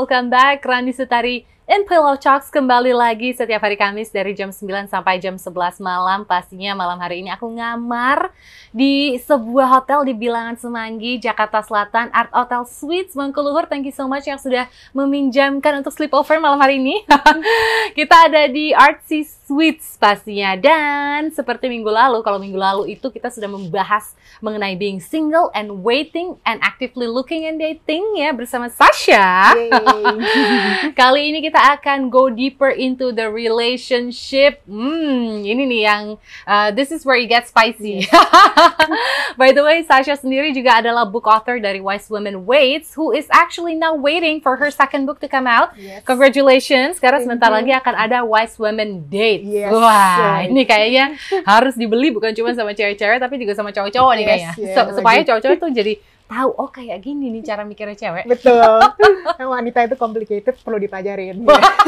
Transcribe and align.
Welcome 0.00 0.30
back, 0.32 0.64
Rani 0.64 0.96
Sutari 0.96 1.44
in 1.70 1.86
Pillow 1.86 2.18
Talks 2.18 2.50
kembali 2.50 2.90
lagi 2.90 3.30
setiap 3.30 3.62
hari 3.62 3.78
Kamis 3.78 4.10
dari 4.10 4.34
jam 4.34 4.50
9 4.50 4.90
sampai 4.90 5.22
jam 5.22 5.38
11 5.38 5.78
malam. 5.78 6.26
Pastinya 6.26 6.74
malam 6.74 6.98
hari 6.98 7.22
ini 7.22 7.30
aku 7.30 7.46
ngamar 7.46 8.34
di 8.74 9.14
sebuah 9.22 9.78
hotel 9.78 10.02
di 10.02 10.14
Bilangan 10.18 10.58
Semanggi, 10.58 11.22
Jakarta 11.22 11.62
Selatan, 11.62 12.10
Art 12.10 12.34
Hotel 12.34 12.66
Suites 12.66 13.14
Mangkuluhur. 13.14 13.70
Thank 13.70 13.86
you 13.86 13.94
so 13.94 14.10
much 14.10 14.26
yang 14.26 14.42
sudah 14.42 14.66
meminjamkan 14.90 15.78
untuk 15.78 15.94
sleepover 15.94 16.42
malam 16.42 16.58
hari 16.58 16.82
ini. 16.82 17.06
kita 17.98 18.26
ada 18.26 18.50
di 18.50 18.74
Artsy 18.74 19.22
Suites 19.22 19.94
pastinya. 19.94 20.58
Dan 20.58 21.30
seperti 21.30 21.70
minggu 21.70 21.86
lalu, 21.86 22.18
kalau 22.26 22.42
minggu 22.42 22.58
lalu 22.58 22.98
itu 22.98 23.14
kita 23.14 23.30
sudah 23.30 23.46
membahas 23.46 24.18
mengenai 24.42 24.74
being 24.74 24.98
single 24.98 25.54
and 25.54 25.86
waiting 25.86 26.34
and 26.42 26.58
actively 26.66 27.06
looking 27.06 27.46
and 27.46 27.62
dating 27.62 28.02
ya 28.18 28.34
bersama 28.34 28.66
Sasha. 28.66 29.54
Kali 30.98 31.30
ini 31.30 31.38
kita 31.42 31.59
akan 31.60 32.08
go 32.08 32.28
deeper 32.28 32.68
into 32.68 33.10
the 33.10 33.28
relationship. 33.28 34.64
Hmm, 34.64 35.40
ini 35.40 35.62
nih 35.66 35.80
yang 35.82 36.04
uh, 36.44 36.68
this 36.70 36.88
is 36.88 37.04
where 37.04 37.16
it 37.16 37.28
gets 37.28 37.48
spicy. 37.48 38.08
By 39.40 39.52
the 39.52 39.62
way, 39.62 39.82
Sasha 39.82 40.16
sendiri 40.16 40.50
juga 40.50 40.80
adalah 40.80 41.04
book 41.04 41.24
author 41.24 41.56
dari 41.56 41.78
Wise 41.78 42.08
Women 42.08 42.44
Waits 42.44 42.92
who 42.92 43.12
is 43.12 43.28
actually 43.30 43.74
now 43.74 43.92
waiting 43.92 44.40
for 44.40 44.56
her 44.56 44.68
second 44.68 45.04
book 45.04 45.20
to 45.20 45.28
come 45.28 45.46
out. 45.46 45.72
Yes. 45.76 46.02
Congratulations, 46.04 46.98
karena 46.98 47.20
Thank 47.20 47.28
sebentar 47.28 47.50
you. 47.52 47.56
lagi 47.62 47.72
akan 47.74 47.94
ada 47.96 48.18
Wise 48.24 48.56
Women 48.56 49.06
Dates. 49.06 49.46
Yes. 49.46 49.70
Wah, 49.70 50.42
Right. 50.42 50.50
ini 50.50 50.62
kayaknya 50.64 51.04
harus 51.50 51.74
dibeli 51.74 52.10
bukan 52.10 52.32
cuma 52.32 52.52
sama 52.52 52.72
cewek-cewek 52.72 53.18
tapi 53.18 53.34
juga 53.38 53.52
sama 53.54 53.70
cowok-cowok 53.70 54.12
nih 54.14 54.24
Yes, 54.24 54.28
kayaknya. 54.28 54.52
yeah, 54.58 54.74
So- 54.76 54.92
supaya 54.98 55.20
cowok-cowok 55.22 55.56
tuh 55.58 55.70
jadi 55.72 55.92
tahu 56.30 56.50
oh 56.54 56.70
kayak 56.70 57.02
gini 57.02 57.26
nih 57.28 57.42
cara 57.42 57.66
mikirnya 57.66 57.98
cewek. 57.98 58.24
Betul. 58.24 58.78
Wanita 59.50 59.82
itu 59.82 59.98
complicated, 59.98 60.54
perlu 60.56 60.78
dipelajarin. 60.78 61.42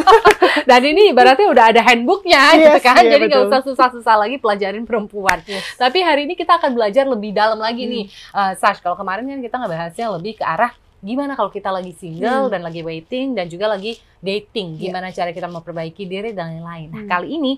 Dan 0.69 0.83
ini 0.83 1.15
berarti 1.15 1.47
udah 1.47 1.71
ada 1.71 1.81
handbooknya 1.81 2.59
gitu 2.59 2.77
Yes, 2.77 2.83
kan. 2.83 2.99
iya, 3.01 3.15
Jadi 3.15 3.25
nggak 3.31 3.45
usah 3.47 3.61
susah-susah 3.63 4.15
lagi 4.19 4.37
pelajarin 4.37 4.83
perempuan. 4.83 5.39
Tapi 5.79 5.99
hari 6.03 6.27
ini 6.27 6.35
kita 6.35 6.59
akan 6.59 6.75
belajar 6.75 7.07
lebih 7.07 7.31
dalam 7.31 7.57
lagi 7.57 7.87
Hmm. 7.87 7.93
nih. 7.95 8.05
Eh, 8.11 8.53
Sash, 8.59 8.83
kalau 8.83 8.95
kemarin 8.95 9.25
kan 9.25 9.39
kita 9.39 9.57
ngebahasnya 9.57 10.07
lebih 10.13 10.37
ke 10.37 10.45
arah 10.45 10.75
gimana 11.03 11.35
kalau 11.35 11.51
kita 11.51 11.67
lagi 11.67 11.95
single 11.95 12.47
Hmm. 12.47 12.53
dan 12.53 12.61
lagi 12.63 12.79
waiting 12.81 13.35
dan 13.35 13.47
juga 13.47 13.67
lagi 13.67 13.95
dating. 14.19 14.79
Iya. 14.79 14.91
Gimana 14.91 15.11
cara 15.11 15.31
kita 15.31 15.47
memperbaiki 15.47 16.03
diri 16.05 16.31
dan 16.31 16.59
lain-lain. 16.59 16.89
Nah, 16.91 17.03
Hmm. 17.07 17.11
kali 17.11 17.29
ini 17.39 17.53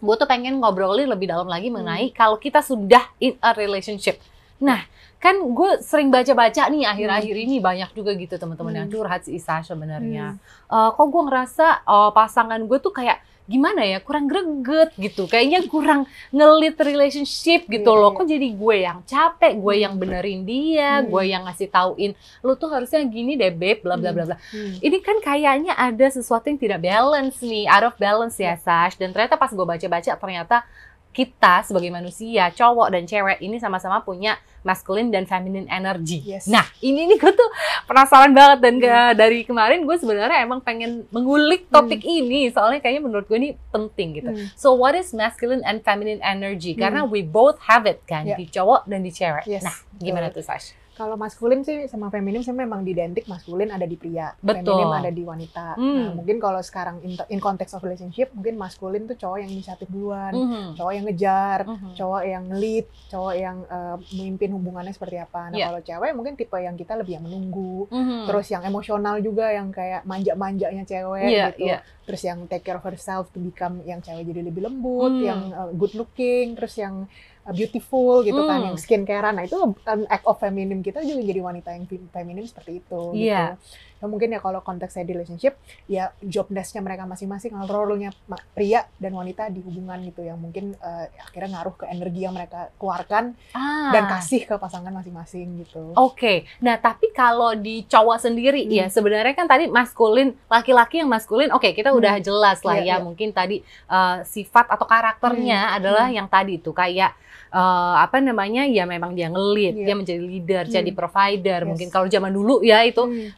gue 0.00 0.14
tuh 0.14 0.24
pengen 0.24 0.58
ngobrolin 0.58 1.06
lebih 1.06 1.26
dalam 1.26 1.46
lagi 1.46 1.66
Hmm. 1.66 1.82
mengenai 1.82 2.10
kalau 2.10 2.34
kita 2.36 2.62
sudah 2.62 3.10
in 3.18 3.34
a 3.38 3.54
relationship. 3.54 4.22
Nah, 4.58 4.86
kan 5.20 5.36
gue 5.36 5.70
sering 5.80 6.08
baca-baca 6.08 6.64
nih 6.66 6.88
akhir-akhir 6.88 7.34
Hmm. 7.34 7.44
ini 7.44 7.56
banyak 7.60 7.90
juga 7.92 8.10
gitu 8.14 8.34
teman-teman 8.34 8.72
yang 8.74 8.88
curhat 8.88 9.22
si 9.22 9.36
Isa 9.36 9.60
sebenarnya. 9.60 10.34
Hmm. 10.34 10.40
Eh, 10.66 10.90
kok 10.90 11.06
gue 11.06 11.22
ngerasa 11.22 11.66
eh, 11.82 12.10
pasangan 12.10 12.60
gue 12.60 12.78
tuh 12.78 12.90
kayak 12.90 13.20
gimana 13.44 13.82
ya 13.82 13.98
kurang 13.98 14.30
greget 14.30 14.94
gitu 14.94 15.26
kayaknya 15.26 15.66
kurang 15.66 16.06
ngelit 16.30 16.78
relationship 16.78 17.66
gitu 17.66 17.82
Iya, 17.84 17.98
loh 17.98 18.10
iya. 18.10 18.16
kok 18.16 18.26
jadi 18.30 18.48
gue 18.54 18.76
yang 18.78 18.98
capek 19.02 19.52
gue 19.58 19.74
yang 19.76 19.94
benerin 19.94 20.46
dia 20.46 21.02
Hmm. 21.02 21.10
gue 21.10 21.22
yang 21.26 21.42
ngasih 21.42 21.66
tauin 21.66 22.14
lu 22.40 22.54
tuh 22.54 22.70
harusnya 22.70 23.02
gini 23.02 23.34
deh 23.34 23.50
babe 23.50 23.82
bla 23.82 23.98
bla 23.98 24.14
bla 24.14 24.22
bla 24.24 24.36
Hmm. 24.48 24.78
ini 24.78 25.02
kan 25.02 25.18
kayaknya 25.18 25.74
ada 25.74 26.06
sesuatu 26.06 26.46
yang 26.46 26.56
tidak 26.56 26.78
balance 26.80 27.42
nih 27.42 27.66
out 27.66 27.84
of 27.84 27.98
balance 27.98 28.38
ya 28.38 28.54
Sash 28.54 28.94
dan 28.94 29.10
ternyata 29.10 29.34
pas 29.34 29.50
gue 29.50 29.66
baca-baca 29.66 30.14
ternyata 30.14 30.62
kita 31.10 31.66
sebagai 31.66 31.90
manusia 31.90 32.48
cowok 32.48 32.88
dan 32.88 33.02
cewek 33.02 33.38
ini 33.40 33.58
sama-sama 33.58 33.98
punya 34.00 34.34
masculine 34.60 35.08
dan 35.08 35.24
feminine 35.24 35.66
energy. 35.66 36.22
Yes. 36.22 36.46
Nah 36.46 36.62
ini 36.78 37.04
nih 37.04 37.16
gue 37.16 37.32
tuh 37.32 37.50
penasaran 37.84 38.30
banget 38.30 38.58
dan 38.60 38.74
ke- 38.76 39.14
dari 39.16 39.42
kemarin 39.42 39.82
gue 39.82 39.96
sebenarnya 39.96 40.38
emang 40.40 40.60
pengen 40.60 41.08
mengulik 41.08 41.66
topik 41.66 42.00
ini 42.00 42.46
soalnya 42.48 42.78
kayaknya 42.78 43.02
menurut 43.02 43.26
gue 43.26 43.36
ini 43.36 43.50
penting 43.68 44.08
gitu. 44.14 44.30
Hmm. 44.30 44.46
So 44.54 44.72
what 44.72 44.94
is 44.94 45.10
masculine 45.10 45.60
and 45.62 45.80
feminine 45.80 46.20
energy? 46.20 46.72
Hmm. 46.72 46.80
Karena 46.80 47.00
we 47.02 47.20
both 47.20 47.58
have 47.64 47.84
it 47.84 48.04
kan 48.04 48.22
Yeah. 48.22 48.38
di 48.38 48.46
cowok 48.46 48.86
dan 48.86 49.02
di 49.02 49.10
cewek. 49.10 49.44
Yes, 49.44 49.64
Nah 49.64 49.74
gimana 49.96 50.30
tuh 50.30 50.40
Sash? 50.40 50.78
Kalau 50.90 51.14
maskulin 51.14 51.62
sih 51.62 51.86
sama 51.86 52.10
feminim 52.10 52.42
sih 52.42 52.50
memang 52.50 52.82
identik 52.82 53.24
maskulin 53.24 53.70
ada 53.70 53.86
di 53.86 53.94
pria, 53.94 54.34
Betul. 54.42 54.74
feminim 54.74 54.90
ada 54.90 55.10
di 55.10 55.22
wanita. 55.22 55.78
Hmm. 55.78 55.96
Nah, 55.96 56.10
mungkin 56.18 56.36
kalau 56.42 56.58
sekarang 56.60 56.98
in, 57.00 57.14
in 57.30 57.38
context 57.38 57.72
of 57.72 57.80
relationship, 57.80 58.34
mungkin 58.34 58.58
maskulin 58.58 59.06
tuh 59.06 59.14
cowok 59.14 59.38
yang 59.38 59.50
inisiatif 59.54 59.86
duluan, 59.86 60.34
Mhm. 60.34 60.76
cowok 60.76 60.92
yang 60.92 61.04
ngejar, 61.06 61.58
Mhm. 61.64 61.90
cowok 61.94 62.22
yang 62.26 62.44
lead, 62.58 62.86
cowok 63.06 63.34
yang 63.34 63.56
eh, 63.66 63.96
memimpin 64.14 64.50
hubungannya 64.50 64.94
seperti 64.94 65.18
apa. 65.18 65.50
Nah, 65.50 65.56
Iya. 65.58 65.66
kalau 65.70 65.80
cewek 65.82 66.10
mungkin 66.14 66.34
tipe 66.34 66.58
yang 66.58 66.74
kita 66.74 66.94
lebih 66.94 67.18
yang 67.18 67.24
menunggu, 67.26 67.86
Mhm. 67.90 68.26
terus 68.26 68.46
yang 68.50 68.62
emosional 68.62 69.18
juga 69.18 69.50
yang 69.50 69.70
kayak 69.70 70.02
manja-manjanya 70.06 70.86
cewek 70.86 71.26
Iya, 71.26 71.46
gitu. 71.54 71.66
iya. 71.70 71.78
Terus 72.10 72.26
yang 72.26 72.42
take 72.44 72.64
care 72.64 72.74
of 72.74 72.82
herself 72.82 73.30
to 73.30 73.38
become 73.38 73.78
yang 73.84 74.02
cewek 74.02 74.26
jadi 74.26 74.42
lebih 74.42 74.66
lembut, 74.66 75.12
Hmm. 75.12 75.22
yang 75.22 75.40
uh, 75.52 75.70
good 75.70 75.94
looking, 75.94 76.52
terus 76.52 76.74
yang 76.74 77.06
uh, 77.40 77.54
beautiful 77.54 78.20
gitu 78.20 78.42
kan, 78.42 78.58
Hmm. 78.58 78.66
yang 78.66 78.76
skincare. 78.76 79.30
Nah, 79.30 79.46
itu 79.46 79.54
um, 79.54 79.74
act 80.06 80.26
of 80.26 80.36
feminim 80.36 80.80
kita 80.80 81.00
juga 81.00 81.22
jadi 81.22 81.38
wanita 81.40 81.70
yang 81.70 81.86
fem- 81.86 82.10
feminim 82.10 82.42
seperti 82.42 82.82
itu 82.82 83.02
Iya. 83.14 83.54
gitu. 83.54 83.62
Nah, 84.00 84.08
mungkin 84.08 84.32
ya 84.32 84.40
kalau 84.40 84.60
konteksnya 84.60 85.04
di 85.04 85.12
relationship, 85.12 85.60
ya 85.84 86.10
job 86.18 86.48
desk-nya 86.48 86.80
mereka 86.80 87.04
masing-masing, 87.04 87.52
role-nya 87.62 88.10
pria 88.50 88.88
dan 88.96 89.12
wanita 89.12 89.46
di 89.46 89.60
hubungan 89.60 90.00
gitu 90.02 90.24
yang 90.24 90.36
mungkin 90.36 90.72
uh, 90.76 91.04
akhirnya 91.20 91.60
ngaruh 91.60 91.74
ke 91.74 91.84
energi 91.86 92.20
yang 92.20 92.32
mereka 92.32 92.72
keluarkan 92.76 93.36
Ah. 93.52 93.92
dan 93.92 94.08
kasih 94.08 94.48
ke 94.48 94.56
pasangan 94.56 94.88
masing-masing 94.90 95.60
gitu. 95.60 95.92
Oke, 95.94 96.48
nah 96.58 96.76
tapi 96.76 97.12
kalau 97.12 97.52
di 97.52 97.84
cowok 97.84 98.18
sendiri 98.18 98.64
Hmm. 98.64 98.72
ya 98.72 98.86
sebenarnya 98.86 99.34
kan 99.34 99.44
tadi 99.44 99.68
maskulin 99.68 100.32
laki-laki 100.46 100.98
yang 100.98 101.08
maskulin, 101.08 101.50
oke 101.50 101.68
kita 101.70 101.92
udah 101.92 102.16
Hmm. 102.16 102.24
jelas 102.24 102.58
lah 102.62 102.80
Iya, 102.80 102.84
ya 102.84 102.96
iya. 102.96 103.04
mungkin 103.04 103.30
tadi 103.30 103.60
uh, 103.86 104.24
sifat 104.24 104.66
atau 104.66 104.84
karakternya 104.84 105.60
Hmm. 105.70 105.76
adalah 105.76 106.06
Hmm. 106.08 106.16
yang 106.16 106.26
tadi 106.26 106.56
itu 106.56 106.72
kayak 106.72 107.12
uh, 107.50 107.98
apa 107.98 108.22
namanya 108.22 108.62
ya 108.62 108.86
memang 108.86 109.10
dia 109.10 109.26
ngelit, 109.26 109.74
Iya. 109.74 109.86
dia 109.90 109.94
menjadi 109.94 110.22
leader, 110.22 110.64
Hmm. 110.66 110.72
jadi 110.72 110.90
provider. 110.94 111.60
Yes. 111.62 111.68
Mungkin 111.68 111.88
kalau 111.90 112.06
zaman 112.06 112.30
dulu 112.30 112.62
ya 112.62 112.78
itu 112.82 113.02
Hmm. 113.02 113.34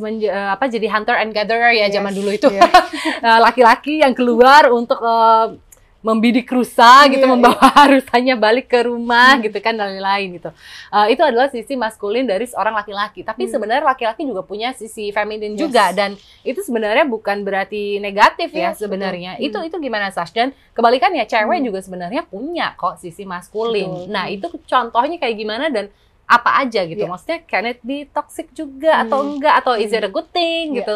Uh, 0.00 0.54
apa 0.54 0.64
jadi 0.66 0.88
hunter 0.88 1.14
and 1.14 1.30
gatherer 1.30 1.70
ya 1.70 1.86
Yes, 1.86 1.92
zaman 1.92 2.12
dulu 2.12 2.30
itu. 2.30 2.48
Uh, 2.48 3.38
laki-laki 3.46 4.00
yang 4.00 4.12
keluar 4.12 4.68
untuk 4.68 4.98
uh, 5.00 5.52
membidik 6.00 6.48
rusa 6.48 7.04
gitu, 7.12 7.20
Iya, 7.20 7.28
membawa 7.28 7.60
rusanya 7.92 8.32
balik 8.32 8.72
ke 8.72 8.88
rumah 8.88 9.36
Hmm. 9.36 9.44
gitu 9.44 9.60
kan 9.60 9.76
dan 9.76 9.92
lain-lain 9.92 10.40
gitu. 10.40 10.48
Uh, 10.88 11.04
itu 11.06 11.20
adalah 11.20 11.52
sisi 11.52 11.76
maskulin 11.76 12.24
dari 12.24 12.48
seorang 12.48 12.72
laki-laki. 12.72 13.20
Tapi 13.20 13.44
Hmm. 13.44 13.52
sebenarnya 13.52 13.84
laki-laki 13.84 14.24
juga 14.24 14.40
punya 14.40 14.72
sisi 14.72 15.12
feminin 15.12 15.52
Yes. 15.52 15.60
juga 15.60 15.92
dan 15.92 16.16
itu 16.40 16.64
sebenarnya 16.64 17.04
bukan 17.04 17.44
berarti 17.44 18.00
negatif 18.00 18.48
ya 18.48 18.72
Yes, 18.72 18.80
sebenarnya. 18.80 19.36
Itu 19.36 19.60
betul. 19.60 19.68
itu 19.68 19.92
gimana 19.92 20.08
Sash? 20.08 20.32
Dan 20.32 20.56
kebalikannya 20.72 21.28
cewek 21.28 21.60
Hmm. 21.60 21.68
juga 21.68 21.84
sebenarnya 21.84 22.24
punya 22.24 22.72
kok 22.80 22.96
sisi 22.96 23.28
maskulin. 23.28 24.08
Betul. 24.08 24.08
Nah, 24.08 24.24
Hmm. 24.24 24.36
itu 24.40 24.46
contohnya 24.64 25.20
kayak 25.20 25.36
gimana 25.36 25.68
dan 25.68 25.92
apa 26.30 26.50
aja 26.56 26.86
gitu. 26.86 27.02
Iya. 27.02 27.10
Maksudnya 27.10 27.38
can 27.42 27.66
it 27.66 27.82
be 27.82 28.06
toxic 28.06 28.54
juga 28.54 29.02
atau 29.02 29.18
Hmm. 29.18 29.30
enggak 29.34 29.54
atau 29.58 29.74
is 29.74 29.90
it 29.90 29.98
a 30.00 30.08
good 30.08 30.30
thing 30.30 30.72
Iya. 30.72 30.78
gitu. 30.78 30.94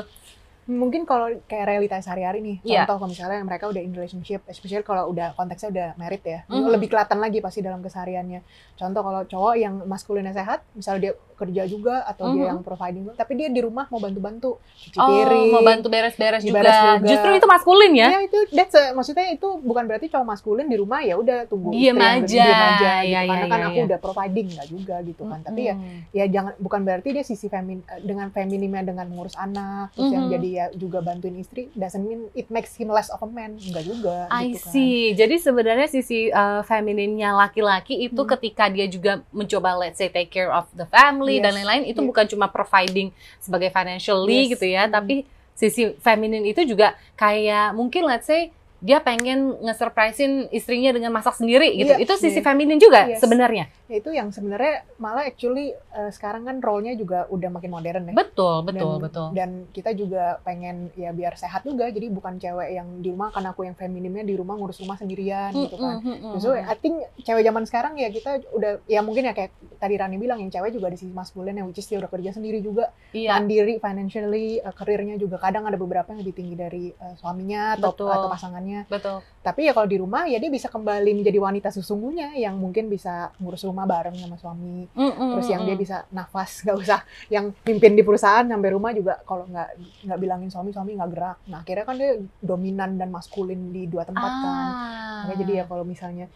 Mungkin 0.66 1.02
kalau 1.02 1.28
kayak 1.42 1.66
realitas 1.66 2.02
sehari-hari 2.02 2.40
nih 2.40 2.56
Iya. 2.62 2.78
contoh 2.82 2.96
kalau 2.98 3.10
misalnya 3.10 3.40
mereka 3.40 3.64
udah 3.66 3.78
in 3.78 3.90
relationship 3.90 4.40
especially 4.44 4.80
kalau 4.80 5.06
udah 5.06 5.32
konteksnya 5.32 5.68
udah 5.70 5.88
married 5.94 6.22
ya 6.22 6.40
Mhm. 6.46 6.68
lebih 6.70 6.88
kelihatan 6.88 7.18
lagi 7.18 7.38
pasti 7.38 7.60
dalam 7.60 7.78
kesehariannya 7.78 8.40
contoh 8.74 9.02
kalau 9.02 9.20
cowok 9.22 9.54
yang 9.56 9.74
maskulinnya 9.82 10.32
sehat 10.32 10.64
misalnya 10.70 11.00
dia 11.02 11.12
kerja 11.34 11.62
juga 11.64 12.00
atau 12.04 12.30
dia 12.30 12.40
Mhm. 12.40 12.48
yang 12.48 12.60
providing 12.60 13.02
tapi 13.12 13.32
dia 13.34 13.48
di 13.48 13.58
rumah 13.58 13.84
mau 13.86 13.98
bantu-bantu 13.98 14.56
cuci 14.80 14.96
Oh, 14.96 15.08
piring 15.10 15.48
mau 15.50 15.62
bantu 15.62 15.86
beres-beres 15.88 16.40
juga. 16.40 16.62
Juga. 16.62 17.02
Justru 17.04 17.30
itu 17.34 17.46
maskulin 17.46 17.92
ya? 17.92 18.08
ya 18.08 18.20
itu 18.22 18.38
that's 18.50 18.72
a- 18.72 18.92
maksudnya 18.92 19.26
itu 19.28 19.48
bukan 19.58 19.84
berarti 19.84 20.06
cowok 20.08 20.26
maskulin 20.28 20.64
di 20.64 20.76
rumah 20.76 21.00
ya 21.00 21.14
udah 21.14 21.44
tunggu 21.44 21.70
Diem 21.70 21.92
aja. 21.94 22.22
diem 22.24 22.46
aja 22.46 22.92
gitu. 22.96 23.04
Iya, 23.04 23.20
karena 23.20 23.34
iya, 23.36 23.50
kan 23.50 23.58
iya, 23.58 23.66
aku 23.66 23.76
iya. 23.76 23.84
udah 23.84 23.98
providing 23.98 24.46
nggak 24.48 24.68
juga 24.70 24.96
gitu 25.02 25.22
kan 25.24 25.40
tapi 25.40 25.60
ya 25.64 25.74
Mm-mm. 25.74 25.98
ya 26.12 26.24
jangan 26.26 26.52
bukan 26.56 26.80
berarti 26.82 27.08
dia 27.10 27.24
sisi 27.24 27.46
femin 27.46 27.78
dengan 28.00 28.30
feminimnya 28.30 28.82
dengan 28.84 29.06
mengurus 29.06 29.34
anak 29.34 29.90
terus 29.92 30.08
yang 30.08 30.24
Mhm. 30.24 30.32
jadi 30.32 30.48
dia 30.54 30.70
juga 30.72 31.02
bantuin 31.02 31.34
istri 31.34 31.66
doesn't 31.74 31.98
mean 32.00 32.30
it 32.30 32.46
makes 32.46 32.70
him 32.72 32.86
less 32.86 33.10
of 33.10 33.18
a 33.18 33.26
man 33.26 33.58
enggak 33.58 33.82
juga 33.82 34.30
I 34.30 34.54
gitu 34.54 34.62
kan. 34.62 34.70
see. 34.70 35.10
Jadi 35.12 35.34
sebenarnya 35.36 35.90
sisi 35.90 36.30
uh, 36.30 36.62
femininnya 36.62 37.34
laki-laki 37.34 38.06
itu 38.06 38.16
Hmm. 38.16 38.30
ketika 38.30 38.70
dia 38.70 38.86
juga 38.86 39.12
mencoba 39.28 39.74
let's 39.76 39.98
say 39.98 40.06
take 40.06 40.30
care 40.30 40.48
of 40.48 40.70
the 40.72 40.86
family 40.86 41.36
dan 41.36 41.50
Yes. 41.50 41.56
lain-lain 41.58 41.82
itu 41.84 41.98
Yeah. 41.98 42.06
bukan 42.06 42.24
cuma 42.30 42.46
providing 42.46 43.10
sebagai 43.36 43.68
financially 43.68 44.46
Yes. 44.46 44.50
gitu 44.54 44.66
ya, 44.66 44.86
Hmm. 44.86 44.94
tapi 44.94 45.16
sisi 45.52 45.90
feminin 45.98 46.42
itu 46.42 46.62
juga 46.62 46.94
kayak 47.14 47.74
mungkin 47.74 48.06
let's 48.06 48.24
say 48.24 48.54
dia 48.84 49.00
pengen 49.00 49.56
nge-surprisein 49.64 50.52
istrinya 50.52 50.92
dengan 50.92 51.08
masak 51.08 51.40
sendiri 51.40 51.72
gitu. 51.72 51.96
Iya, 51.96 52.04
Itu 52.04 52.20
sisi 52.20 52.38
iya. 52.38 52.44
feminin 52.44 52.76
juga 52.76 53.08
Yes. 53.08 53.24
sebenarnya. 53.24 53.64
Ya, 53.88 53.96
itu 53.96 54.12
yang 54.12 54.28
sebenarnya 54.28 54.84
malah 55.00 55.24
actually 55.24 55.72
eh, 55.72 56.10
sekarang 56.12 56.44
kan 56.44 56.60
role-nya 56.60 56.92
juga 56.92 57.24
udah 57.32 57.48
makin 57.48 57.72
modern 57.72 58.04
ya 58.08 58.12
Betul, 58.12 58.60
betul, 58.68 59.00
dan, 59.00 59.04
betul. 59.08 59.26
Dan 59.32 59.50
kita 59.72 59.96
juga 59.96 60.36
pengen 60.44 60.92
ya 61.00 61.16
biar 61.16 61.32
sehat 61.40 61.64
juga. 61.64 61.88
Jadi 61.88 62.12
bukan 62.12 62.36
cewek 62.36 62.76
yang 62.76 63.00
di 63.00 63.08
rumah 63.08 63.32
kan 63.32 63.48
aku 63.48 63.64
yang 63.64 63.72
feminimnya 63.72 64.20
di 64.20 64.36
rumah 64.36 64.60
ngurus 64.60 64.84
rumah 64.84 65.00
sendirian 65.00 65.48
gitu 65.56 65.80
kan. 65.80 66.04
Mm, 66.04 66.04
mm, 66.04 66.16
mm, 66.20 66.32
Justru 66.36 66.52
mm. 66.52 66.68
I 66.68 66.76
think 66.76 66.94
cewek 67.24 67.40
zaman 67.40 67.64
sekarang 67.64 67.92
ya 67.96 68.12
kita 68.12 68.44
udah 68.52 68.84
ya 68.84 69.00
mungkin 69.00 69.24
ya 69.24 69.32
kayak 69.32 69.52
tadi 69.80 69.94
Rani 69.96 70.20
bilang 70.20 70.44
yang 70.44 70.52
cewek 70.52 70.76
juga 70.76 70.92
di 70.92 71.00
sisi 71.00 71.12
maskulin 71.12 71.56
yang 71.56 71.64
which 71.68 71.80
is 71.80 71.88
dia 71.88 71.96
udah 72.00 72.12
kerja 72.12 72.36
sendiri 72.36 72.60
juga, 72.60 72.92
Iya, 73.16 73.36
mandiri 73.36 73.80
financially, 73.80 74.60
eh, 74.60 74.74
karirnya 74.76 75.16
juga 75.16 75.40
kadang 75.40 75.64
ada 75.64 75.80
beberapa 75.80 76.12
yang 76.12 76.20
lebih 76.20 76.34
tinggi 76.36 76.54
dari 76.56 76.84
eh, 76.92 77.14
suaminya 77.16 77.80
atau 77.80 77.92
Betul. 77.96 78.12
atau 78.12 78.28
pasangannya. 78.28 78.73
Betul. 78.90 79.22
Tapi 79.44 79.68
ya 79.68 79.72
kalau 79.76 79.86
di 79.86 80.00
rumah 80.00 80.24
ya 80.26 80.40
dia 80.42 80.50
bisa 80.50 80.66
kembali 80.72 81.14
menjadi 81.14 81.38
wanita 81.38 81.68
sesungguhnya 81.70 82.34
yang 82.34 82.56
mungkin 82.58 82.90
bisa 82.90 83.30
ngurus 83.38 83.62
rumah 83.68 83.86
bareng 83.86 84.16
sama 84.18 84.34
suami. 84.40 84.90
Mm, 84.90 85.12
mm, 85.14 85.30
Terus 85.36 85.46
yang 85.52 85.62
mm, 85.62 85.68
dia 85.68 85.76
bisa 85.78 85.96
nafas, 86.10 86.50
nggak 86.64 86.76
usah 86.80 87.00
yang 87.30 87.54
pimpin 87.62 87.94
di 87.94 88.02
perusahaan 88.02 88.42
sampai 88.42 88.70
rumah 88.74 88.90
juga 88.90 89.22
kalau 89.22 89.46
nggak 89.46 89.68
nggak 90.10 90.18
bilangin 90.18 90.50
suami 90.50 90.74
suami 90.74 90.98
nggak 90.98 91.10
gerak. 91.14 91.38
Nah 91.46 91.62
akhirnya 91.62 91.84
kan 91.86 91.96
dia 92.00 92.12
dominan 92.42 92.90
dan 92.98 93.08
maskulin 93.14 93.70
di 93.70 93.86
dua 93.86 94.02
tempat 94.02 94.32
kan. 94.42 94.68
Ah. 94.74 95.22
Makanya 95.24 95.38
jadi 95.46 95.52
ya 95.60 95.64
kalau 95.70 95.84
misalnya 95.86 96.26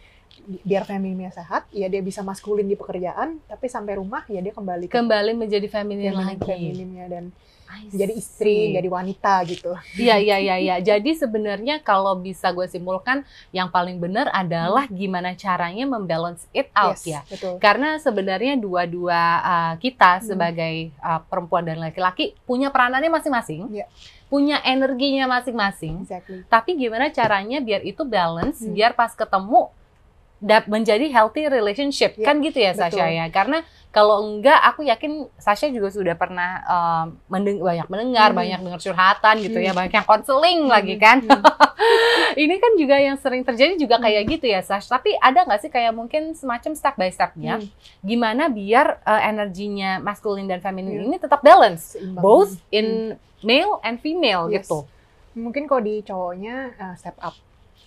bi- 0.45 0.63
biar 0.63 0.83
femininnya 0.85 1.33
sehat, 1.33 1.67
ya 1.73 1.89
dia 1.91 2.01
bisa 2.05 2.21
maskulin 2.23 2.65
di 2.69 2.77
pekerjaan, 2.79 3.41
tapi 3.49 3.67
sampai 3.67 3.97
rumah 3.99 4.23
ya 4.29 4.39
dia 4.39 4.53
kembali 4.53 4.87
ke 4.87 4.95
kembali 4.95 5.33
menjadi 5.35 5.67
feminin 5.67 6.13
feminin 6.13 6.37
lagi. 6.37 6.45
femininnya 6.45 7.05
dan 7.09 7.23
Jadi 7.89 8.13
istri, 8.17 8.73
jadi 8.73 8.85
wanita 8.85 9.45
gitu. 9.45 9.77
Iya, 9.93 10.17
iya, 10.17 10.37
iya, 10.37 10.55
iya. 10.57 10.75
Jadi 10.77 11.13
sebenarnya 11.13 11.79
kalau 11.79 12.17
bisa 12.17 12.49
gue 12.49 12.65
simpulkan, 12.65 13.21
yang 13.49 13.69
paling 13.69 13.97
benar 13.97 14.29
adalah 14.29 14.85
gimana 14.85 15.33
caranya 15.33 15.85
membalance 15.85 16.49
it 16.51 16.67
out 16.73 16.97
Yes, 16.97 17.05
ya. 17.05 17.21
betul. 17.29 17.61
Karena 17.61 17.97
sebenarnya 17.97 18.57
dua-dua 18.57 19.21
uh, 19.39 19.73
kita 19.77 20.19
Hmm. 20.19 20.25
sebagai 20.25 20.75
uh, 20.99 21.21
perempuan 21.23 21.63
dan 21.63 21.77
laki-laki 21.77 22.33
punya 22.43 22.73
peranannya 22.73 23.09
masing-masing, 23.09 23.69
Iya. 23.69 23.85
punya 24.25 24.57
energinya 24.61 25.29
masing-masing. 25.29 26.05
Exactly. 26.05 26.41
Tapi 26.45 26.73
gimana 26.75 27.09
caranya 27.09 27.61
biar 27.61 27.81
itu 27.81 28.01
balance, 28.03 28.65
Hmm. 28.65 28.73
biar 28.73 28.93
pas 28.93 29.13
ketemu 29.13 29.69
menjadi 30.41 31.11
healthy 31.11 31.45
relationship, 31.45 32.15
Iya, 32.15 32.25
kan 32.25 32.39
gitu 32.39 32.57
ya 32.57 32.71
Sasha 32.71 32.95
betul. 33.03 33.11
ya? 33.11 33.25
Karena 33.27 33.59
kalau 33.89 34.23
enggak, 34.23 34.55
aku 34.63 34.81
yakin 34.83 35.27
Sasha 35.35 35.67
juga 35.67 35.89
sudah 35.89 36.13
pernah 36.13 36.63
um, 36.63 37.05
mendeng- 37.27 37.59
banyak 37.59 37.87
mendengar, 37.87 38.31
Hmm. 38.31 38.39
banyak 38.39 38.59
dengar 38.61 38.79
curhatan 38.79 39.35
gitu 39.39 39.59
ya, 39.59 39.71
Hmm. 39.71 39.79
banyak 39.79 39.93
yang 39.93 40.07
konseling 40.07 40.59
lagi 40.65 40.95
kan. 40.95 41.19
Hmm. 41.19 41.43
Ini 42.39 42.55
kan 42.55 42.71
juga 42.75 42.95
yang 42.95 43.17
sering 43.17 43.41
terjadi 43.41 43.75
juga 43.75 43.97
Hmm. 43.97 44.05
kayak 44.05 44.23
gitu 44.29 44.45
ya 44.47 44.61
Sash. 44.61 44.87
Tapi 44.87 45.11
ada 45.17 45.43
nggak 45.43 45.59
sih 45.59 45.69
kayak 45.69 45.91
mungkin 45.91 46.31
semacam 46.31 46.71
step 46.71 46.95
by 46.95 47.09
stepnya, 47.09 47.59
Hmm. 47.59 47.67
gimana 47.99 48.47
biar 48.47 49.03
uh, 49.03 49.21
energinya 49.21 49.97
maskulin 49.97 50.45
dan 50.45 50.59
feminin 50.59 51.01
Iya. 51.01 51.05
ini 51.05 51.17
tetap 51.17 51.41
balance, 51.41 51.93
Seimbang. 51.93 52.21
both 52.21 52.55
Hmm. 52.55 52.71
in 52.71 52.87
male 53.41 53.81
and 53.81 53.97
female 53.97 54.47
Yes. 54.47 54.63
gitu. 54.63 54.87
Mungkin 55.33 55.65
kalau 55.65 55.81
di 55.81 55.99
cowoknya 55.99 56.55
uh, 56.75 56.95
step 56.95 57.17
up. 57.17 57.33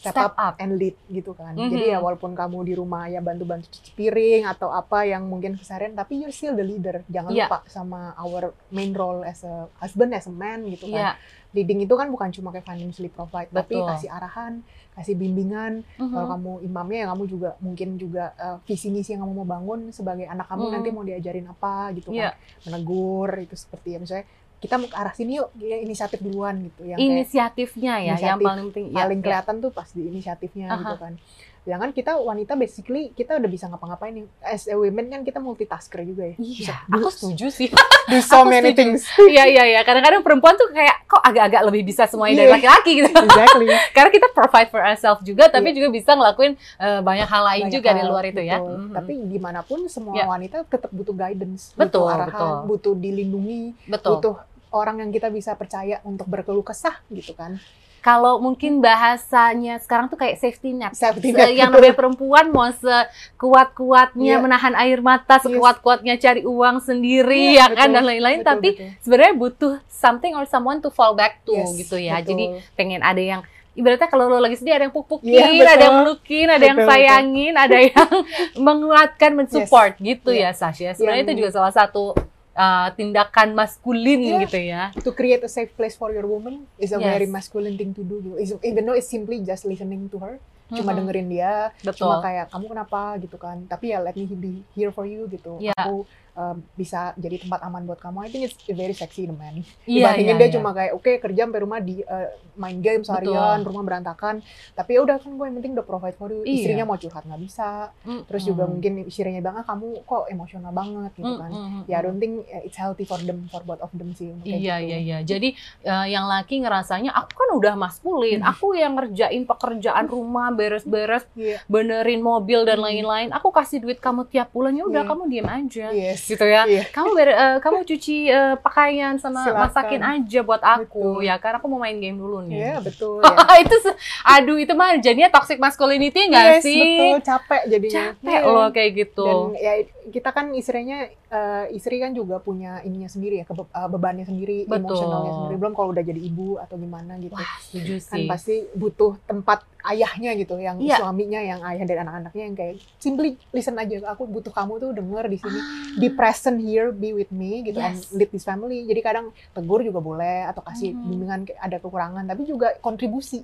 Step, 0.02 0.18
Step 0.18 0.34
up, 0.34 0.34
up. 0.34 0.54
and 0.58 0.74
lead 0.74 0.98
gitu 1.06 1.30
kan. 1.30 1.54
Mhm. 1.54 1.70
Jadi 1.70 1.86
ya 1.88 2.02
walaupun 2.02 2.34
kamu 2.34 2.58
di 2.64 2.74
rumah 2.74 3.06
ya 3.06 3.22
bantu-bantu 3.22 3.70
cuci 3.70 3.94
piring 3.94 4.42
atau 4.44 4.68
apa 4.68 5.06
yang 5.06 5.22
mungkin 5.22 5.54
keseharian, 5.54 5.94
tapi 5.94 6.18
you're 6.18 6.34
still 6.34 6.52
the 6.52 6.66
leader. 6.66 7.06
Jangan 7.06 7.30
Iya. 7.30 7.46
lupa 7.46 7.62
sama 7.66 8.10
our 8.18 8.50
main 8.68 8.90
role 8.90 9.22
as 9.22 9.40
a 9.40 9.70
husband, 9.78 10.10
as 10.10 10.26
a 10.26 10.34
man 10.34 10.66
gitu 10.66 10.90
kan. 10.90 11.14
Iya. 11.14 11.40
Leading 11.52 11.80
itu 11.80 11.94
kan 11.94 12.08
bukan 12.08 12.32
cuma 12.32 12.50
kayak 12.50 12.64
financially 12.64 13.06
provide, 13.06 13.46
tapi 13.48 13.76
Betul. 13.76 13.86
kasih 13.86 14.10
arahan, 14.10 14.52
kasih 14.92 15.14
bimbingan. 15.14 15.86
Mhm. 15.94 16.10
Kalau 16.10 16.26
kamu 16.30 16.52
imamnya 16.62 16.98
ya 16.98 17.08
kamu 17.08 17.24
juga 17.24 17.50
mungkin 17.58 17.88
juga 17.94 18.24
uh, 18.34 18.58
visi 18.64 18.88
misi 18.88 19.14
yang 19.14 19.22
kamu 19.22 19.34
mau 19.36 19.48
bangun 19.48 19.80
sebagai 19.88 20.26
anak 20.26 20.50
kamu 20.50 20.64
Mhm. 20.64 20.72
nanti 20.74 20.88
mau 20.90 21.04
diajarin 21.04 21.46
apa 21.46 21.94
gitu 21.94 22.10
Iya. 22.10 22.34
kan. 22.34 22.42
Menegur 22.66 23.30
itu 23.38 23.54
seperti 23.54 23.94
ya 23.94 23.98
misalnya 24.00 24.26
kita 24.62 24.78
mau 24.78 24.86
ke 24.86 24.94
arah 24.94 25.10
sini 25.10 25.36
yuk, 25.36 25.50
ya, 25.58 25.76
inisiatif 25.76 26.22
duluan 26.22 26.54
gitu 26.62 26.86
yang 26.86 26.94
kayak 26.94 27.08
Inisiatifnya 27.10 27.94
ya, 27.98 28.04
yang 28.06 28.14
Inisiatif 28.14 28.46
paling 28.46 28.66
penting. 28.70 28.84
Iya, 28.86 28.96
paling 28.96 29.18
iya. 29.18 29.24
kelihatan 29.26 29.54
tuh 29.58 29.70
pas 29.70 29.88
di 29.88 30.02
inisiatifnya 30.04 30.66
Aha. 30.68 30.78
gitu 30.78 30.96
kan. 30.96 31.14
Sedangkan 31.62 31.90
kita 31.90 32.18
wanita 32.18 32.58
basically 32.58 33.10
kita 33.12 33.38
udah 33.38 33.46
bisa 33.46 33.66
ngapa-ngapain 33.66 34.10
nih. 34.12 34.26
As 34.40 34.66
a 34.66 34.74
women 34.74 35.06
kan 35.08 35.22
kita 35.22 35.38
multitasker 35.38 36.02
juga 36.02 36.26
ya. 36.26 36.34
Iya, 36.34 36.74
Bisa 36.74 36.74
aku 36.90 37.06
setuju 37.08 37.46
sih. 37.48 37.70
do 38.10 38.18
so 38.18 38.42
aku 38.42 38.50
many 38.50 38.70
setuju. 38.70 38.78
things. 38.82 39.00
Iya, 39.20 39.44
iya, 39.46 39.64
iya. 39.68 39.80
Kadang-kadang 39.80 40.26
perempuan 40.26 40.54
tuh 40.54 40.66
kayak 40.68 41.06
kok 41.06 41.22
agak-agak 41.22 41.62
lebih 41.62 41.82
bisa 41.84 42.06
semuanya 42.06 42.34
dari 42.36 42.50
Iya. 42.50 42.54
laki-laki 42.58 42.90
gitu. 42.98 43.10
exactly. 43.14 43.66
Karena 43.94 44.10
kita 44.10 44.26
provide 44.32 44.68
for 44.68 44.82
ourselves 44.82 45.22
juga, 45.22 45.46
tapi 45.46 45.70
juga 45.70 45.86
bisa 45.88 46.10
ngelakuin 46.12 46.52
eh, 46.58 46.98
banyak 47.00 47.28
hal 47.30 47.42
lain 47.44 47.64
Banyak 47.66 47.74
juga 47.78 47.88
di 47.88 48.02
hal, 48.02 48.10
luar 48.10 48.24
itu 48.26 48.42
ya. 48.42 48.58
betul. 48.58 48.74
Mhm. 48.74 48.94
Tapi 48.98 49.12
gimana 49.30 49.60
pun 49.62 49.78
semua 49.86 50.14
Iya. 50.14 50.26
wanita 50.28 50.56
tetap 50.66 50.90
butuh 50.90 51.14
guidance, 51.14 51.62
Betul, 51.72 52.02
butuh 52.02 52.04
arahan, 52.10 52.26
betul. 52.26 52.54
butuh 52.66 52.94
dilindungi, 52.98 53.62
betul. 53.86 54.18
butuh 54.18 54.34
orang 54.72 54.98
yang 54.98 55.10
kita 55.10 55.28
bisa 55.28 55.52
percaya 55.52 56.00
untuk 56.02 56.26
berkeluh 56.26 56.62
kesah 56.62 56.98
gitu 57.08 57.32
kan. 57.32 57.60
Kalau 58.02 58.42
mungkin 58.42 58.82
bahasanya 58.82 59.78
sekarang 59.78 60.10
tuh 60.10 60.18
kayak 60.18 60.34
safety 60.34 60.74
net. 60.74 60.90
Safety 60.90 61.30
net, 61.30 61.54
yang 61.54 61.70
betul. 61.70 61.78
namanya 61.78 61.94
perempuan 61.94 62.46
mau 62.50 62.66
sekuat-kuatnya 62.66 64.34
Iya. 64.36 64.42
menahan 64.42 64.74
air 64.74 64.98
mata, 64.98 65.38
sekuat-kuatnya 65.38 66.18
cari 66.18 66.42
uang 66.42 66.82
sendiri 66.82 67.54
Iya, 67.54 67.70
ya 67.70 67.78
kan 67.78 67.86
betul. 67.86 67.94
dan 67.94 68.04
lain-lain 68.04 68.38
Betul, 68.40 68.50
tapi 68.50 68.68
betul. 68.74 68.88
sebenarnya 68.98 69.34
butuh 69.34 69.72
something 69.86 70.34
or 70.34 70.44
someone 70.44 70.78
to 70.78 70.90
fall 70.90 71.14
back 71.14 71.42
to 71.42 71.54
Yes, 71.54 71.78
gitu 71.78 71.94
ya. 71.94 72.18
betul. 72.18 72.34
Jadi 72.34 72.44
pengen 72.74 73.00
ada 73.00 73.22
yang 73.22 73.40
ibaratnya 73.72 74.04
kalau 74.06 74.26
lo 74.26 74.36
lagi 74.36 74.58
sedih 74.58 74.74
ada 74.74 74.84
yang 74.84 74.92
puk-pukin, 74.92 75.30
Iya, 75.30 75.46
betul. 75.48 75.70
ada 75.70 75.84
yang 75.84 75.96
melukin, 76.02 76.46
ada 76.48 76.58
yang 76.60 76.76
Betul, 76.76 76.82
betul. 76.84 76.98
sayangin, 76.98 77.54
ada 77.54 77.78
yang 77.78 78.08
menguatkan, 78.66 79.30
mensupport 79.32 79.92
gitu 79.96 80.30
Iya. 80.30 80.50
ya 80.50 80.58
Sasha. 80.58 80.90
Sebenarnya 80.92 81.22
Yang- 81.22 81.30
itu 81.30 81.38
juga 81.38 81.50
salah 81.54 81.70
satu 81.70 82.18
uh, 82.54 82.88
tindakan 82.92 83.52
maskulin 83.52 84.20
Iya. 84.20 84.38
gitu 84.44 84.58
ya. 84.60 84.82
to 84.94 85.12
create 85.12 85.40
a 85.40 85.50
safe 85.50 85.72
place 85.72 85.94
for 85.94 86.12
your 86.12 86.24
woman 86.24 86.68
is 86.76 86.92
a 86.92 87.00
Yes. 87.00 87.06
very 87.06 87.26
masculine 87.26 87.76
thing 87.76 87.92
to 87.92 88.02
do. 88.02 88.36
Is- 88.36 88.54
Even 88.62 88.84
though 88.84 88.96
it's 88.96 89.08
simply 89.08 89.40
just 89.40 89.64
listening 89.64 90.08
to 90.08 90.18
her, 90.20 90.36
cuma 90.78 90.90
dengerin 90.96 91.28
dia, 91.28 91.52
Betul. 91.84 92.08
cuma 92.08 92.24
kayak 92.24 92.46
kamu 92.48 92.64
kenapa 92.72 93.00
gitu 93.20 93.36
kan. 93.36 93.56
Tapi 93.68 93.92
ya 93.92 93.98
let 94.00 94.16
me 94.16 94.24
be 94.28 94.64
here 94.72 94.88
for 94.88 95.04
you 95.04 95.28
gitu. 95.28 95.60
Iya. 95.60 95.76
Aku 95.76 96.06
um, 96.32 96.56
bisa 96.72 97.12
jadi 97.20 97.36
tempat 97.40 97.60
aman 97.64 97.84
buat 97.84 98.00
kamu. 98.00 98.24
I 98.24 98.28
think 98.32 98.48
it's 98.48 98.56
very 98.68 98.96
sexy 98.96 99.28
the 99.28 99.36
man. 99.36 99.60
Iya, 99.84 100.12
Dibandingin 100.16 100.36
iya, 100.36 100.40
dia 100.40 100.48
iya. 100.48 100.54
cuma 100.56 100.70
kayak 100.72 100.92
oke 100.96 101.12
kerja 101.20 101.40
sampai 101.44 101.60
rumah 101.60 101.78
di 101.82 102.00
uh, 102.02 102.28
main 102.56 102.78
game 102.80 103.02
seharian, 103.04 103.60
Betul. 103.60 103.68
rumah 103.72 103.82
berantakan. 103.84 104.34
Tapi 104.72 104.90
ya 104.96 105.00
udah 105.04 105.16
kan 105.20 105.30
gue 105.36 105.44
yang 105.48 105.56
penting 105.60 105.72
udah 105.76 105.86
provide 105.86 106.16
for 106.16 106.28
you. 106.32 106.42
Iya. 106.44 106.56
Istrinya 106.64 106.84
mau 106.88 106.96
curhat 106.96 107.24
nggak 107.28 107.42
bisa. 107.42 107.92
Mm-mm. 108.08 108.24
Terus 108.28 108.42
juga 108.44 108.64
mungkin 108.68 108.92
istrinya 109.04 109.40
bilang 109.40 109.60
ah 109.60 109.66
kamu 109.66 110.04
kok 110.08 110.24
emosional 110.32 110.72
banget 110.72 111.12
gitu 111.16 111.32
kan. 111.36 111.50
Mm-mm. 111.52 111.82
Ya 111.88 112.00
I 112.00 112.02
don't 112.04 112.18
think 112.18 112.48
uh, 112.48 112.62
it's 112.64 112.78
healthy 112.80 113.04
for 113.04 113.20
them 113.20 113.48
for 113.52 113.60
both 113.62 113.82
of 113.84 113.92
them 113.92 114.12
sih. 114.16 114.32
Iya 114.42 114.80
gitu. 114.80 114.88
iya 114.88 114.98
iya. 114.98 115.18
Jadi 115.22 115.54
eh, 115.84 116.06
yang 116.08 116.24
laki 116.28 116.64
ngerasanya 116.64 117.12
aku 117.12 117.32
kan 117.36 117.50
udah 117.56 117.74
maskulin, 117.76 118.40
Hmm. 118.42 118.48
aku 118.48 118.74
yang 118.74 118.96
ngerjain 118.96 119.44
pekerjaan 119.44 120.08
rumah, 120.08 120.48
beres-beres, 120.62 121.26
Iya. 121.34 121.58
benerin 121.66 122.22
mobil 122.22 122.62
dan 122.62 122.78
Hmm. 122.78 122.86
lain-lain. 122.86 123.28
Aku 123.32 123.50
kasih 123.50 123.78
duit 123.78 123.98
kamu 123.98 124.24
tiap 124.24 124.48
bulan 124.48 124.70
ya 124.72 124.84
udah 124.84 125.02
Iya. 125.02 125.10
kamu 125.10 125.22
diem 125.26 125.48
aja. 125.48 125.86
Yes. 125.90 126.22
Gitu 126.24 126.44
ya. 126.44 126.62
Iya. 126.64 126.86
Kamu 126.88 127.10
ber- 127.12 127.34
eh, 127.34 127.56
kamu 127.58 127.78
cuci 127.82 128.16
eh, 128.28 128.54
pakaian 128.56 129.14
sama 129.16 129.42
Silakan. 129.42 129.60
masakin 129.60 130.02
aja 130.04 130.40
buat 130.40 130.62
aku 130.62 131.18
Betul. 131.18 131.26
ya 131.26 131.34
karena 131.36 131.58
aku 131.58 131.66
mau 131.66 131.80
main 131.80 131.98
game 131.98 132.14
dulu 132.14 132.38
nih. 132.42 132.54
Iya 132.54 132.76
betul. 132.78 133.18
ya. 133.26 133.54
itu 133.58 133.76
aduh 134.24 134.56
itu 134.56 134.72
mah 134.72 134.94
jadinya 134.96 135.28
toxic 135.28 135.58
masculinity 135.58 136.28
enggak 136.28 136.58
Yes, 136.58 136.62
sih? 136.62 136.78
betul 136.78 137.18
capek 137.24 137.62
jadinya. 137.66 138.02
Capek 138.12 138.38
Iya. 138.38 138.40
loh 138.46 138.68
kayak 138.70 138.90
gitu. 138.94 139.26
Dan 139.26 139.58
ya 139.58 139.72
kita 140.04 140.30
kan 140.30 140.50
istrinya 140.50 141.04
eh, 141.06 141.64
istri 141.70 141.96
kan 141.96 142.10
juga 142.10 142.38
punya 142.38 142.82
ininya 142.82 143.06
sendiri 143.06 143.38
ya 143.38 143.44
kebe- 143.44 143.68
eh, 143.68 143.88
bebannya 143.88 144.24
sendiri, 144.24 144.64
Betul. 144.64 144.82
emosionalnya 144.82 145.32
sendiri. 145.32 145.56
Belum 145.56 145.72
kalau 145.72 145.88
udah 145.90 146.02
jadi 146.02 146.18
ibu 146.18 146.58
atau 146.58 146.74
gimana 146.74 147.14
gitu. 147.16 147.32
Wah, 147.32 147.54
setuju 147.60 147.94
kan 148.00 148.18
sih. 148.18 148.26
pasti 148.26 148.54
butuh 148.72 149.20
tempat 149.22 149.62
ayahnya 149.84 150.34
gitu, 150.34 150.56
yang 150.56 150.78
Iya. 150.78 150.98
suaminya, 150.98 151.38
yang 151.38 151.60
ayah 151.64 151.82
dan 151.82 151.98
anak-anaknya 152.02 152.42
yang 152.42 152.56
kayak 152.56 152.74
simply 152.96 153.34
listen 153.50 153.74
aja. 153.74 153.98
Aku 154.08 154.24
butuh 154.24 154.50
kamu 154.50 154.78
tuh 154.78 154.90
denger 154.92 155.24
di 155.26 155.38
sini, 155.38 155.58
Ah. 155.58 155.66
be 155.96 156.08
present 156.08 156.58
here, 156.58 156.90
be 156.90 157.10
with 157.10 157.30
me 157.30 157.62
gitu, 157.62 157.78
and 157.78 157.98
Yes. 157.98 158.10
lead 158.10 158.30
this 158.30 158.42
family. 158.42 158.82
Jadi 158.84 159.00
kadang 159.00 159.26
tegur 159.50 159.82
juga 159.82 159.98
boleh 159.98 160.46
atau 160.46 160.62
kasih 160.62 160.90
Mhm. 160.90 161.02
bimbingan 161.04 161.40
kayak 161.44 161.60
ada 161.60 161.76
kekurangan, 161.78 162.24
tapi 162.24 162.42
juga 162.44 162.74
kontribusi. 162.78 163.42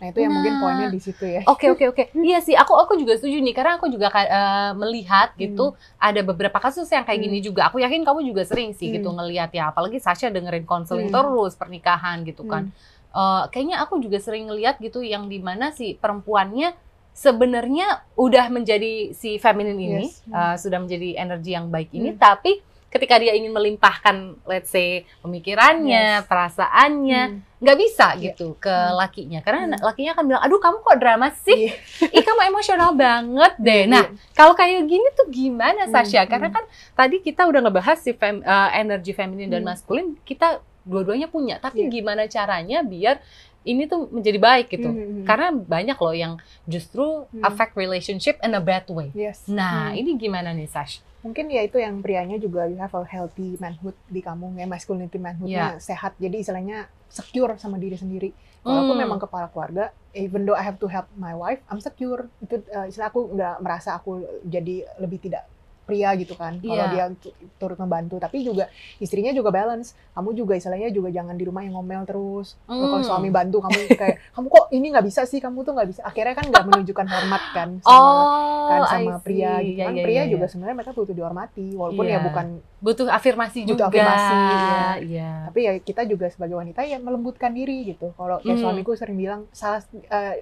Nah 0.00 0.08
itu 0.08 0.18
yang 0.18 0.32
mungkin 0.32 0.52
Nah. 0.56 0.60
poinnya 0.64 0.88
di 0.88 0.96
situ 0.98 1.22
ya. 1.22 1.44
Oke 1.44 1.68
oke 1.68 1.84
oke. 1.92 2.02
Iya 2.16 2.40
sih, 2.40 2.56
aku 2.56 2.72
aku 2.72 2.96
juga 2.96 3.14
setuju 3.14 3.36
nih 3.36 3.52
karena 3.52 3.76
aku 3.76 3.86
juga 3.86 4.08
eh, 4.10 4.72
melihat 4.72 5.36
gitu 5.36 5.76
ada 5.96 6.20
beberapa 6.24 6.56
kasus 6.56 6.88
yang 6.88 7.04
kayak 7.04 7.20
Hmm. 7.20 7.26
gini 7.28 7.38
juga. 7.40 7.68
Aku 7.68 7.76
yakin 7.76 8.00
kamu 8.00 8.24
juga 8.24 8.42
sering 8.42 8.72
sih 8.72 8.88
gitu 8.90 9.12
Hmm. 9.12 9.20
ngelihat 9.20 9.52
ya, 9.52 9.68
apalagi 9.68 10.00
Sasha 10.00 10.26
dengerin 10.26 10.64
konseling 10.64 11.12
Hmm. 11.12 11.20
terus 11.20 11.52
pernikahan 11.54 12.24
gitu 12.24 12.48
kan. 12.48 12.72
Eh, 13.10 13.44
kayaknya 13.50 13.82
aku 13.82 14.00
juga 14.00 14.16
sering 14.16 14.48
ngelihat 14.48 14.80
gitu 14.80 15.04
yang 15.04 15.28
di 15.28 15.36
mana 15.36 15.68
si 15.68 15.92
perempuannya 15.94 16.72
sebenarnya 17.12 17.86
udah 18.14 18.48
menjadi 18.48 19.12
si 19.12 19.36
feminin 19.36 19.76
ini, 19.76 20.06
Yes. 20.08 20.22
eh, 20.24 20.56
sudah 20.56 20.78
menjadi 20.78 21.18
energi 21.18 21.52
yang 21.52 21.68
baik 21.68 21.92
ini, 21.92 22.14
Hmm. 22.14 22.18
tapi 22.18 22.62
ketika 22.90 23.16
dia 23.16 23.32
ingin 23.32 23.50
melimpahkan, 23.50 24.16
let's 24.44 24.68
say 24.68 25.06
pemikirannya, 25.22 26.20
Yes. 26.20 26.26
perasaannya, 26.26 27.22
Hmm. 27.24 27.38
nggak 27.56 27.78
bisa 27.78 28.06
Iya. 28.12 28.32
gitu 28.32 28.56
ke 28.56 28.66
Hmm. 28.68 28.96
lakinya 28.96 29.38
karena 29.40 29.60
Hmm. 29.68 29.78
lakinya 29.80 30.12
akan 30.12 30.24
bilang 30.26 30.42
aduh 30.42 30.58
kamu 30.58 30.76
kok 30.80 30.98
drama 30.98 31.28
sih 31.36 31.68
Iya. 31.68 31.74
ih 32.16 32.22
kamu 32.22 32.40
emosional 32.48 32.90
banget 32.92 33.52
deh 33.58 33.84
nah 33.84 34.04
kalau 34.32 34.52
kayak 34.52 34.82
gini 34.84 35.06
tuh 35.12 35.28
gimana 35.28 35.84
Hmm, 35.84 35.92
Sasha 35.92 36.24
hmm. 36.24 36.30
karena 36.30 36.48
kan 36.48 36.64
tadi 36.92 37.16
kita 37.18 37.44
udah 37.44 37.60
ngebahas 37.60 37.96
si 37.96 38.10
fem- 38.10 38.40
eh, 38.40 38.70
energi 38.74 39.12
feminin 39.12 39.48
dan 39.48 39.60
Hmm. 39.60 39.70
maskulin 39.70 40.16
kita 40.20 40.58
dua-duanya 40.82 41.28
punya 41.28 41.56
tapi 41.56 41.84
Iya. 41.84 41.92
gimana 41.92 42.24
caranya 42.26 42.80
biar 42.80 43.20
ini 43.62 43.84
tuh 43.84 44.08
menjadi 44.08 44.40
baik 44.40 44.66
gitu 44.72 44.88
Hmm, 44.88 44.96
hmm, 44.96 45.12
hmm. 45.14 45.24
karena 45.28 45.48
banyak 45.52 45.94
loh 45.94 46.14
yang 46.16 46.32
justru 46.64 47.28
Hmm. 47.28 47.44
affect 47.44 47.76
relationship 47.76 48.40
in 48.40 48.50
a 48.50 48.58
bad 48.58 48.88
way 48.88 49.12
yes. 49.12 49.44
nah 49.44 49.92
Hmm. 49.92 50.00
ini 50.00 50.16
gimana 50.16 50.50
nih 50.50 50.64
Sash 50.66 51.04
mungkin 51.20 51.52
ya 51.52 51.60
itu 51.60 51.76
yang 51.76 52.00
prianya 52.00 52.40
juga 52.40 52.64
you 52.64 52.80
have 52.80 52.92
a 52.96 53.04
healthy 53.04 53.56
manhood 53.60 53.92
di 54.08 54.24
kamu 54.24 54.56
ya 54.56 54.64
masculinity 54.64 55.20
manhoodnya 55.20 55.76
sehat. 55.76 56.16
Jadi 56.16 56.40
istilahnya 56.40 56.88
secure 57.12 57.52
sama 57.60 57.76
diri 57.76 57.96
sendiri. 57.98 58.30
Kalau 58.64 58.84
aku 58.84 58.92
Hmm. 58.92 59.02
memang 59.04 59.18
kepala 59.20 59.46
keluarga 59.52 59.92
even 60.12 60.44
though 60.48 60.56
I 60.56 60.64
have 60.64 60.80
to 60.80 60.88
help 60.88 61.08
my 61.16 61.36
wife 61.36 61.60
I'm 61.68 61.80
secure. 61.80 62.28
Itu 62.40 62.64
uh, 62.72 62.88
istilah 62.88 63.12
aku 63.12 63.36
nggak 63.36 63.56
merasa 63.60 63.96
aku 64.00 64.24
jadi 64.48 64.84
lebih 64.96 65.20
tidak 65.28 65.44
pria 65.90 66.14
gitu 66.14 66.32
kan 66.32 66.54
kalau 66.56 66.70
Iya. 66.78 66.86
dia 66.88 67.04
tu- 67.16 67.34
turut 67.56 67.74
membantu 67.76 68.16
tapi 68.16 68.40
juga 68.40 68.70
istrinya 68.96 69.30
juga 69.30 69.50
balance 69.50 69.92
kamu 70.12 70.30
juga 70.32 70.54
istilahnya 70.54 70.88
juga 70.88 71.10
jangan 71.10 71.34
di 71.34 71.42
rumah 71.42 71.60
yang 71.60 71.74
ngomel 71.74 72.02
terus 72.04 72.54
Kalau 72.62 72.86
Hmm. 72.92 73.02
suami 73.02 73.28
bantu 73.28 73.58
kamu 73.58 73.78
kayak 73.92 74.16
kamu 74.34 74.46
kok 74.46 74.64
ini 74.70 74.86
nggak 74.88 75.02
bisa 75.04 75.22
sih 75.24 75.36
kamu 75.36 75.58
tuh 75.60 75.72
nggak 75.74 75.88
bisa 75.88 76.00
akhirnya 76.02 76.32
kan 76.32 76.46
nggak 76.46 76.64
menunjukkan 76.64 77.06
hormat 77.08 77.42
kan 77.50 77.68
sama 77.80 77.90
oh 77.90 78.68
kan 78.68 78.80
sama 78.88 79.18
pria 79.18 79.58
gitu 79.58 79.74
Ya, 79.76 79.84
kan 79.84 79.92
ya, 79.92 80.04
pria 80.04 80.14
ya, 80.14 80.22
ya. 80.22 80.30
juga 80.30 80.44
sebenarnya 80.46 80.76
mereka 80.76 80.92
butuh 80.92 81.10
dihormati 81.10 81.66
walaupun 81.72 82.04
Iya. 82.04 82.14
ya 82.14 82.18
bukan 82.22 82.46
butuh 82.78 83.06
afirmasi 83.08 83.58
Butuh 83.60 83.70
juga 83.76 83.84
afirmasi, 83.88 84.32
iya. 84.32 84.80
iya 85.02 85.30
tapi 85.44 85.58
ya 85.60 85.72
kita 85.76 86.02
juga 86.04 86.26
sebagai 86.28 86.54
wanita 86.54 86.80
ya 86.82 86.96
melembutkan 86.96 87.50
diri 87.50 87.82
gitu 87.86 88.14
kalau 88.14 88.38
kayak 88.38 88.54
Hmm. 88.54 88.62
suamiku 88.62 88.94
sering 88.94 89.16
bilang 89.16 89.44
salah 89.50 89.82
eh, 89.92 90.34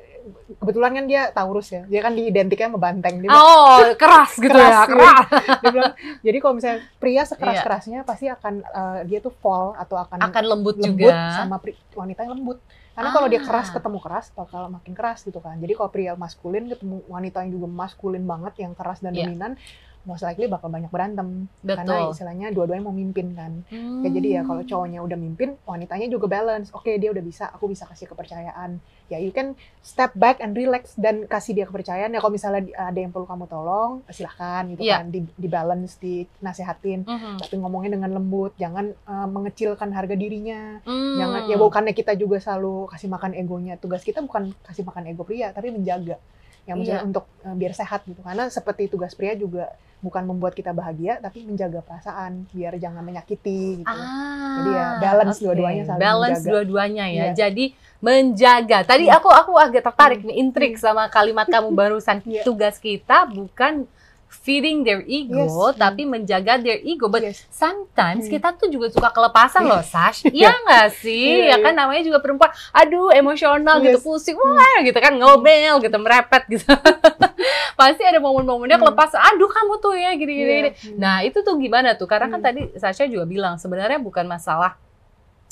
kebetulan 0.55 0.93
kan 0.93 1.05
dia 1.05 1.23
Taurus 1.31 1.69
ya 1.69 1.83
dia 1.85 2.00
kan 2.00 2.12
diidentiknya 2.12 2.69
sama 2.69 2.78
banteng 2.78 3.14
dia, 3.19 3.31
Oh, 3.31 3.81
keras 3.95 4.35
gitu 4.35 4.50
Keras, 4.50 4.61
ya, 4.61 4.71
iya. 4.71 4.83
keras. 4.85 5.26
dia 5.62 5.71
bilang 5.71 5.92
jadi 6.21 6.38
kalau 6.38 6.54
misalnya 6.54 6.78
pria 6.97 7.14
Iya. 7.16 7.25
sekeras 7.26 7.59
kerasnya 7.61 7.99
pasti 8.02 8.26
akan 8.26 8.54
eh, 8.61 9.00
dia 9.04 9.18
tuh 9.18 9.33
fall 9.33 9.75
atau 9.75 9.97
akan, 9.97 10.18
Akan 10.23 10.45
lembut, 10.45 10.76
lembut 10.76 11.11
juga. 11.11 11.33
sama 11.33 11.57
wanita 11.95 12.21
yang 12.23 12.33
lembut 12.35 12.59
karena 12.92 13.11
kalau 13.11 13.26
dia 13.26 13.38
keras 13.38 13.68
Ah. 13.68 13.75
ketemu 13.75 13.99
keras 14.00 14.26
bakal 14.33 14.62
makin 14.68 14.92
keras 14.92 15.23
gitu 15.23 15.38
kan 15.38 15.54
jadi 15.54 15.73
kalau 15.73 15.87
pria 15.88 16.12
maskulin 16.14 16.66
ketemu 16.66 16.99
wanita 17.07 17.42
yang 17.42 17.52
juga 17.52 17.66
maskulin 17.66 18.23
banget 18.23 18.59
yang 18.59 18.75
keras 18.75 18.99
dan 18.99 19.12
Iya. 19.12 19.23
dominan 19.23 19.54
most 20.02 20.23
likely 20.23 20.47
bakal 20.47 20.66
banyak 20.66 20.88
berantem 20.88 21.47
karena 21.61 21.85
Betul. 21.85 22.11
istilahnya 22.11 22.47
dua-duanya 22.49 22.83
mau 22.83 22.92
mimpin 22.92 23.35
kan 23.35 23.61
Hmm. 23.66 24.00
Ya, 24.00 24.09
jadi 24.11 24.28
ya 24.30 24.42
kalau 24.42 24.62
cowoknya 24.62 24.99
udah 24.99 25.14
mimpin, 25.14 25.59
wanitanya 25.62 26.07
juga 26.09 26.26
balance. 26.28 26.71
Oke, 26.71 26.97
dia 26.97 27.11
udah 27.11 27.21
bisa, 27.21 27.45
aku 27.47 27.66
bisa 27.66 27.85
kasih 27.85 28.07
kepercayaan. 28.07 28.78
Ya 29.08 29.16
you 29.16 29.32
can 29.32 29.56
step 29.80 30.12
back 30.12 30.44
and 30.44 30.52
relax 30.52 30.92
dan 31.00 31.24
kasih 31.24 31.56
dia 31.56 31.64
kepercayaan. 31.64 32.12
Ya 32.12 32.20
kalau 32.20 32.32
misalnya 32.32 32.68
ada 32.76 32.98
yang 33.00 33.08
perlu 33.08 33.24
kamu 33.24 33.48
tolong, 33.48 34.04
silahkan 34.12 34.68
gitu 34.68 34.84
Iya. 34.84 35.00
kan. 35.00 35.08
Di, 35.08 35.20
di 35.24 35.48
balance, 35.48 35.96
dinasehatin. 35.96 37.08
Mhm. 37.08 37.32
Tapi 37.40 37.54
ngomongnya 37.56 37.96
dengan 37.96 38.10
lembut, 38.12 38.52
jangan 38.60 38.92
uh, 39.08 39.28
mengecilkan 39.28 39.88
harga 39.92 40.12
dirinya. 40.12 40.84
Hmm. 40.84 41.16
Jangan 41.16 41.40
ya 41.48 41.56
bukannya 41.56 41.96
kita 41.96 42.12
juga 42.14 42.36
selalu 42.38 42.92
kasih 42.92 43.08
makan 43.08 43.32
egonya. 43.32 43.74
Tugas 43.80 44.04
kita 44.04 44.20
bukan 44.20 44.52
kasih 44.62 44.84
makan 44.84 45.08
ego 45.08 45.24
pria, 45.24 45.50
tapi 45.56 45.72
menjaga. 45.72 46.20
Yang 46.68 46.76
misalnya 46.78 47.00
Iya. 47.00 47.08
untuk 47.08 47.25
uh, 47.42 47.56
biar 47.56 47.72
sehat 47.72 48.04
gitu. 48.04 48.20
Karena 48.20 48.44
seperti 48.46 48.87
tugas 48.87 49.12
pria 49.12 49.32
juga 49.32 49.72
bukan 49.98 50.22
membuat 50.22 50.52
kita 50.52 50.70
bahagia, 50.70 51.18
tapi 51.18 51.42
menjaga 51.42 51.80
perasaan 51.80 52.46
biar 52.48 52.76
jangan 52.76 53.02
menyakiti 53.02 53.82
gitu. 53.82 53.88
Ah, 53.90 54.54
Jadi 54.54 54.70
ya 54.70 54.87
balance 55.00 55.34
oke. 55.34 55.42
dua-duanya 55.42 55.82
saling 55.84 55.98
balance 55.98 56.38
menjaga. 56.38 56.52
dua-duanya 56.52 57.04
ya. 57.08 57.25
Iya. 57.25 57.26
Jadi 57.34 57.64
menjaga. 57.98 58.78
Tadi 58.84 59.04
Hmm. 59.04 59.16
aku 59.16 59.28
aku 59.28 59.52
agak 59.56 59.82
tertarik 59.82 60.20
Hmm. 60.20 60.28
nih, 60.28 60.37
intrik 60.38 60.72
sama 60.76 61.08
kalimat 61.08 61.46
kamu 61.46 61.72
barusan. 61.72 62.22
Iya. 62.28 62.42
Tugas 62.42 62.78
kita 62.78 63.26
bukan 63.26 63.88
feeding 64.28 64.80
their 64.80 65.00
ego, 65.02 65.40
Yes. 65.40 65.52
Hmm. 65.73 65.80
tapi 65.80 66.02
menjaga 66.04 66.56
their 66.56 66.78
ego. 66.78 67.08
But 67.08 67.25
Yes. 67.25 67.44
sometimes 67.49 68.25
Hmm. 68.25 68.32
kita 68.32 68.49
tuh 68.54 68.68
juga 68.68 68.88
suka 68.88 69.08
kelepasan 69.08 69.64
loh, 69.64 69.80
Sash. 69.80 70.25
Iya 70.32 70.52
nggak 70.54 70.88
sih? 70.94 71.44
Iya, 71.44 71.52
ya 71.52 71.56
kan 71.61 71.73
namanya 71.73 72.00
juga 72.02 72.18
perempuan. 72.18 72.49
Aduh, 72.70 73.08
emosional 73.11 73.80
gitu, 73.80 73.97
Yes. 73.97 74.04
pusing, 74.04 74.37
wah 74.37 74.78
gitu 74.80 74.97
kan 74.97 75.12
ngomel 75.12 75.80
gitu, 75.80 75.97
merepet 75.97 76.44
gitu. 76.49 76.64
Pasti 77.78 78.02
ada 78.02 78.18
momen-momennya 78.18 78.76
Hmm. 78.76 78.85
kelepasan. 78.85 79.20
Aduh, 79.32 79.47
kamu 79.47 79.73
tuh 79.78 79.94
ya 79.94 80.11
gini-gini. 80.12 80.49
Iya. 80.49 80.61
gini. 80.73 80.97
Nah, 80.97 81.16
itu 81.23 81.38
tuh 81.40 81.56
gimana 81.56 81.94
tuh? 81.94 82.04
Karena 82.04 82.28
kan 82.28 82.40
Hmm. 82.40 82.49
tadi 82.49 82.61
Sasha 82.75 83.04
juga 83.04 83.25
bilang 83.25 83.56
sebenarnya 83.56 83.99
bukan 83.99 84.25
masalah 84.25 84.76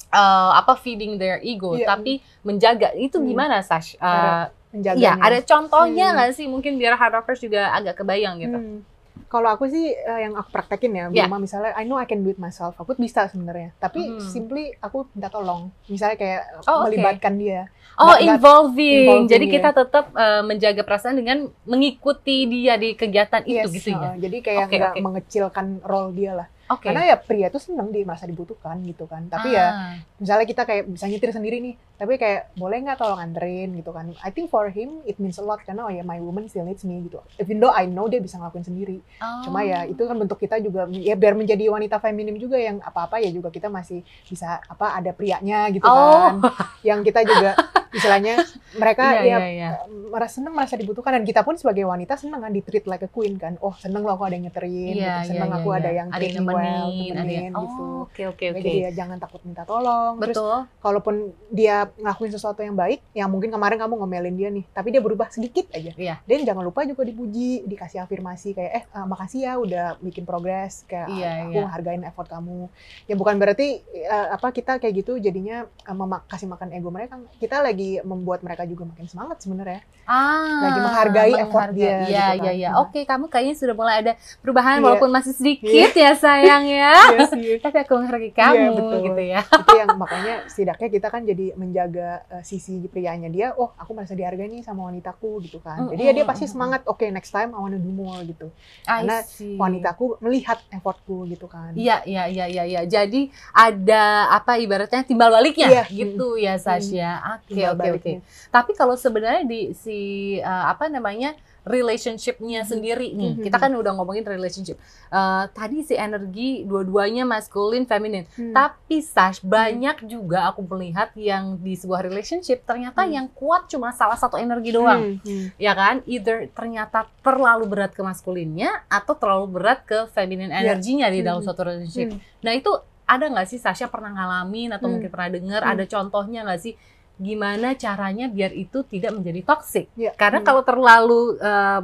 eh, 0.06 0.18
apa 0.54 0.78
feeding 0.78 1.18
their 1.18 1.42
ego, 1.42 1.75
Iya. 1.75 1.90
tapi 1.90 2.23
menjaga. 2.40 2.95
Itu 2.95 3.18
Hmm. 3.18 3.26
gimana, 3.26 3.59
Sash? 3.61 3.99
Cara 3.99 4.54
menjaganya. 4.70 5.02
Iya, 5.08 5.12
ada 5.18 5.38
contohnya 5.40 6.06
Hmm. 6.06 6.14
nggak 6.16 6.30
sih? 6.32 6.46
Mungkin 6.46 6.73
biar 6.75 6.94
hardrockers 6.94 7.38
juga 7.38 7.70
agak 7.70 7.99
kebayang 7.99 8.37
gitu. 8.38 8.54
Hmm. 8.54 8.80
Kalau 9.26 9.49
aku 9.49 9.66
sih 9.66 9.90
eh, 9.90 10.20
yang 10.23 10.35
aku 10.35 10.49
praktekin 10.50 10.92
ya, 10.92 11.04
Iya. 11.08 11.25
rumah 11.25 11.38
misalnya, 11.38 11.73
I 11.73 11.82
know 11.82 11.96
I 11.96 12.04
can 12.04 12.20
do 12.20 12.28
it 12.28 12.37
myself. 12.37 12.76
Aku 12.76 12.94
bisa 12.94 13.26
sebenarnya, 13.26 13.75
tapi 13.76 13.99
Hmm. 14.06 14.23
simply 14.23 14.70
aku 14.78 15.08
minta 15.11 15.28
tolong. 15.28 15.73
Misalnya 15.87 16.14
kayak 16.14 16.42
Oh, 16.64 16.85
melibatkan 16.85 17.35
dia. 17.35 17.66
Oh, 17.96 18.12
nggak- 18.12 18.37
involving. 18.37 19.02
involving, 19.02 19.26
Jadi 19.26 19.44
iya. 19.44 19.54
kita 19.56 19.70
tetap 19.75 20.04
eh, 20.12 20.42
menjaga 20.42 20.82
perasaan 20.82 21.16
dengan 21.16 21.49
mengikuti 21.64 22.44
dia 22.44 22.76
di 22.76 22.92
kegiatan 22.92 23.42
itu 23.42 23.56
Yes, 23.64 23.73
gitu 23.75 23.88
ya. 23.90 24.12
uh, 24.12 24.14
jadi 24.16 24.37
kayak 24.38 24.64
nggak 24.68 24.92
oke. 24.92 25.00
mengecilkan 25.02 25.66
role 25.82 26.12
dia 26.12 26.32
lah. 26.35 26.49
Oke. 26.68 26.85
Karena 26.85 27.02
ya 27.04 27.16
pria 27.16 27.46
tuh 27.46 27.58
seneng 27.58 27.88
di 27.88 28.02
masa 28.02 28.25
dibutuhkan 28.25 28.82
gitu 28.82 29.04
kan. 29.04 29.26
Tapi 29.26 29.49
ya 29.50 29.66
Ah. 29.66 29.94
misalnya 30.16 30.44
kita 30.44 30.62
kayak 30.62 30.85
bisa 30.88 31.04
nyetir 31.04 31.30
sendiri 31.30 31.56
nih, 31.58 31.75
tapi 31.94 32.14
kayak 32.14 32.50
boleh 32.54 32.78
nggak 32.80 32.96
tolong 32.96 33.16
anterin 33.16 33.70
gitu 33.73 33.90
kan. 33.90 34.11
I 34.18 34.30
think 34.30 34.46
for 34.46 34.66
him 34.66 35.00
it 35.02 35.16
means 35.16 35.37
a 35.37 35.44
lot 35.44 35.61
karena 35.61 35.82
oh 35.82 35.90
ya 35.90 36.02
my 36.02 36.18
woman 36.18 36.46
still 36.46 36.62
needs 36.62 36.82
me 36.82 37.02
gitu. 37.02 37.18
Even 37.37 37.56
though 37.56 37.70
I 37.70 37.85
know 37.85 38.06
dia 38.06 38.18
bisa 38.18 38.37
ngelakuin 38.37 38.64
sendiri. 38.64 38.99
Oh. 39.18 39.42
Cuma 39.42 39.62
ya 39.62 39.82
itu 39.82 40.00
kan 40.00 40.16
bentuk 40.16 40.38
kita 40.38 40.58
juga 40.58 40.85
ya 40.88 41.14
biar 41.14 41.35
menjadi 41.35 41.66
wanita 41.66 41.96
feminim 41.99 42.35
juga 42.35 42.56
yang 42.56 42.78
apa-apa 42.80 43.18
ya 43.18 43.30
juga 43.30 43.49
kita 43.49 43.66
masih 43.66 44.00
bisa 44.25 44.58
apa 44.61 44.92
ada 44.92 45.11
prianya 45.11 45.66
gitu 45.68 45.85
Oh. 45.85 46.35
kan. 46.35 46.42
Yang 46.82 47.00
kita 47.06 47.20
juga 47.23 47.50
istilahnya 47.90 48.35
mereka 48.75 49.04
Iya, 49.14 49.23
ya 49.23 49.25
iya, 49.25 49.38
iya. 49.49 49.68
merasa 50.06 50.37
seneng 50.37 50.52
merasa 50.52 50.75
dibutuhkan 50.75 51.12
dan 51.12 51.25
kita 51.25 51.40
pun 51.40 51.56
sebagai 51.56 51.82
wanita 51.82 52.14
seneng 52.14 52.38
kan 52.38 52.50
di 52.50 52.61
treat 52.61 52.85
like 52.85 53.00
a 53.00 53.08
queen 53.08 53.37
kan. 53.37 53.56
Oh, 53.58 53.73
seneng 53.73 54.02
loh 54.02 54.12
aku 54.12 54.25
ada 54.25 54.35
yang 54.35 54.44
nyeterin 54.44 54.92
Iya, 54.92 55.14
gitu. 55.23 55.32
Seneng 55.32 55.49
iya, 55.49 55.56
aku 55.56 55.68
iya, 55.68 55.78
ada 55.78 55.90
yang 55.92 56.08
ada 56.08 56.20
yang 56.20 56.37
me 56.56 56.62
well, 56.62 56.88
nemenin, 56.88 57.12
ada 57.12 57.20
temenin 57.20 57.52
gitu. 57.52 57.82
Oh, 57.82 57.98
oke 58.02 58.22
oke 58.26 58.42
Ya, 58.42 58.50
oke. 58.50 58.58
Jadi 58.58 58.70
ya 58.78 58.90
jangan 58.94 59.16
takut 59.16 59.40
minta 59.42 59.62
tolong. 59.62 60.16
Terus 60.18 60.34
Betul. 60.34 60.58
kalaupun 60.80 61.14
dia 61.48 61.76
ngelakuin 61.94 62.32
sesuatu 62.32 62.60
yang 62.60 62.72
baik, 62.72 63.04
yang 63.12 63.28
mungkin 63.28 63.48
kemarin 63.48 63.76
kamu 63.76 63.94
ngomelin 63.94 64.34
dia 64.34 64.48
nih, 64.48 64.64
tapi 64.70 64.88
dia 64.88 64.98
berubah 64.98 65.28
sedikit 65.28 65.68
aja. 65.70 65.92
Iya. 65.92 66.14
Dan 66.22 66.42
jangan 66.42 66.62
lupa 66.62 66.82
juga 66.82 67.02
dipuji, 67.02 67.62
dikasih 67.62 68.00
afirmasi 68.00 68.52
kayak 68.52 68.72
eh 68.72 68.84
ah, 68.90 69.04
makasih 69.04 69.40
ya 69.42 69.52
udah 69.56 69.86
bikin 70.00 70.25
progres, 70.25 70.82
kayak 70.84 71.08
Iya, 71.08 71.30
aku 71.44 71.58
iya. 71.58 71.66
hargain 71.68 72.02
effort 72.02 72.26
kamu. 72.26 72.72
Ya 73.04 73.14
bukan 73.14 73.36
berarti 73.36 73.66
eh, 73.86 74.26
apa 74.28 74.48
kita 74.50 74.78
kayak 74.78 74.94
gitu 74.96 75.18
jadinya 75.18 75.64
mema- 75.86 76.25
kasih 76.26 76.46
makan 76.46 76.72
ego 76.72 76.88
mereka. 76.88 77.20
Kita 77.36 77.60
lagi 77.60 78.00
membuat 78.00 78.40
mereka 78.40 78.64
juga 78.64 78.86
makin 78.86 79.04
semangat 79.04 79.38
sebenarnya. 79.38 79.82
Ah, 80.06 80.62
Lagi 80.62 80.80
menghargai 80.80 81.32
effort 81.36 81.70
dia, 81.75 81.82
Iya, 81.82 81.98
gitu 81.98 82.10
iya, 82.10 82.26
kan. 82.38 82.54
iya. 82.54 82.70
Oke, 82.78 83.00
kamu 83.02 83.26
kayaknya 83.26 83.54
sudah 83.54 83.75
mulai 83.75 83.94
ada 84.00 84.12
perubahan 84.38 84.78
Iya. 84.78 84.84
walaupun 84.86 85.10
masih 85.10 85.34
sedikit 85.34 85.90
ya 85.92 86.14
sayang 86.47 86.65
ya. 86.65 86.93
Iya 87.12 87.21
sih. 87.29 87.59
Tapi 87.59 87.76
aku 87.81 87.93
menghargai 87.97 88.31
kamu 88.31 88.67
betul. 88.73 89.00
gitu 89.05 89.23
ya. 89.26 89.41
itu 89.43 89.73
yang 89.75 89.91
makanya 89.95 90.35
setidaknya 90.47 90.88
kita 90.88 91.09
kan 91.09 91.23
jadi 91.23 91.47
menjaga 91.55 92.09
eh, 92.31 92.43
sisi 92.43 92.79
prianya 92.87 93.26
dia 93.26 93.50
oh 93.53 93.75
aku 93.75 93.91
merasa 93.93 94.12
dihargai 94.12 94.47
nih 94.47 94.62
sama 94.62 94.87
wanitaku 94.87 95.43
gitu 95.43 95.59
kan 95.59 95.87
jadi 95.88 96.03
ya 96.03 96.12
dia 96.12 96.25
Mm, 96.25 96.29
pasti 96.29 96.45
mm, 96.45 96.53
semangat 96.53 96.81
oke 96.85 97.07
next 97.07 97.31
time 97.31 97.50
I 97.50 97.59
wanna 97.59 97.76
do 97.76 97.88
more 97.88 98.23
gitu 98.23 98.50
I 98.85 99.03
Karena 99.03 99.17
see. 99.23 99.57
wanitaku 99.57 100.19
melihat 100.21 100.62
effortku 100.69 101.26
gitu 101.26 101.47
kan 101.47 101.71
Iya, 101.73 102.03
iya, 102.05 102.25
iya, 102.26 102.47
iya, 102.47 102.62
iya. 102.65 102.81
Jadi 102.85 103.29
ada 103.53 104.05
apa 104.31 104.57
ibaratnya 104.57 105.03
timbal 105.03 105.29
baliknya 105.29 105.67
Iya. 105.67 105.85
gitu 105.88 106.37
ya 106.37 106.55
Sasha. 106.57 107.21
Oke, 107.37 107.59
oke, 107.59 107.75
baliknya. 107.75 108.21
Tapi 108.49 108.73
kalau 108.73 108.95
sebenarnya 108.95 109.43
di 109.43 109.73
si 109.73 109.99
uh, 110.38 110.67
apa 110.67 110.87
namanya 110.87 111.35
relationship-nya 111.66 112.62
sendiri 112.62 113.11
nih, 113.11 113.35
Mhm. 113.37 113.42
kita 113.42 113.58
kan 113.58 113.75
udah 113.75 113.92
ngomongin 113.92 114.23
relationship. 114.23 114.78
Uh, 115.11 115.50
tadi 115.50 115.82
si 115.82 115.92
energi 115.92 116.62
dua-duanya 116.62 117.26
maskulin, 117.26 117.85
feminin. 117.85 118.25
Hmm. 118.32 118.54
Tapi 118.54 119.02
Sash, 119.02 119.42
banyak 119.42 120.06
juga 120.06 120.46
aku 120.46 120.62
melihat 120.64 121.11
yang 121.14 121.58
di 121.58 121.75
sebuah 121.75 122.06
relationship 122.06 122.62
ternyata 122.62 123.02
Hmm. 123.02 123.12
yang 123.12 123.26
kuat 123.28 123.66
cuma 123.66 123.90
salah 123.90 124.14
satu 124.14 124.38
energi 124.38 124.70
doang. 124.70 125.18
Hmm, 125.18 125.26
hmm. 125.26 125.46
Ya 125.58 125.75
kan? 125.75 126.06
Either 126.06 126.46
ternyata 126.49 127.11
terlalu 127.20 127.66
berat 127.66 127.90
ke 127.90 128.00
maskulinnya 128.00 128.87
atau 128.87 129.18
terlalu 129.18 129.58
berat 129.58 129.82
ke 129.82 130.06
feminin 130.08 130.49
Ya. 130.49 130.62
energinya 130.62 131.11
di 131.11 131.20
dalam 131.20 131.42
Hmm. 131.42 131.50
suatu 131.50 131.66
relationship. 131.66 132.14
Hmm. 132.14 132.23
Nah 132.40 132.54
itu 132.54 132.70
ada 133.06 133.26
nggak 133.26 133.46
sih 133.46 133.58
Sasha 133.58 133.87
pernah 133.87 134.11
ngalamin 134.11 134.70
atau 134.70 134.87
Hmm. 134.87 134.99
mungkin 134.99 135.11
pernah 135.11 135.30
dengar 135.30 135.62
Hmm. 135.62 135.73
ada 135.75 135.85
contohnya 135.85 136.42
nggak 136.42 136.61
sih 136.61 136.75
gimana 137.16 137.73
caranya 137.75 138.28
biar 138.28 138.52
itu 138.52 138.85
tidak 138.85 139.16
menjadi 139.16 139.40
toxic? 139.44 139.87
Ya, 139.96 140.12
Karena 140.12 140.44
hmm. 140.44 140.49
kalau 140.49 140.62
terlalu 140.62 141.20
eh, 141.40 141.80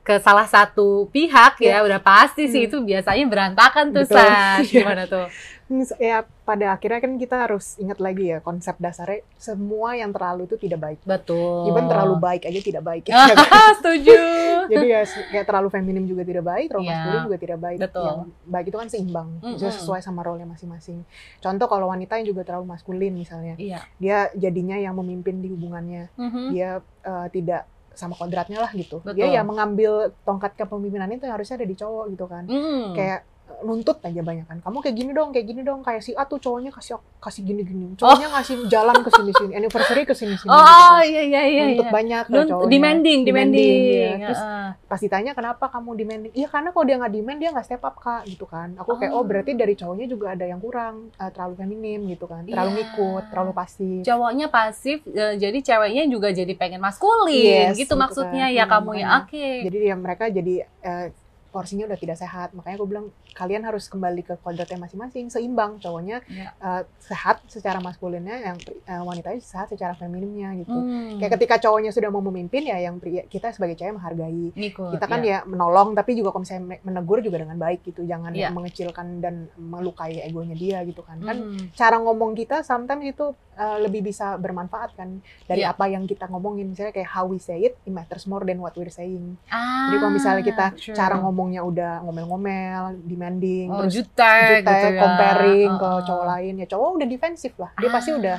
ke 0.00 0.16
salah 0.18 0.44
satu 0.44 1.06
pihak 1.08 1.60
ya, 1.60 1.84
udah 1.84 2.00
pasti 2.00 2.46
sih 2.46 2.64
Hmm. 2.64 2.68
itu 2.72 2.76
biasanya 2.82 3.24
berantakan 3.28 3.92
tuh 3.92 4.04
Betul. 4.04 4.16
Iya. 4.18 4.64
Gimana 4.64 5.04
tuh? 5.04 5.26
Hmm, 5.70 5.86
ya 6.02 6.26
pada 6.42 6.74
akhirnya 6.74 6.98
kan 6.98 7.14
kita 7.14 7.46
harus 7.46 7.78
ingat 7.78 8.02
lagi 8.02 8.26
ya 8.26 8.42
konsep 8.42 8.74
dasarnya 8.76 9.22
semua 9.38 9.94
yang 9.94 10.10
terlalu 10.10 10.50
itu 10.50 10.58
tidak 10.58 10.82
baik. 10.82 10.98
Betul. 11.06 11.70
Even 11.70 11.86
terlalu 11.86 12.18
baik 12.18 12.42
aja 12.42 12.58
tidak 12.58 12.82
baik. 12.82 13.06
Ah, 13.12 13.70
setuju. 13.78 14.18
Jadi 14.66 14.86
ya 14.88 15.02
kayak 15.30 15.46
terlalu 15.46 15.68
feminim 15.70 16.02
juga 16.04 16.26
tidak 16.26 16.42
baik, 16.44 16.66
terlalu 16.68 16.84
Iya. 16.84 16.94
maskulin 16.96 17.20
juga 17.22 17.38
tidak 17.38 17.58
baik. 17.60 17.78
Betul. 17.78 18.02
Yang 18.02 18.20
baik 18.46 18.66
itu 18.66 18.76
kan 18.76 18.88
seimbang, 18.88 19.28
Mm-mm. 19.38 19.54
Itu 19.54 19.70
sesuai 19.70 20.00
sama 20.00 20.20
role 20.22 20.42
masing-masing. 20.42 21.06
Contoh 21.38 21.66
kalau 21.66 21.86
wanita 21.86 22.18
yang 22.18 22.26
juga 22.26 22.42
terlalu 22.42 22.66
maskulin 22.66 23.14
misalnya, 23.14 23.54
Iya. 23.54 23.78
dia 23.96 24.18
jadinya 24.34 24.74
yang 24.74 24.96
memimpin 24.96 25.38
di 25.38 25.54
hubungannya, 25.54 26.10
Mhm. 26.16 26.44
dia 26.50 26.70
eh, 27.00 27.26
tidak 27.30 27.62
sama 27.94 28.14
kodratnya 28.18 28.58
lah 28.62 28.70
gitu. 28.74 29.02
Betul. 29.02 29.16
Dia 29.18 29.40
ya 29.40 29.42
mengambil 29.42 30.14
tongkat 30.26 30.58
kepemimpinan 30.58 31.10
itu 31.10 31.26
yang 31.26 31.38
harusnya 31.38 31.60
ada 31.60 31.68
di 31.68 31.76
cowok 31.76 32.04
gitu 32.14 32.24
kan. 32.26 32.44
Hmm. 32.46 32.94
Kayak 32.94 33.29
nuntut 33.60 33.98
aja 34.00 34.20
banyak 34.20 34.44
kan. 34.44 34.58
Kamu 34.58 34.78
kayak 34.78 34.94
gini 34.94 35.10
dong, 35.10 35.30
kayak 35.30 35.46
gini 35.46 35.60
dong. 35.60 35.80
Kayak 35.80 36.00
si 36.00 36.12
A 36.12 36.22
tuh 36.22 36.36
cowoknya 36.36 36.70
kasih 36.70 36.96
kasih 37.18 37.42
gini-gini. 37.42 37.92
Cowoknya 37.94 38.30
ngasih 38.30 38.66
jalan 38.66 38.96
ke 38.98 39.10
sini-sini, 39.10 39.52
anniversary 39.52 40.02
ke 40.02 40.12
sini-sini. 40.12 40.48
Oh, 40.48 40.56
gitu 40.56 40.72
kan. 40.72 41.02
iya 41.04 41.22
iya 41.22 41.42
iya. 41.44 41.62
Nuntut 41.66 41.82
iya. 41.82 41.92
banyak 41.92 42.24
Nunt- 42.26 42.50
cowoknya. 42.50 42.70
demanding, 42.70 43.18
demanding. 43.22 43.80
iya. 43.86 44.10
Terus 44.22 44.40
Heeh. 44.40 44.68
pas 44.82 44.98
ditanya 44.98 45.32
kenapa 45.32 45.64
kamu 45.66 45.90
demanding 45.94 46.32
iya 46.32 46.46
karena 46.46 46.68
kalau 46.68 46.82
dia 46.82 46.96
nggak 46.96 47.12
demand 47.12 47.38
dia 47.38 47.50
nggak 47.50 47.62
step 47.64 47.78
up 47.80 47.96
kak 47.96 48.22
gitu 48.24 48.42
kan 48.44 48.74
aku 48.74 48.96
kayak 48.96 49.10
oh 49.10 49.18
Oh. 49.18 49.24
berarti 49.24 49.52
dari 49.52 49.72
cowoknya 49.72 50.06
juga 50.06 50.26
ada 50.30 50.42
yang 50.42 50.58
kurang 50.58 50.94
eh, 51.12 51.30
terlalu 51.30 51.54
feminim 51.56 52.00
gitu 52.06 52.24
kan 52.24 52.42
terlalu 52.42 52.70
Iya. 52.70 52.76
ngikut 52.80 53.22
terlalu 53.28 53.52
pasif 53.52 54.00
cowoknya 54.02 54.46
pasif 54.48 54.98
eh, 55.06 55.34
jadi 55.36 55.58
ceweknya 55.60 56.04
juga 56.06 56.28
jadi 56.30 56.52
pengen 56.52 56.80
maskulin 56.80 57.30
Yes, 57.70 57.76
gitu 57.76 57.86
gitu 57.86 57.94
maksudnya 57.96 58.46
kan. 58.46 58.56
ya 58.56 58.64
Hmm, 58.64 58.72
kamu 58.72 58.90
ya 58.90 58.98
makanya. 59.00 59.18
oke 59.20 59.46
jadi 59.64 59.78
ya 59.80 59.96
mereka 59.96 60.24
jadi 60.28 60.54
eh, 60.80 61.06
porsinya 61.50 61.84
udah 61.84 61.96
tidak 61.96 62.16
sehat 62.16 62.50
makanya 62.50 62.76
aku 62.76 62.86
bilang 62.86 63.06
kalian 63.32 63.62
harus 63.62 63.86
kembali 63.86 64.22
ke 64.22 64.34
kodratnya 64.36 64.78
masing-masing 64.78 65.28
seimbang 65.28 65.76
cowoknya 65.76 66.22
Iya. 66.24 66.50
eh, 66.54 66.82
sehat 66.98 67.42
secara 67.44 67.78
maskulinnya 67.78 68.36
yang 68.44 68.56
eh, 68.62 68.98
wanitanya 69.00 69.38
sehat 69.38 69.68
secara 69.68 69.92
feminimnya 69.92 70.54
gitu 70.56 70.72
Hmm. 70.72 71.18
kayak 71.18 71.32
ketika 71.34 71.58
cowoknya 71.60 71.90
sudah 71.90 72.08
mau 72.08 72.22
memimpin 72.22 72.64
ya 72.64 72.78
yang 72.80 72.96
pria 72.96 73.22
kita 73.24 73.50
sebagai 73.50 73.74
cewek 73.74 73.92
menghargai 73.92 74.54
kita 74.54 75.04
kan 75.04 75.20
ya. 75.20 75.30
ya 75.32 75.38
menolong 75.44 75.92
tapi 75.92 76.14
juga 76.14 76.30
kalau 76.30 76.42
misalnya 76.42 76.78
menegur 76.80 77.18
juga 77.18 77.36
dengan 77.38 77.56
baik 77.56 77.82
gitu 77.84 78.02
jangan 78.02 78.30
Iya. 78.30 78.48
mengecilkan 78.50 79.18
dan 79.18 79.34
melukai 79.56 80.20
egonya 80.20 80.54
dia 80.54 80.78
gitu 80.82 81.02
kan 81.02 81.18
kan 81.18 81.36
Hmm. 81.36 81.68
cara 81.72 81.98
ngomong 81.98 82.32
kita 82.32 82.62
sometimes 82.62 83.02
itu 83.04 83.26
uh, 83.52 83.78
lebih 83.78 84.00
bisa 84.02 84.36
bermanfaat 84.36 84.94
kan 84.94 85.18
dari 85.44 85.60
Iya. 85.60 85.72
apa 85.72 85.84
yang 85.86 86.04
kita 86.04 86.26
ngomongin 86.26 86.68
misalnya 86.68 86.92
kayak 86.92 87.10
how 87.10 87.24
we 87.24 87.36
say 87.36 87.58
it 87.60 87.74
it 87.80 87.90
matters 87.90 88.24
more 88.24 88.40
than 88.40 88.56
what 88.56 88.72
we're 88.72 88.88
saying 88.88 89.34
Ah, 89.46 89.88
jadi 89.88 89.96
kalau 89.98 90.12
misalnya 90.12 90.42
kita 90.42 90.66
true. 90.74 90.94
cara 90.94 91.16
ngomongnya 91.40 91.64
udah 91.64 91.92
ngomel-ngomel 92.04 93.00
demanding 93.00 93.72
oh, 93.72 93.80
terus 93.80 93.96
jutek, 93.96 94.60
jutek, 94.60 94.68
gitu 94.68 94.88
ya. 94.92 95.00
comparing 95.00 95.70
ke 95.72 95.88
Heeh. 95.88 96.04
cowok 96.04 96.24
lain 96.28 96.54
ya 96.60 96.66
cowok 96.68 96.88
udah 97.00 97.08
defensif 97.08 97.52
lah 97.56 97.70
dia 97.80 97.88
pasti 97.88 98.10
Ah. 98.12 98.18
udah 98.20 98.36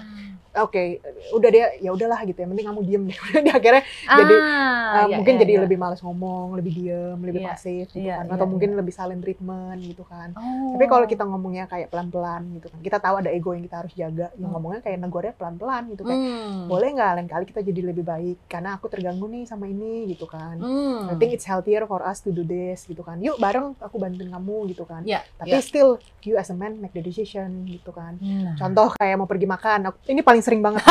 oke 0.54 0.84
udah 1.32 1.50
dia 1.50 1.66
ya 1.78 1.90
udahlah 1.90 2.20
gitu 2.24 2.38
yang 2.38 2.52
penting 2.52 2.68
kamu 2.68 2.82
diem 2.84 3.04
deh 3.06 3.18
udah 3.26 3.42
dia 3.42 3.54
akhirnya 3.54 3.84
jadi, 4.04 4.36
Ah, 4.42 4.70
Uh, 4.92 5.08
iya, 5.08 5.16
mungkin 5.16 5.34
iya, 5.34 5.42
jadi 5.42 5.54
iya. 5.56 5.62
lebih 5.64 5.78
malas 5.80 6.04
ngomong, 6.04 6.52
lebih 6.52 6.74
diem, 6.76 7.16
lebih 7.18 7.40
Iya, 7.40 7.48
pasif 7.48 7.88
gitu 7.88 8.04
iya, 8.04 8.20
kan, 8.20 8.26
iya, 8.28 8.34
atau 8.36 8.44
mungkin 8.44 8.70
iya. 8.70 8.78
lebih 8.78 8.92
silent 8.92 9.24
treatment 9.24 9.80
gitu 9.80 10.04
kan. 10.04 10.36
Oh. 10.36 10.76
Tapi 10.76 10.84
kalau 10.86 11.06
kita 11.08 11.24
ngomongnya 11.24 11.64
kayak 11.66 11.88
pelan-pelan 11.88 12.60
gitu 12.60 12.68
kan, 12.68 12.80
kita 12.82 12.98
tahu 13.00 13.16
ada 13.18 13.32
ego 13.32 13.56
yang 13.56 13.64
kita 13.64 13.78
harus 13.78 13.94
jaga, 13.94 14.28
yang 14.34 14.44
Hmm. 14.44 14.52
ngomongnya 14.52 14.84
kayak 14.84 15.00
negornya 15.00 15.32
pelan-pelan 15.32 15.84
gitu 15.88 16.04
kan. 16.04 16.12
Hmm. 16.14 16.68
Boleh 16.68 16.92
nggak 16.92 17.12
lain 17.14 17.30
kali 17.30 17.44
kita 17.46 17.62
jadi 17.64 17.82
lebih 17.86 18.04
baik 18.04 18.38
karena 18.46 18.76
aku 18.76 18.92
terganggu 18.92 19.26
nih 19.26 19.44
sama 19.46 19.66
ini 19.66 20.12
gitu 20.12 20.28
kan. 20.28 20.60
Hmm. 20.60 21.08
I 21.08 21.16
think 21.16 21.32
it's 21.32 21.48
healthier 21.48 21.88
for 21.88 22.04
us 22.04 22.20
to 22.20 22.30
do 22.30 22.44
this 22.44 22.84
gitu 22.84 23.00
kan. 23.00 23.16
Yuk 23.18 23.40
bareng 23.40 23.72
aku 23.78 23.96
bantuin 23.96 24.28
kamu 24.28 24.76
gitu 24.76 24.84
kan. 24.84 25.08
Iya, 25.08 25.24
Tapi 25.38 25.56
iya. 25.56 25.64
still 25.64 25.96
you 26.22 26.36
as 26.36 26.52
a 26.52 26.58
man 26.58 26.76
make 26.78 26.92
the 26.92 27.00
decision 27.00 27.64
gitu 27.64 27.90
kan. 27.90 28.20
Nah. 28.20 28.60
Contoh 28.60 28.92
kayak 28.94 29.16
mau 29.16 29.26
pergi 29.26 29.48
makan, 29.48 29.88
aku- 29.88 30.04
ini 30.06 30.20
paling 30.20 30.41
sering 30.42 30.62
banget. 30.62 30.84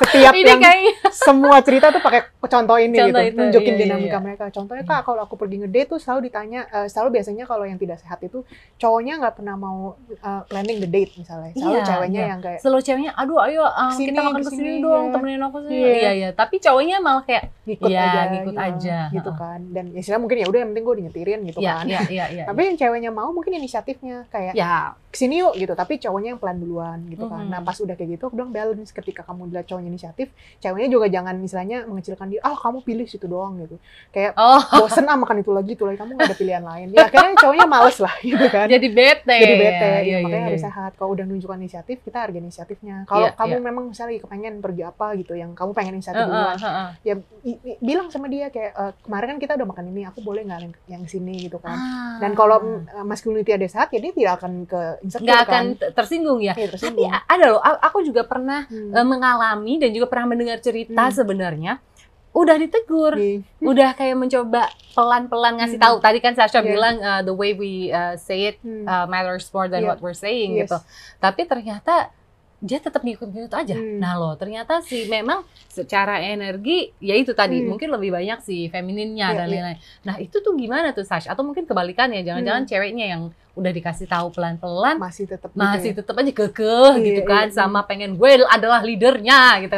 Setiap 0.00 0.32
ini 0.32 0.48
yang 0.48 0.64
kayaknya 0.64 0.92
semua 1.12 1.60
cerita 1.60 1.92
tuh 1.92 2.00
pakai 2.00 2.32
contoh 2.40 2.80
ini 2.80 2.96
Contoh 2.96 3.20
gitu, 3.20 3.28
itu, 3.28 3.36
nunjukin 3.36 3.68
iya, 3.68 3.76
iya, 3.76 3.82
dinamika 3.84 4.16
iya. 4.16 4.24
mereka. 4.24 4.44
Contohnya 4.48 4.84
kak, 4.88 5.00
kalau 5.04 5.20
aku 5.28 5.36
pergi 5.36 5.56
ngedate 5.60 5.88
tuh 5.92 6.00
selalu 6.00 6.20
ditanya, 6.32 6.60
eh, 6.72 6.88
selalu 6.88 7.20
biasanya 7.20 7.44
kalau 7.44 7.68
yang 7.68 7.76
tidak 7.76 8.00
sehat 8.00 8.16
itu 8.24 8.40
cowoknya 8.80 9.20
nggak 9.20 9.34
pernah 9.36 9.60
mau 9.60 10.00
eh, 10.08 10.42
planning 10.48 10.80
the 10.80 10.88
date 10.88 11.12
misalnya, 11.20 11.52
selalu 11.52 11.76
Iya, 11.76 11.84
ceweknya 11.84 12.20
iya. 12.24 12.30
yang 12.32 12.40
kayak 12.40 12.58
selalu 12.64 12.80
ceweknya 12.80 13.12
aduh 13.12 13.38
ayo 13.44 13.62
uh, 13.68 13.92
Ke 13.92 13.96
sini, 14.00 14.08
kita 14.08 14.20
makan 14.24 14.40
ke 14.40 14.44
sini, 14.48 14.48
ke 14.48 14.56
sini 14.56 14.72
dong 14.80 15.04
ya. 15.04 15.12
temenin 15.12 15.42
aku 15.44 15.58
sini 15.68 15.76
Iya. 15.76 15.92
iya 15.92 16.10
iya 16.16 16.28
tapi 16.32 16.54
cowoknya 16.56 16.96
malah 17.04 17.24
kayak 17.28 17.44
ngikut 17.68 17.88
Iya, 17.92 18.00
aja, 18.00 18.20
ngikut 18.32 18.54
iya, 18.56 18.64
aja, 18.72 18.98
gitu 19.12 19.30
kan. 19.36 19.60
Dan 19.70 19.84
istilah 19.92 20.18
mungkin 20.18 20.36
ya 20.40 20.46
udah 20.48 20.58
yang 20.64 20.70
penting 20.72 20.84
gue 20.88 20.96
dinyetirin 21.04 21.38
gitu 21.44 21.58
iya 21.60 21.74
kan. 21.76 21.84
iya 21.84 22.00
iya 22.08 22.24
iya 22.32 22.44
Tapi 22.48 22.60
yang 22.72 22.76
ceweknya 22.80 23.10
mau 23.12 23.28
mungkin 23.30 23.52
inisiatifnya 23.52 24.24
kayak 24.32 24.56
ya 24.56 24.96
ke 25.10 25.18
sini 25.18 25.42
yuk 25.42 25.52
gitu, 25.54 25.74
tapi 25.74 25.98
cowoknya 25.98 26.32
yang 26.32 26.40
plan 26.40 26.54
duluan 26.54 27.02
gitu 27.04 27.26
kan. 27.26 27.42
Mhm. 27.42 27.50
Nah 27.50 27.60
pas 27.60 27.74
udah 27.74 27.92
kayak 27.92 28.14
gitu, 28.14 28.22
aku 28.24 28.38
bilang 28.38 28.50
balance 28.50 28.90
ketika 28.90 29.20
kamu 29.20 29.50
lihat 29.50 29.66
cowoknya 29.66 29.90
inisiatif, 29.90 30.30
ceweknya 30.58 30.86
juga 30.88 31.10
jangan 31.10 31.34
misalnya 31.34 31.82
mengecilkan 31.82 32.30
dia, 32.30 32.38
ah 32.40 32.54
kamu 32.54 32.78
pilih 32.80 33.04
situ 33.04 33.26
doang 33.26 33.58
gitu. 33.58 33.74
Kayak 34.08 34.38
oh 34.38 34.62
bosen 34.78 35.04
ah 35.04 35.18
makan 35.18 35.42
itu 35.42 35.50
lagi, 35.50 35.74
itu 35.74 35.82
lagi 35.82 35.98
kamu 35.98 36.14
gak 36.14 36.24
ada 36.24 36.36
pilihan 36.38 36.62
lain. 36.62 36.86
Ya 36.94 37.04
akhirnya 37.04 37.34
cowoknya 37.36 37.66
males 37.66 37.98
lah 37.98 38.14
gitu 38.22 38.46
kan. 38.46 38.66
jadi 38.66 38.86
bete 38.86 39.34
Jadi 39.34 39.54
bete, 39.56 39.82
Iya, 39.82 39.90
ya, 39.90 40.00
iya, 40.00 40.16
makanya 40.22 40.38
iya. 40.38 40.48
harus 40.48 40.62
sehat. 40.62 40.92
Kalau 40.94 41.10
udah 41.10 41.24
nunjukkan 41.26 41.58
inisiatif, 41.58 41.96
kita 42.00 42.18
hargai 42.22 42.38
inisiatifnya. 42.40 42.96
Kalau 43.04 43.26
Iya, 43.26 43.34
kamu 43.34 43.54
iya. 43.58 43.64
memang 43.66 43.84
misalnya 43.90 44.10
lagi 44.10 44.22
kepengen 44.22 44.54
pergi 44.60 44.82
apa 44.84 45.06
gitu, 45.18 45.32
yang 45.34 45.50
kamu 45.58 45.70
pengen 45.74 45.92
inisiatif 45.98 46.22
Heeh, 46.22 46.30
duluan, 46.30 46.54
heeh. 46.56 46.88
ya 47.02 47.14
i- 47.42 47.60
i- 47.66 47.78
bilang 47.82 48.06
sama 48.08 48.30
dia 48.30 48.46
kayak 48.46 48.72
"Eh, 48.72 48.92
kemarin 49.02 49.26
kan 49.34 49.38
kita 49.38 49.52
udah 49.58 49.66
makan 49.66 49.84
ini, 49.90 50.06
aku 50.06 50.22
boleh 50.22 50.46
nggak 50.46 50.60
yang- 50.62 50.78
yang 50.86 51.02
sini 51.04 51.34
gitu 51.42 51.58
kan. 51.58 51.74
Ah. 51.74 52.18
Dan 52.22 52.32
kalau 52.32 52.62
mm, 52.62 53.02
masculinity 53.02 53.50
ada 53.50 53.66
sehat, 53.66 53.90
ya 53.90 53.98
dia 53.98 54.14
tidak 54.14 54.38
akan 54.38 54.70
ke 54.70 54.99
nggak 55.02 55.40
akan 55.42 55.64
kan. 55.74 55.90
tersinggung 55.92 56.38
ya 56.38 56.52
tapi 56.52 56.68
tersinggung. 56.68 57.08
a- 57.08 57.24
ada 57.26 57.44
loh 57.48 57.60
aku 57.60 58.00
juga 58.02 58.22
pernah 58.22 58.64
Hmm. 58.64 58.92
eh, 58.92 59.02
mengalami 59.02 59.76
dan 59.76 59.90
juga 59.90 60.06
pernah 60.06 60.26
mendengar 60.26 60.58
cerita 60.58 61.02
Hmm. 61.02 61.14
sebenarnya 61.14 61.72
udah 62.30 62.56
ditegur 62.56 63.14
Iya. 63.14 63.42
udah 63.70 63.90
kayak 63.92 64.14
mencoba 64.14 64.68
pelan-pelan 64.90 65.58
ngasih 65.58 65.76
Hmm. 65.76 65.86
tahu 65.88 65.96
tadi 65.98 66.18
kan 66.18 66.32
Sasha 66.32 66.60
Iya. 66.60 66.68
bilang 66.68 66.96
uh, 66.96 67.20
the 67.20 67.32
way 67.32 67.52
we 67.52 67.72
uh, 67.88 68.14
say 68.14 68.46
it 68.46 68.56
Hmm. 68.60 68.84
uh, 68.84 69.04
matters 69.04 69.48
more 69.48 69.66
than 69.66 69.82
Iya. 69.82 69.88
what 69.88 69.98
we're 69.98 70.14
saying 70.14 70.54
Yes. 70.54 70.64
gitu. 70.64 70.78
Tapi 71.18 71.42
ternyata 71.44 72.12
dia 72.60 72.76
tetap 72.76 73.00
ngikut-ngikut 73.00 73.48
aja. 73.50 73.72
Hmm. 73.72 73.96
Nah 73.96 74.14
loh, 74.14 74.36
ternyata 74.36 74.78
sih 74.80 75.08
memang 75.08 75.40
secara 75.66 76.20
energi 76.20 76.92
ya 77.00 77.16
itu 77.16 77.32
tadi 77.32 77.56
Hmm. 77.58 77.72
mungkin 77.72 77.88
lebih 77.88 78.12
banyak 78.12 78.38
si 78.38 78.68
femininnya 78.68 79.26
Iya, 79.26 79.34
dan 79.34 79.46
iya. 79.46 79.52
lain-lain. 79.56 79.78
Nah 80.04 80.16
itu 80.18 80.36
tuh 80.38 80.52
gimana 80.54 80.92
tuh 80.92 81.02
Sash? 81.02 81.24
Atau 81.24 81.40
mungkin 81.40 81.64
kebalikannya, 81.64 82.20
jangan-jangan 82.20 82.62
Hmm. 82.62 82.70
ceweknya 82.70 83.06
yang 83.08 83.22
udah 83.52 83.72
dikasih 83.72 84.06
tahu 84.06 84.30
pelan-pelan 84.30 84.96
masih 84.96 85.26
tetap 85.26 85.50
masih 85.52 85.90
gitu 85.90 85.92
ya. 85.92 85.98
tetap 86.00 86.14
aja 86.16 86.32
kekeh 86.32 86.92
Iya, 86.92 87.04
gitu 87.04 87.20
kan 87.24 87.46
iya, 87.46 87.54
sama 87.54 87.82
pengen 87.82 88.14
gue 88.14 88.30
adalah 88.44 88.80
leadernya 88.80 89.40
gitu. 89.60 89.74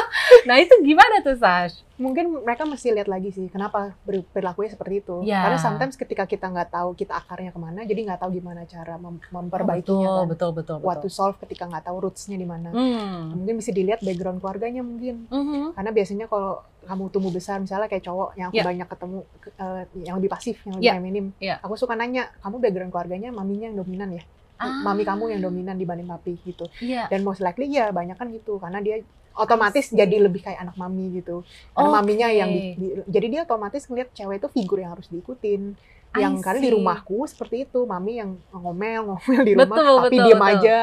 nah 0.48 0.56
itu 0.56 0.74
gimana 0.80 1.20
tuh 1.20 1.34
Sash? 1.34 1.82
mungkin 1.96 2.28
mereka 2.38 2.62
mesti 2.62 2.92
lihat 2.92 3.08
lagi 3.08 3.32
sih 3.32 3.48
kenapa 3.48 3.96
perilakunya 4.30 4.68
seperti 4.68 4.94
itu 5.00 5.16
Ya. 5.22 5.40
karena 5.40 5.56
sometimes 5.58 5.96
ketika 5.96 6.22
kita 6.24 6.44
nggak 6.46 6.68
tahu 6.70 6.92
kita 6.92 7.16
akarnya 7.16 7.50
ke 7.50 7.58
mana 7.58 7.82
jadi 7.82 8.04
nggak 8.04 8.20
tahu 8.20 8.30
gimana 8.34 8.62
cara 8.62 8.94
mem- 8.94 9.16
Oh, 9.16 9.32
memperbaikinya 9.34 10.04
betul, 10.04 10.12
kan 10.14 10.28
betul 10.28 10.50
betul 10.52 10.76
what 10.78 11.00
betul. 11.00 11.02
to 11.02 11.10
solve 11.10 11.36
ketika 11.38 11.64
nggak 11.64 11.82
tahu 11.82 11.96
rootsnya 11.98 12.36
di 12.36 12.44
mana 12.44 12.68
Hmm. 12.68 13.32
mungkin 13.34 13.56
bisa 13.56 13.72
dilihat 13.72 14.00
background 14.00 14.38
keluarganya 14.38 14.80
mungkin 14.80 15.24
Mhm. 15.26 15.72
karena 15.72 15.90
biasanya 15.90 16.26
kalau 16.26 16.60
kamu 16.86 17.10
tumbuh 17.10 17.28
besar 17.28 17.58
misalnya 17.58 17.86
kayak 17.86 18.02
cowok 18.02 18.30
yang 18.34 18.48
aku 18.48 18.56
Ya. 18.56 18.64
banyak 18.64 18.86
ketemu 18.86 19.18
eh, 19.52 19.82
yang 20.02 20.16
lebih 20.16 20.30
pasif 20.30 20.56
yang 20.62 20.74
lebih 20.74 20.86
Ya. 20.86 20.94
feminim 20.94 21.26
Ya. 21.38 21.54
aku 21.58 21.74
suka 21.74 21.92
nanya 21.92 22.30
kamu 22.38 22.56
background 22.58 22.90
keluarganya 22.90 23.28
maminya 23.30 23.66
yang 23.66 23.78
dominan 23.78 24.10
ya 24.12 24.24
Ah. 24.56 24.80
mami 24.80 25.02
kamu 25.02 25.28
yang 25.30 25.42
dominan 25.42 25.74
dibanding 25.74 26.06
papi 26.06 26.40
gitu 26.42 26.64
Iya. 26.78 27.06
dan 27.06 27.20
most 27.20 27.38
likely 27.38 27.68
ya 27.68 27.90
banyak 27.90 28.14
kan 28.14 28.30
gitu 28.30 28.56
karena 28.56 28.80
dia 28.80 29.04
otomatis 29.34 29.92
jadi 29.92 30.16
lebih 30.18 30.40
kayak 30.40 30.62
anak 30.62 30.76
mami 30.76 31.12
gitu 31.12 31.44
karena 31.70 31.88
Oke. 31.90 31.96
maminya 31.98 32.28
yang 32.30 32.48
di- 32.48 32.72
di- 32.74 33.04
jadi 33.04 33.26
dia 33.28 33.40
otomatis 33.42 33.84
ngeliat 33.84 34.08
cewek 34.10 34.40
itu 34.40 34.48
figur 34.50 34.78
yang 34.78 34.96
harus 34.96 35.06
diikutin 35.06 35.76
yang 36.18 36.34
karena 36.40 36.60
di 36.60 36.70
rumahku 36.70 37.18
seperti 37.24 37.56
itu 37.64 37.80
mami 37.82 38.18
yang 38.18 38.30
ngomel 38.50 39.00
ngomel 39.12 39.40
di 39.42 39.52
rumah 39.52 39.68
Betul, 39.68 39.94
tapi 39.98 40.06
betul, 40.12 40.24
diem 40.24 40.38
betul. 40.38 40.52
aja 40.56 40.76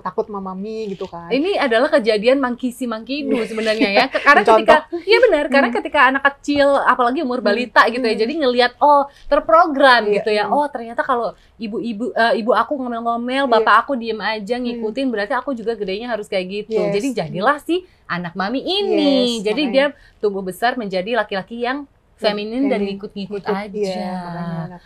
takut 0.00 0.24
sama 0.26 0.40
mami 0.42 0.78
gitu 0.90 1.04
kan 1.04 1.28
Ini 1.28 1.50
adalah 1.58 1.88
kejadian 1.88 2.38
mangkisi 2.38 2.84
mangkidu 2.84 3.38
sebenarnya 3.44 3.88
ya. 3.88 4.04
Karena 4.08 4.42
Contoh. 4.42 4.56
ketika 4.58 4.76
iya 5.02 5.18
benar, 5.20 5.44
karena 5.48 5.68
Hmm. 5.68 5.78
ketika 5.78 6.00
anak 6.04 6.22
kecil 6.24 6.68
apalagi 6.82 7.20
umur 7.20 7.38
Hmm. 7.38 7.48
balita 7.48 7.82
gitu 7.86 8.02
ya. 8.02 8.14
Hmm. 8.14 8.22
Jadi 8.22 8.32
ngelihat 8.38 8.72
oh 8.78 9.02
terprogram 9.26 10.02
Iya, 10.06 10.14
gitu 10.20 10.30
ya. 10.30 10.44
hmm. 10.46 10.54
Oh, 10.54 10.66
ternyata 10.68 11.00
kalau 11.00 11.32
ibu-ibu 11.56 12.12
eh, 12.12 12.38
ibu 12.38 12.50
aku 12.52 12.72
ngomel-ngomel, 12.76 13.44
Iya. 13.46 13.52
bapak 13.52 13.74
aku 13.82 13.92
diem 13.94 14.18
aja 14.18 14.56
ngikutin 14.56 15.06
berarti 15.08 15.32
aku 15.32 15.52
juga 15.52 15.72
gedenya 15.72 16.08
harus 16.08 16.26
kayak 16.26 16.46
gitu. 16.48 16.78
Yes. 16.78 16.92
Jadi 16.92 17.08
jadilah 17.14 17.56
si 17.58 17.82
anak 18.04 18.34
mami 18.34 18.60
ini. 18.60 19.38
Yes, 19.40 19.46
Jadi 19.46 19.62
makanya. 19.66 19.86
dia 19.92 20.20
tumbuh 20.20 20.42
besar 20.42 20.76
menjadi 20.76 21.16
laki-laki 21.16 21.62
yang 21.62 21.84
feminin 22.22 22.62
dan 22.66 22.80
ngikut-ngikut 22.80 23.42
Ikut, 23.42 23.54
aja. 23.54 23.70
iya, 23.74 24.78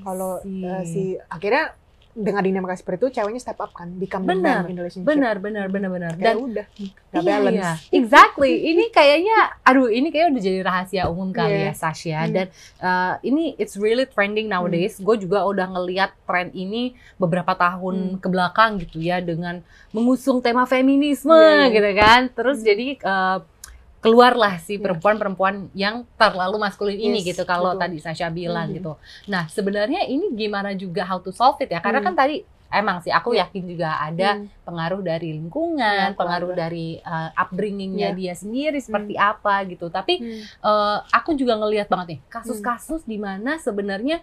kalau 0.00 0.38
eh, 0.42 0.82
si 0.84 1.02
akhirnya 1.26 1.74
dengan 2.12 2.44
dinamika 2.44 2.76
seperti 2.76 3.08
itu 3.08 3.16
ceweknya 3.16 3.40
step 3.40 3.56
up 3.56 3.72
kan 3.72 3.88
become 3.96 4.28
Benar, 4.28 4.68
in 4.68 4.76
relationship 4.76 5.08
benar 5.08 5.40
benar 5.40 5.72
benar 5.72 5.88
benar 5.88 6.12
dan 6.12 6.20
dan 6.20 6.36
udah 6.36 6.66
nggak 6.68 6.92
Iya, 7.12 7.20
balance 7.24 7.56
iya. 7.56 7.72
exactly. 7.90 8.52
Ini 8.68 8.84
kayaknya, 8.88 9.36
aduh, 9.60 9.88
ini 9.88 10.08
kayak 10.08 10.28
udah 10.28 10.42
jadi 10.42 10.60
rahasia 10.60 11.02
umum 11.08 11.32
kali 11.32 11.56
Iya. 11.56 11.68
ya, 11.68 11.72
Sasha. 11.72 12.20
Hmm. 12.20 12.32
Dan 12.32 12.46
uh, 12.80 13.16
ini 13.22 13.56
it's 13.56 13.76
really 13.76 14.04
trending 14.04 14.44
nowadays. 14.46 14.96
Gue 14.96 15.16
juga 15.16 15.40
udah 15.42 15.72
ngeliat 15.72 16.12
tren 16.22 16.52
ini 16.52 16.92
beberapa 17.16 17.52
tahun 17.52 18.16
Hmm. 18.16 18.20
ke 18.20 18.28
belakang 18.28 18.76
gitu 18.80 19.00
ya, 19.00 19.20
dengan 19.20 19.64
mengusung 19.88 20.40
tema 20.40 20.64
feminisme 20.64 21.32
Iya, 21.32 21.64
iya. 21.64 21.72
gitu 21.72 21.90
kan. 21.94 22.20
Terus 22.28 22.60
Hmm. 22.60 22.66
jadi 22.66 22.86
uh, 23.00 23.38
keluarlah 24.02 24.58
si 24.58 24.76
Iya. 24.76 24.82
perempuan-perempuan 24.82 25.70
yang 25.72 26.02
terlalu 26.18 26.58
maskulin 26.58 26.98
ini 26.98 27.22
Yes, 27.22 27.32
gitu. 27.32 27.42
Kalau 27.46 27.78
betul. 27.78 27.82
tadi 27.86 27.96
Sasha 28.02 28.28
bilang 28.28 28.66
Hmm. 28.68 28.76
gitu. 28.76 28.92
Nah, 29.30 29.46
sebenarnya 29.46 30.02
ini 30.04 30.34
gimana 30.34 30.74
juga 30.74 31.06
how 31.06 31.22
to 31.22 31.30
solve 31.30 31.56
it 31.62 31.70
ya? 31.70 31.78
Karena 31.78 32.02
Hmm. 32.02 32.10
kan 32.10 32.16
tadi 32.18 32.42
emang 32.68 32.98
sih 32.98 33.12
aku 33.12 33.30
Iya. 33.30 33.46
yakin 33.46 33.62
juga 33.68 33.94
ada 33.96 34.42
Hmm. 34.42 34.50
pengaruh 34.64 35.00
dari 35.00 35.38
lingkungan, 35.38 36.08
Ya, 36.10 36.18
pengaruh 36.18 36.50
dari 36.50 36.98
uh, 36.98 37.30
upbringingnya 37.36 38.10
Ya. 38.10 38.16
dia 38.16 38.34
sendiri 38.34 38.82
seperti 38.82 39.14
apa 39.14 39.62
gitu. 39.64 39.86
Tapi 39.86 40.18
Hmm. 40.18 40.42
uh, 40.60 40.98
aku 41.08 41.38
juga 41.38 41.54
ngelihat 41.54 41.86
banget 41.86 42.18
nih 42.18 42.20
kasus-kasus 42.26 43.06
di 43.06 43.22
mana 43.22 43.62
sebenarnya 43.62 44.18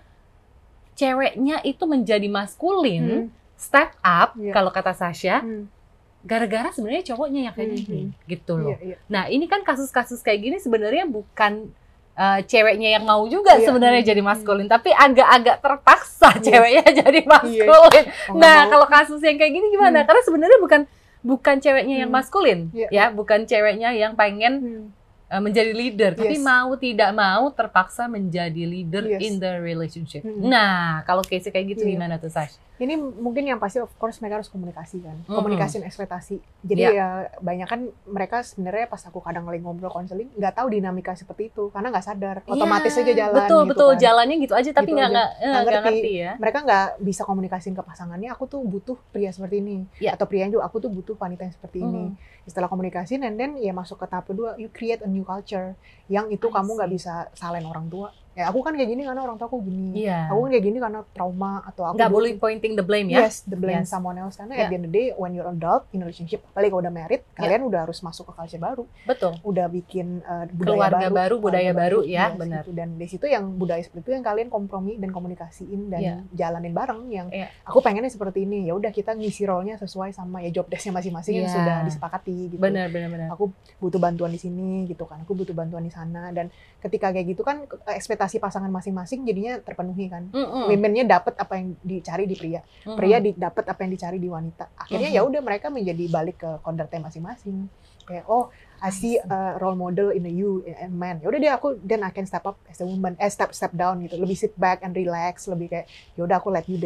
ceweknya 0.93 1.63
itu 1.63 1.87
menjadi 1.87 2.27
maskulin, 2.27 3.05
Hmm. 3.07 3.25
step 3.55 3.95
up 4.01 4.35
Ya. 4.35 4.51
kalau 4.51 4.75
kata 4.75 4.91
Sasha, 4.91 5.39
Hmm. 5.39 5.71
Gara-gara 6.19 6.67
sebenarnya 6.69 7.15
cowoknya 7.15 7.41
yang 7.47 7.55
feminin 7.55 8.11
gitu 8.27 8.53
loh. 8.55 8.75
Iya, 8.75 8.83
iya. 8.83 8.97
Nah 9.07 9.23
ini 9.27 9.47
kan 9.47 9.63
kasus-kasus 9.63 10.19
kayak 10.19 10.39
gini 10.41 10.57
sebenarnya 10.59 11.07
bukan 11.07 11.71
uh, 12.13 12.39
ceweknya 12.43 12.99
yang 12.99 13.07
mau 13.07 13.23
juga 13.25 13.55
Iya. 13.55 13.71
sebenarnya 13.71 14.03
Hmm. 14.03 14.11
jadi 14.11 14.21
maskulin, 14.21 14.67
tapi 14.67 14.91
agak-agak 14.91 15.57
terpaksa 15.63 16.29
Yes. 16.35 16.43
ceweknya 16.43 16.85
jadi 17.07 17.19
maskulin. 17.23 17.71
Oh, 17.71 17.87
nggak 17.87 18.35
Nah, 18.35 18.59
kalau 18.67 18.87
kasus 18.87 19.23
yang 19.23 19.39
kayak 19.39 19.53
gini 19.53 19.71
gimana? 19.71 20.03
Hmm. 20.03 20.07
Karena 20.11 20.21
sebenarnya 20.21 20.59
bukan 20.59 20.81
bukan 21.19 21.55
ceweknya 21.59 21.95
yang 22.03 22.11
Hmm. 22.11 22.19
maskulin, 22.19 22.59
Iya. 22.71 22.87
ya, 22.91 23.05
bukan 23.11 23.43
ceweknya 23.43 23.91
yang 23.91 24.15
pengen 24.15 24.53
Hmm. 24.59 24.83
uh, 25.29 25.39
menjadi 25.39 25.71
leader, 25.71 26.11
tapi 26.15 26.35
Yes. 26.35 26.43
mau 26.43 26.75
tidak 26.75 27.11
mau 27.11 27.47
terpaksa 27.51 28.07
menjadi 28.07 28.63
leader 28.63 29.03
Yes. 29.05 29.19
in 29.21 29.33
the 29.37 29.55
relationship. 29.57 30.23
Hmm. 30.23 30.43
Nah, 30.43 31.03
kalau 31.03 31.23
case 31.23 31.47
kayak 31.47 31.75
gitu 31.75 31.87
Iya. 31.87 31.91
gimana 31.95 32.15
tuh, 32.17 32.27
Sash? 32.27 32.59
Ini 32.79 32.95
mungkin 32.95 33.43
yang 33.43 33.59
pasti 33.59 33.77
of 33.77 33.91
course 33.93 34.17
mereka 34.17 34.39
harus 34.39 34.47
komunikasi 34.47 35.03
kan. 35.03 35.19
Mm-mm. 35.19 35.35
Komunikasi 35.35 35.77
dan 35.77 35.85
ekspektasi. 35.85 36.39
Jadi 36.63 36.81
Iya. 36.81 36.91
ya 36.95 37.07
banyak 37.37 37.67
kan 37.67 37.79
mereka 38.07 38.39
sebenarnya 38.39 38.87
pas 38.87 39.03
aku 39.03 39.19
kadang 39.19 39.43
lagi 39.43 39.59
ngobrol 39.59 39.91
konseling 39.91 40.31
nggak 40.31 40.55
tahu 40.55 40.71
dinamika 40.71 41.11
seperti 41.11 41.51
itu 41.51 41.67
karena 41.69 41.91
nggak 41.91 42.05
sadar. 42.05 42.35
Otomatis 42.47 42.95
Iya, 42.95 43.03
aja 43.03 43.13
jalan 43.19 43.35
Betul, 43.35 43.59
gitu 43.59 43.69
betul, 43.69 43.89
kan. 43.89 43.99
jalannya 43.99 44.35
gitu 44.39 44.53
aja 44.55 44.69
tapi 44.71 44.87
Gitu 44.87 44.95
nggak 44.95 45.09
aja. 45.11 45.23
nggak 45.43 45.63
ngerti. 45.67 45.83
ngerti 45.83 46.11
ya. 46.15 46.31
Mereka 46.39 46.57
nggak 46.63 46.87
bisa 47.03 47.21
komunikasiin 47.23 47.75
ke 47.75 47.83
pasangannya. 47.83 48.29
Aku 48.31 48.43
tuh 48.47 48.61
butuh 48.63 48.95
pria 49.11 49.29
seperti 49.29 49.59
ini. 49.59 49.77
Iya. 49.99 50.15
Atau 50.15 50.25
pria 50.25 50.47
juga 50.47 50.63
aku 50.63 50.79
tuh 50.79 50.87
butuh 50.87 51.13
wanita 51.13 51.43
yang 51.43 51.53
seperti 51.53 51.83
ini. 51.83 52.15
Mm. 52.15 52.47
Setelah 52.47 52.71
komunikasi 52.71 53.19
and 53.19 53.35
then 53.35 53.59
ya 53.59 53.75
masuk 53.75 53.99
ke 53.99 54.07
tahap 54.07 54.25
kedua, 54.25 54.55
you 54.55 54.71
create 54.71 55.03
a 55.03 55.09
new 55.09 55.21
culture 55.21 55.75
yang 56.07 56.31
itu 56.31 56.47
I 56.47 56.53
kamu 56.55 56.79
nggak 56.79 56.89
bisa 56.89 57.27
salahin 57.35 57.67
orang 57.67 57.91
tua. 57.91 58.09
Ya 58.37 58.47
aku 58.47 58.61
kan 58.61 58.71
kayak 58.71 58.87
gini 58.87 59.03
karena 59.03 59.19
orang 59.19 59.35
tua 59.35 59.49
aku 59.49 59.59
gini. 59.61 60.05
Iya. 60.05 60.29
Aku 60.31 60.45
kan 60.45 60.49
kayak 60.53 60.65
gini 60.65 60.77
karena 60.77 60.99
trauma 61.11 61.59
atau 61.65 61.83
aku 61.83 61.97
Nggak 61.97 62.11
boleh 62.13 62.31
pointing 62.37 62.73
the 62.73 62.85
blame 62.85 63.09
ya. 63.09 63.25
Yes, 63.25 63.43
the 63.43 63.53
blame 63.53 63.83
Yes. 63.83 63.91
someone 63.91 64.15
else. 64.15 64.37
Karena 64.37 64.53
Yeah. 64.55 64.63
at 64.63 64.71
the 64.71 64.77
end 64.77 64.85
of 64.85 64.91
the 64.91 64.95
day, 64.95 65.07
when 65.13 65.33
you're 65.33 65.45
adult 65.45 65.89
in 65.91 65.99
relationship, 65.99 66.45
apalagi 66.45 66.69
kalau 66.69 66.81
udah 66.81 66.93
married, 66.93 67.21
kalian 67.33 67.61
udah 67.65 67.83
harus 67.83 67.99
masuk 67.99 68.29
ke 68.29 68.33
culture 68.33 68.61
baru, 68.61 68.83
Betul. 69.03 69.33
udah 69.41 69.65
bikin 69.67 70.21
uh, 70.23 70.45
budaya 70.49 70.87
Keluarga 70.87 70.97
baru, 71.01 71.11
baru, 71.11 71.35
budaya 71.37 71.61
keluarga 71.67 71.81
baru, 71.81 71.99
ya, 72.05 72.23
Yes, 72.23 72.31
benar. 72.37 72.61
gitu. 72.63 72.71
Dan 72.71 72.87
di 72.95 73.07
situ 73.07 73.25
yang 73.25 73.43
budaya 73.51 73.81
seperti 73.81 74.01
itu 74.01 74.11
yang 74.13 74.23
kalian 74.23 74.47
kompromi 74.47 74.93
dan 74.95 75.09
komunikasiin 75.09 75.81
dan 75.89 75.99
Yeah. 75.99 76.19
jalanin 76.31 76.71
bareng. 76.71 77.01
Yang 77.09 77.27
Yeah. 77.33 77.49
aku 77.65 77.81
pengennya 77.81 78.07
seperti 78.07 78.45
ini, 78.45 78.65
ya 78.65 78.73
udah 78.73 78.89
kita 78.89 79.13
ngisi 79.13 79.43
role-nya 79.43 79.75
sesuai 79.75 80.13
sama 80.13 80.39
ya 80.39 80.53
job 80.53 80.69
desk-nya 80.69 80.93
masing-masing 80.93 81.33
yang 81.35 81.49
Yeah. 81.49 81.57
sudah 81.59 81.75
disepakati 81.83 82.35
gitu. 82.49 82.61
Benar, 82.61 82.87
benar, 82.87 83.09
benar. 83.09 83.27
Aku 83.33 83.51
butuh 83.79 83.97
bantuan 83.97 84.29
di 84.29 84.39
sini 84.39 84.85
gitu 84.85 85.03
kan, 85.03 85.19
aku 85.19 85.33
butuh 85.33 85.51
bantuan 85.51 85.81
di 85.81 85.91
sana 85.91 86.31
dan 86.31 86.47
ketika 86.79 87.11
kayak 87.11 87.35
gitu 87.35 87.43
kan 87.43 87.67
ekspektasi 87.87 88.39
pasangan 88.39 88.71
masing-masing 88.71 89.27
jadinya 89.27 89.59
terpenuhi 89.59 90.07
kan. 90.07 90.31
Mm-mm. 90.31 90.71
Women-nya 90.71 91.03
dapat 91.05 91.35
apa 91.35 91.59
yang 91.59 91.75
dicari 91.83 92.23
di 92.23 92.35
pria 92.39 92.63
Mm-mm. 92.87 92.95
pria 92.95 93.19
dapat 93.19 93.67
apa 93.67 93.79
yang 93.83 93.91
dicari 93.91 94.17
di 94.17 94.31
wanita. 94.31 94.71
Akhirnya 94.79 95.11
Mhm. 95.11 95.17
ya 95.19 95.21
udah 95.27 95.41
mereka 95.43 95.67
menjadi 95.67 96.05
balik 96.07 96.39
ke 96.39 96.49
kodratnya 96.63 97.03
masing-masing. 97.03 97.67
Kayak 98.07 98.25
oh 98.25 98.49
I 98.79 98.95
see 98.95 99.19
a 99.19 99.59
role 99.59 99.75
model 99.75 100.15
in 100.15 100.23
a 100.23 100.31
you 100.31 100.63
in 100.63 100.71
a 100.79 100.87
man. 100.87 101.19
Ya 101.19 101.27
udah 101.27 101.39
deh 101.39 101.51
aku 101.51 101.67
then 101.83 101.99
I 101.99 102.15
can 102.15 102.23
step 102.23 102.47
up 102.47 102.55
as 102.71 102.79
a 102.79 102.87
woman, 102.87 103.19
eh 103.19 103.27
step 103.27 103.51
step 103.51 103.75
down 103.75 103.99
gitu. 104.07 104.15
Lebih 104.15 104.39
sit 104.39 104.55
back 104.55 104.81
and 104.87 104.95
relax, 104.95 105.45
lebih 105.51 105.67
kayak 105.67 105.85
ya 106.15 106.23
udah 106.23 106.39
aku 106.39 106.47
let 106.47 106.63
you 106.71 106.79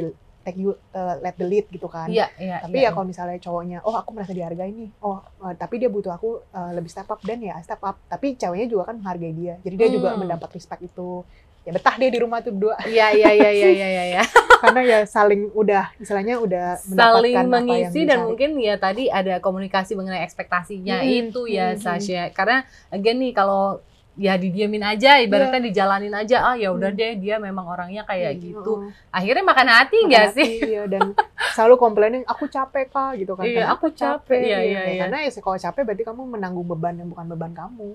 take 0.43 0.59
you 0.59 0.75
uh, 0.91 1.15
let 1.19 1.33
the 1.35 1.47
lead 1.47 1.65
gitu 1.67 1.87
kan. 1.87 2.11
Iya, 2.11 2.27
iya. 2.37 2.59
Tapi 2.59 2.77
iya, 2.77 2.91
ya 2.91 2.95
kalau 2.95 3.07
misalnya 3.07 3.39
cowoknya, 3.39 3.79
oh 3.81 3.95
aku 3.95 4.11
merasa 4.11 4.31
dihargai 4.31 4.69
nih, 4.69 4.89
oh 4.99 5.23
uh, 5.39 5.53
tapi 5.55 5.79
dia 5.79 5.87
butuh 5.87 6.11
aku 6.11 6.43
uh, 6.51 6.71
lebih 6.75 6.91
step 6.91 7.07
up 7.07 7.23
dan 7.23 7.39
ya 7.39 7.55
step 7.63 7.79
up. 7.81 7.95
Tapi 8.05 8.35
ceweknya 8.35 8.67
juga 8.67 8.91
kan 8.91 8.99
menghargai 8.99 9.31
dia, 9.31 9.55
jadi 9.63 9.75
dia 9.79 9.89
juga 9.89 10.13
Hmm. 10.13 10.27
mendapat 10.27 10.51
respect 10.53 10.83
itu. 10.83 11.23
Ya 11.63 11.71
betah 11.71 11.95
deh 11.95 12.11
di 12.11 12.19
rumah 12.19 12.43
tuh 12.43 12.51
berdua, 12.51 12.75
Iya, 12.83 13.15
iya, 13.15 13.31
iya, 13.31 13.49
iya, 13.55 13.69
iya, 13.71 13.87
iya, 13.87 14.03
iya. 14.19 14.23
karena 14.63 14.81
ya 14.83 14.99
saling 15.07 15.47
udah, 15.55 15.95
istilahnya 15.95 16.35
udah 16.35 16.75
saling 16.75 17.39
mengisi 17.47 18.03
dan 18.03 18.27
mungkin 18.27 18.59
ya 18.59 18.75
tadi 18.75 19.07
ada 19.07 19.39
komunikasi 19.39 19.95
mengenai 19.95 20.27
ekspektasinya 20.27 20.99
Hmm, 20.99 21.31
itu 21.31 21.47
ya 21.47 21.71
hmm, 21.71 21.79
hmm. 21.79 21.83
Sasha 21.83 22.23
karena 22.35 22.67
again 22.91 23.15
nih 23.15 23.31
kalau 23.31 23.79
ya 24.13 24.37
didiemin 24.37 24.85
aja 24.85 25.17
ibaratnya 25.17 25.57
dijalanin 25.57 26.13
aja 26.13 26.45
ah 26.45 26.55
ya 26.55 26.69
udah 26.69 26.93
Hmm. 26.93 26.99
deh 27.01 27.13
dia 27.17 27.41
memang 27.41 27.65
orangnya 27.65 28.05
kayak 28.05 28.37
Hmm, 28.37 28.43
gitu 28.45 28.73
akhirnya 29.09 29.41
makan 29.41 29.67
hati 29.73 29.97
nggak 30.05 30.27
sih 30.37 30.49
Iya, 30.69 30.83
dan 30.85 31.17
selalu 31.53 31.75
complaining, 31.77 32.23
aku 32.25 32.45
capek 32.49 32.89
kak, 32.89 33.17
gitu 33.17 33.33
kan. 33.33 33.45
Iya, 33.45 33.69
aku 33.69 33.93
capek, 33.93 34.41
iya, 34.41 34.59
iya, 34.61 34.79
Ya, 34.79 34.81
iya. 34.89 34.99
Karena 35.05 35.17
ya 35.21 35.29
kalau 35.37 35.57
capek 35.57 35.81
berarti 35.85 36.03
kamu 36.05 36.21
menanggung 36.29 36.65
beban 36.65 36.97
yang 36.97 37.09
bukan 37.09 37.25
beban 37.29 37.53
kamu. 37.53 37.89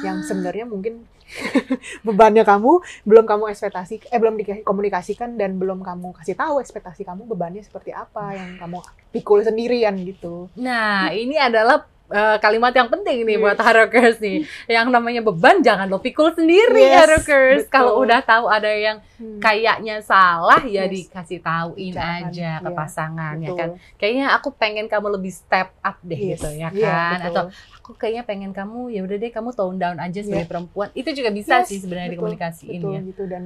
Yang 0.00 0.16
Ah, 0.16 0.24
sebenarnya 0.24 0.64
mungkin 0.64 1.04
bebannya 2.06 2.44
kamu 2.44 2.72
belum 3.04 3.24
kamu 3.24 3.52
ekspektasi, 3.52 4.08
eh 4.08 4.16
belum 4.16 4.36
dikomunikasikan 4.40 5.36
dan 5.36 5.56
belum 5.56 5.80
kamu 5.80 6.16
kasih 6.16 6.36
tahu 6.36 6.60
ekspektasi 6.60 7.04
kamu 7.04 7.28
bebannya 7.28 7.60
seperti 7.60 7.92
apa 7.92 8.32
yang 8.32 8.56
kamu 8.56 8.80
pikul 9.12 9.44
sendirian 9.44 9.92
gitu. 10.00 10.48
nah 10.56 11.12
ini 11.12 11.36
adalah 11.36 11.84
eh, 12.14 12.36
kalimat 12.38 12.70
yang 12.70 12.86
penting 12.86 13.18
nih 13.22 13.34
Yes. 13.34 13.42
buat 13.42 13.58
Harokers 13.58 14.16
nih 14.18 14.46
yang 14.76 14.86
namanya 14.88 15.18
beban 15.20 15.58
jangan 15.60 15.84
lo 15.84 15.98
pikul 15.98 16.30
sendiri 16.30 16.78
Yes, 16.80 16.98
Harokers 17.02 17.66
kalau 17.66 17.98
udah 17.98 18.22
tahu 18.22 18.46
ada 18.46 18.70
yang 18.70 19.02
Hmm, 19.14 19.38
kayaknya 19.38 19.98
salah 20.00 20.58
ya 20.60 20.84
Yes. 20.84 21.06
dikasih 21.06 21.38
tauin 21.38 21.90
Jangan, 21.90 22.20
aja 22.28 22.50
ke 22.58 22.66
iya, 22.66 22.74
pasangan 22.74 23.34
ya 23.36 23.46
betul. 23.46 23.56
kan 23.56 23.68
kayaknya 23.94 24.26
aku 24.32 24.48
pengen 24.52 24.86
kamu 24.86 25.06
lebih 25.12 25.30
step 25.30 25.70
up 25.80 25.96
deh 26.00 26.18
Yes, 26.18 26.38
gitu 26.38 26.50
ya 26.52 26.68
iya, 26.68 26.74
kan 26.74 27.18
betul. 27.20 27.28
atau 27.30 27.44
aku 27.76 27.90
kayaknya 27.94 28.22
pengen 28.22 28.50
kamu 28.50 28.90
ya 28.90 29.00
udah 29.00 29.16
deh 29.16 29.30
kamu 29.30 29.50
tone 29.52 29.78
down 29.78 29.98
aja 29.98 30.18
sebagai 30.18 30.34
Iya. 30.40 30.50
perempuan 30.50 30.88
itu 30.92 31.10
juga 31.10 31.30
bisa 31.30 31.62
Yes, 31.62 31.68
sih 31.68 31.78
sebenarnya 31.78 32.10
betul, 32.10 32.18
dikomunikasiin 32.18 32.74
betul 32.76 32.90
ya 32.90 33.00
gitu 33.04 33.22
dan 33.24 33.42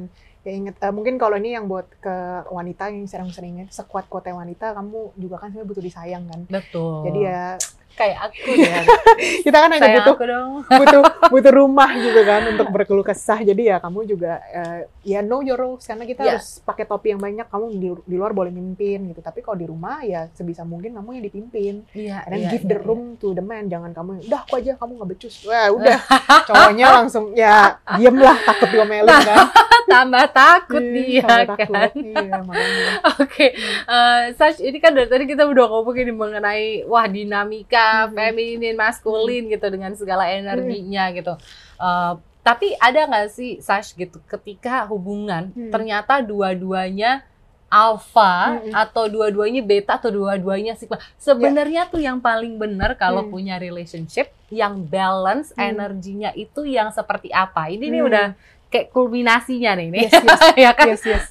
ya 0.46 0.53
inget 0.55 0.74
eh, 0.79 0.92
mungkin 0.94 1.18
kalau 1.18 1.37
ini 1.37 1.59
yang 1.59 1.66
buat 1.66 1.87
ke 1.98 2.16
wanita 2.48 2.88
yang 2.94 3.07
sering-seringnya 3.11 3.68
sekuat 3.68 4.07
kuatnya 4.07 4.38
wanita 4.38 4.72
kamu 4.72 5.18
juga 5.18 5.37
kan 5.42 5.51
sebenarnya 5.51 5.70
butuh 5.70 5.85
disayang 5.85 6.24
kan? 6.31 6.40
Betul. 6.46 7.11
Jadi 7.11 7.18
ya 7.27 7.42
kayak 7.98 8.18
aku 8.31 8.51
ya 8.55 8.79
kita 9.46 9.57
kan 9.59 9.70
hanya 9.74 9.88
butuh 9.98 10.14
aku 10.14 10.24
dong. 10.31 10.51
butuh 10.70 11.03
butuh 11.33 11.52
rumah 11.52 11.90
gitu 11.94 12.20
kan 12.22 12.42
untuk 12.48 12.68
berkeluh 12.68 13.02
kesah. 13.02 13.40
Jadi 13.40 13.68
ya 13.68 13.78
kamu 13.78 14.07
juga 14.07 14.38
eh, 14.48 14.81
ya 15.04 15.20
know 15.20 15.40
your 15.40 15.57
roles 15.57 15.83
karena 15.83 16.04
kita 16.04 16.22
Iya. 16.22 16.31
harus 16.37 16.61
pakai 16.62 16.85
topi 16.85 17.11
yang 17.11 17.20
banyak. 17.20 17.46
Kamu 17.46 17.64
di, 17.72 17.88
di 18.04 18.16
luar 18.16 18.33
boleh 18.33 18.50
mimpin 18.50 19.11
gitu. 19.11 19.20
Tapi 19.20 19.40
kalau 19.40 19.57
di 19.57 19.66
rumah 19.66 20.02
ya 20.02 20.26
sebisa 20.33 20.62
mungkin 20.62 20.94
kamu 20.94 21.18
yang 21.18 21.24
dipimpin. 21.24 21.74
Iya 21.92 22.22
then 22.26 22.40
iya, 22.42 22.50
give 22.50 22.64
iya, 22.64 22.70
the 22.70 22.78
iya. 22.78 22.87
room 22.87 23.02
to 23.16 23.33
the 23.33 23.42
man. 23.42 23.66
Jangan 23.66 23.90
kamu 23.92 24.26
udah 24.26 24.40
aku 24.42 24.59
aja. 24.59 24.72
Kamu 24.76 24.92
nggak 24.96 25.11
becus. 25.11 25.42
Wah 25.44 25.68
udah. 25.70 25.98
Cowoknya 26.48 26.87
langsung 26.94 27.33
ya 27.33 27.76
diem 27.94 28.16
lah 28.16 28.37
takut 28.38 28.68
diomelin 28.70 29.09
kan. 29.09 29.46
Tambah 29.88 30.26
takut 30.37 30.85
Iya, 30.85 31.00
dia 31.00 31.22
tambah 31.24 31.57
kan. 31.57 31.68
Takut. 31.72 31.92
iya 32.04 32.38
Oke, 33.16 33.46
eh, 33.88 34.22
Sash, 34.37 34.61
ini 34.61 34.76
kan 34.78 34.92
dari 34.92 35.09
tadi 35.09 35.24
kita 35.24 35.48
udah 35.48 35.64
ngomongin 35.64 36.12
mengenai 36.12 36.85
wah 36.85 37.09
dinamika 37.09 38.04
Mhm. 38.04 38.12
feminin, 38.12 38.76
maskulin 38.76 39.48
gitu 39.48 39.64
dengan 39.68 39.96
segala 39.96 40.28
energinya 40.28 41.07
gitu. 41.12 41.34
Eh, 41.78 42.14
Tapi 42.38 42.72
ada 42.80 43.04
nggak 43.04 43.28
sih 43.28 43.60
Sash 43.60 43.92
gitu 43.92 44.24
ketika 44.24 44.88
hubungan 44.88 45.52
Hmm. 45.52 45.68
ternyata 45.68 46.24
dua-duanya 46.24 47.20
alpha 47.68 48.56
Mm-mm. 48.56 48.72
atau 48.72 49.04
dua-duanya 49.04 49.60
beta 49.60 50.00
atau 50.00 50.08
dua-duanya 50.08 50.72
sigma. 50.72 50.96
Sebenarnya 51.20 51.84
tuh 51.84 52.00
yang 52.00 52.16
paling 52.16 52.56
benar 52.56 52.96
kalau 52.96 53.28
Hmm. 53.28 53.32
punya 53.36 53.60
relationship 53.60 54.32
yang 54.48 54.80
balance 54.80 55.52
Hmm. 55.52 55.76
energinya 55.76 56.32
itu 56.32 56.64
yang 56.64 56.88
seperti 56.88 57.28
apa? 57.28 57.68
Ini 57.68 57.84
nih 57.92 58.00
Hmm. 58.00 58.08
udah 58.08 58.26
kayak 58.72 58.96
kulminasinya 58.96 59.76
nih, 59.76 59.88
nih. 59.92 60.02
Yes, 60.08 60.16
yes. 60.16 60.40
ya 60.64 60.72
kan? 60.72 60.86
yes 60.88 61.04
yes 61.04 61.24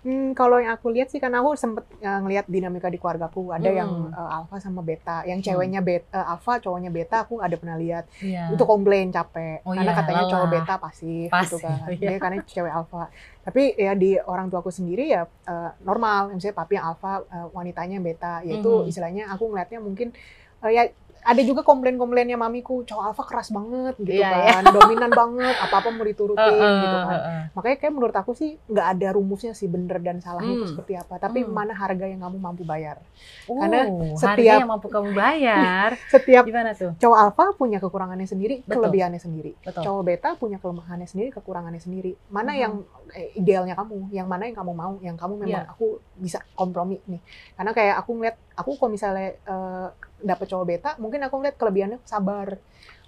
Hmm, 0.00 0.32
kalau 0.32 0.56
yang 0.56 0.72
aku 0.72 0.88
lihat 0.88 1.12
sih 1.12 1.20
karena 1.20 1.44
aku 1.44 1.52
sempet 1.54 1.84
uh, 2.00 2.24
ngelihat 2.24 2.48
dinamika 2.48 2.88
di 2.88 2.96
keluargaku 2.96 3.52
ada 3.52 3.68
Hmm. 3.68 3.76
yang 3.76 3.90
uh, 4.08 4.32
alpha 4.32 4.56
sama 4.56 4.80
beta 4.80 5.28
yang 5.28 5.44
ceweknya 5.44 5.84
beta 5.84 6.08
uh, 6.10 6.32
alpha 6.32 6.56
cowoknya 6.56 6.88
beta 6.88 7.20
aku 7.20 7.36
ada 7.36 7.52
pernah 7.60 7.76
lihat 7.76 8.08
Iya. 8.18 8.48
itu 8.48 8.64
komplain 8.64 9.12
capek 9.12 9.60
Oh 9.60 9.76
karena 9.76 9.92
iya, 9.92 9.98
katanya 10.00 10.24
cowok 10.24 10.40
lelah. 10.40 10.54
beta 10.56 10.74
pasif, 10.76 11.28
Pasif, 11.28 11.44
gitu 11.44 11.56
kan 11.60 11.84
iya. 11.92 11.96
dia 12.00 12.16
karena 12.16 12.36
cewek 12.40 12.72
alpha 12.72 13.12
tapi 13.40 13.62
ya 13.76 13.92
di 13.92 14.16
orang 14.16 14.48
tuaku 14.48 14.72
sendiri 14.72 15.04
ya 15.06 15.22
uh, 15.44 15.70
normal 15.84 16.32
misalnya 16.32 16.56
papi 16.56 16.72
yang 16.80 16.86
alpha 16.88 17.12
uh, 17.20 17.46
wanitanya 17.52 18.00
beta 18.00 18.40
yaitu 18.40 18.72
Mhm. 18.72 18.88
istilahnya 18.88 19.28
aku 19.28 19.52
ngelihatnya 19.52 19.84
mungkin 19.84 20.16
uh, 20.64 20.72
ya 20.72 20.88
ada 21.22 21.40
juga 21.40 21.60
komplain-komplainnya 21.60 22.34
mamiku 22.34 22.80
cowok 22.82 23.04
alpha 23.04 23.24
keras 23.24 23.48
banget 23.48 23.94
gitu 23.98 24.16
Iya, 24.16 24.56
kan 24.56 24.64
dominan 24.66 25.10
banget 25.10 25.56
apa-apa 25.58 25.88
mau 25.90 26.02
diturutin 26.02 26.40
Heeh, 26.50 26.80
gitu 26.80 26.96
kan 26.98 27.12
heeh. 27.14 27.40
makanya 27.52 27.76
kayak 27.76 27.92
menurut 27.92 28.14
aku 28.14 28.32
sih 28.32 28.50
nggak 28.64 28.86
ada 28.90 29.08
rumusnya 29.12 29.52
sih 29.52 29.66
bener 29.66 29.98
dan 29.98 30.18
salahnya 30.18 30.48
itu 30.50 30.62
Hmm. 30.62 30.72
seperti 30.72 30.92
apa 30.94 31.14
tapi 31.16 31.42
Hmm. 31.42 31.52
mana 31.52 31.72
harga 31.72 32.04
yang 32.04 32.20
kamu 32.20 32.36
mampu 32.36 32.62
bayar 32.62 32.96
Oh, 33.44 33.58
Karena 33.58 33.84
harga 33.84 34.16
setiap- 34.16 34.58
yang 34.58 34.70
mampu 34.70 34.86
kamu 34.88 35.10
bayar. 35.12 35.90
setiap 36.14 36.42
Gimana 36.42 36.72
tuh? 36.72 36.92
cowok 36.96 37.18
alpha 37.18 37.44
punya 37.54 37.78
kekurangannya 37.78 38.24
sendiri 38.24 38.62
Betul. 38.62 38.80
kelebihannya 38.80 39.18
sendiri 39.18 39.52
Betul. 39.58 39.82
cowok 39.82 40.02
beta 40.02 40.28
punya 40.34 40.56
kelemahannya 40.56 41.04
sendiri 41.04 41.28
kekurangannya 41.30 41.78
sendiri 41.78 42.16
mana 42.28 42.52
Mhm. 42.52 42.58
yang 42.58 42.72
eh, 43.10 43.28
idealnya 43.34 43.74
kamu 43.74 44.08
yang 44.10 44.24
mana 44.24 44.46
yang 44.46 44.56
kamu 44.56 44.72
mau 44.72 44.94
yang 45.00 45.14
kamu 45.14 45.34
memang 45.36 45.64
Iya. 45.64 45.70
aku 45.70 45.86
bisa 46.14 46.38
kompromi 46.52 46.96
nih 47.04 47.20
karena 47.52 47.72
kayak 47.72 47.94
aku 47.98 48.10
ngeliat 48.14 48.36
aku 48.52 48.70
kalau 48.74 48.90
misalnya 48.90 49.34
eh, 49.36 49.88
dapet 50.20 50.46
cowok 50.46 50.66
beta 50.66 50.90
mungkin 50.96 51.20
aku 51.20 51.34
ngeliat 51.36 51.56
kelebihannya 51.56 51.98
sabar 52.02 52.56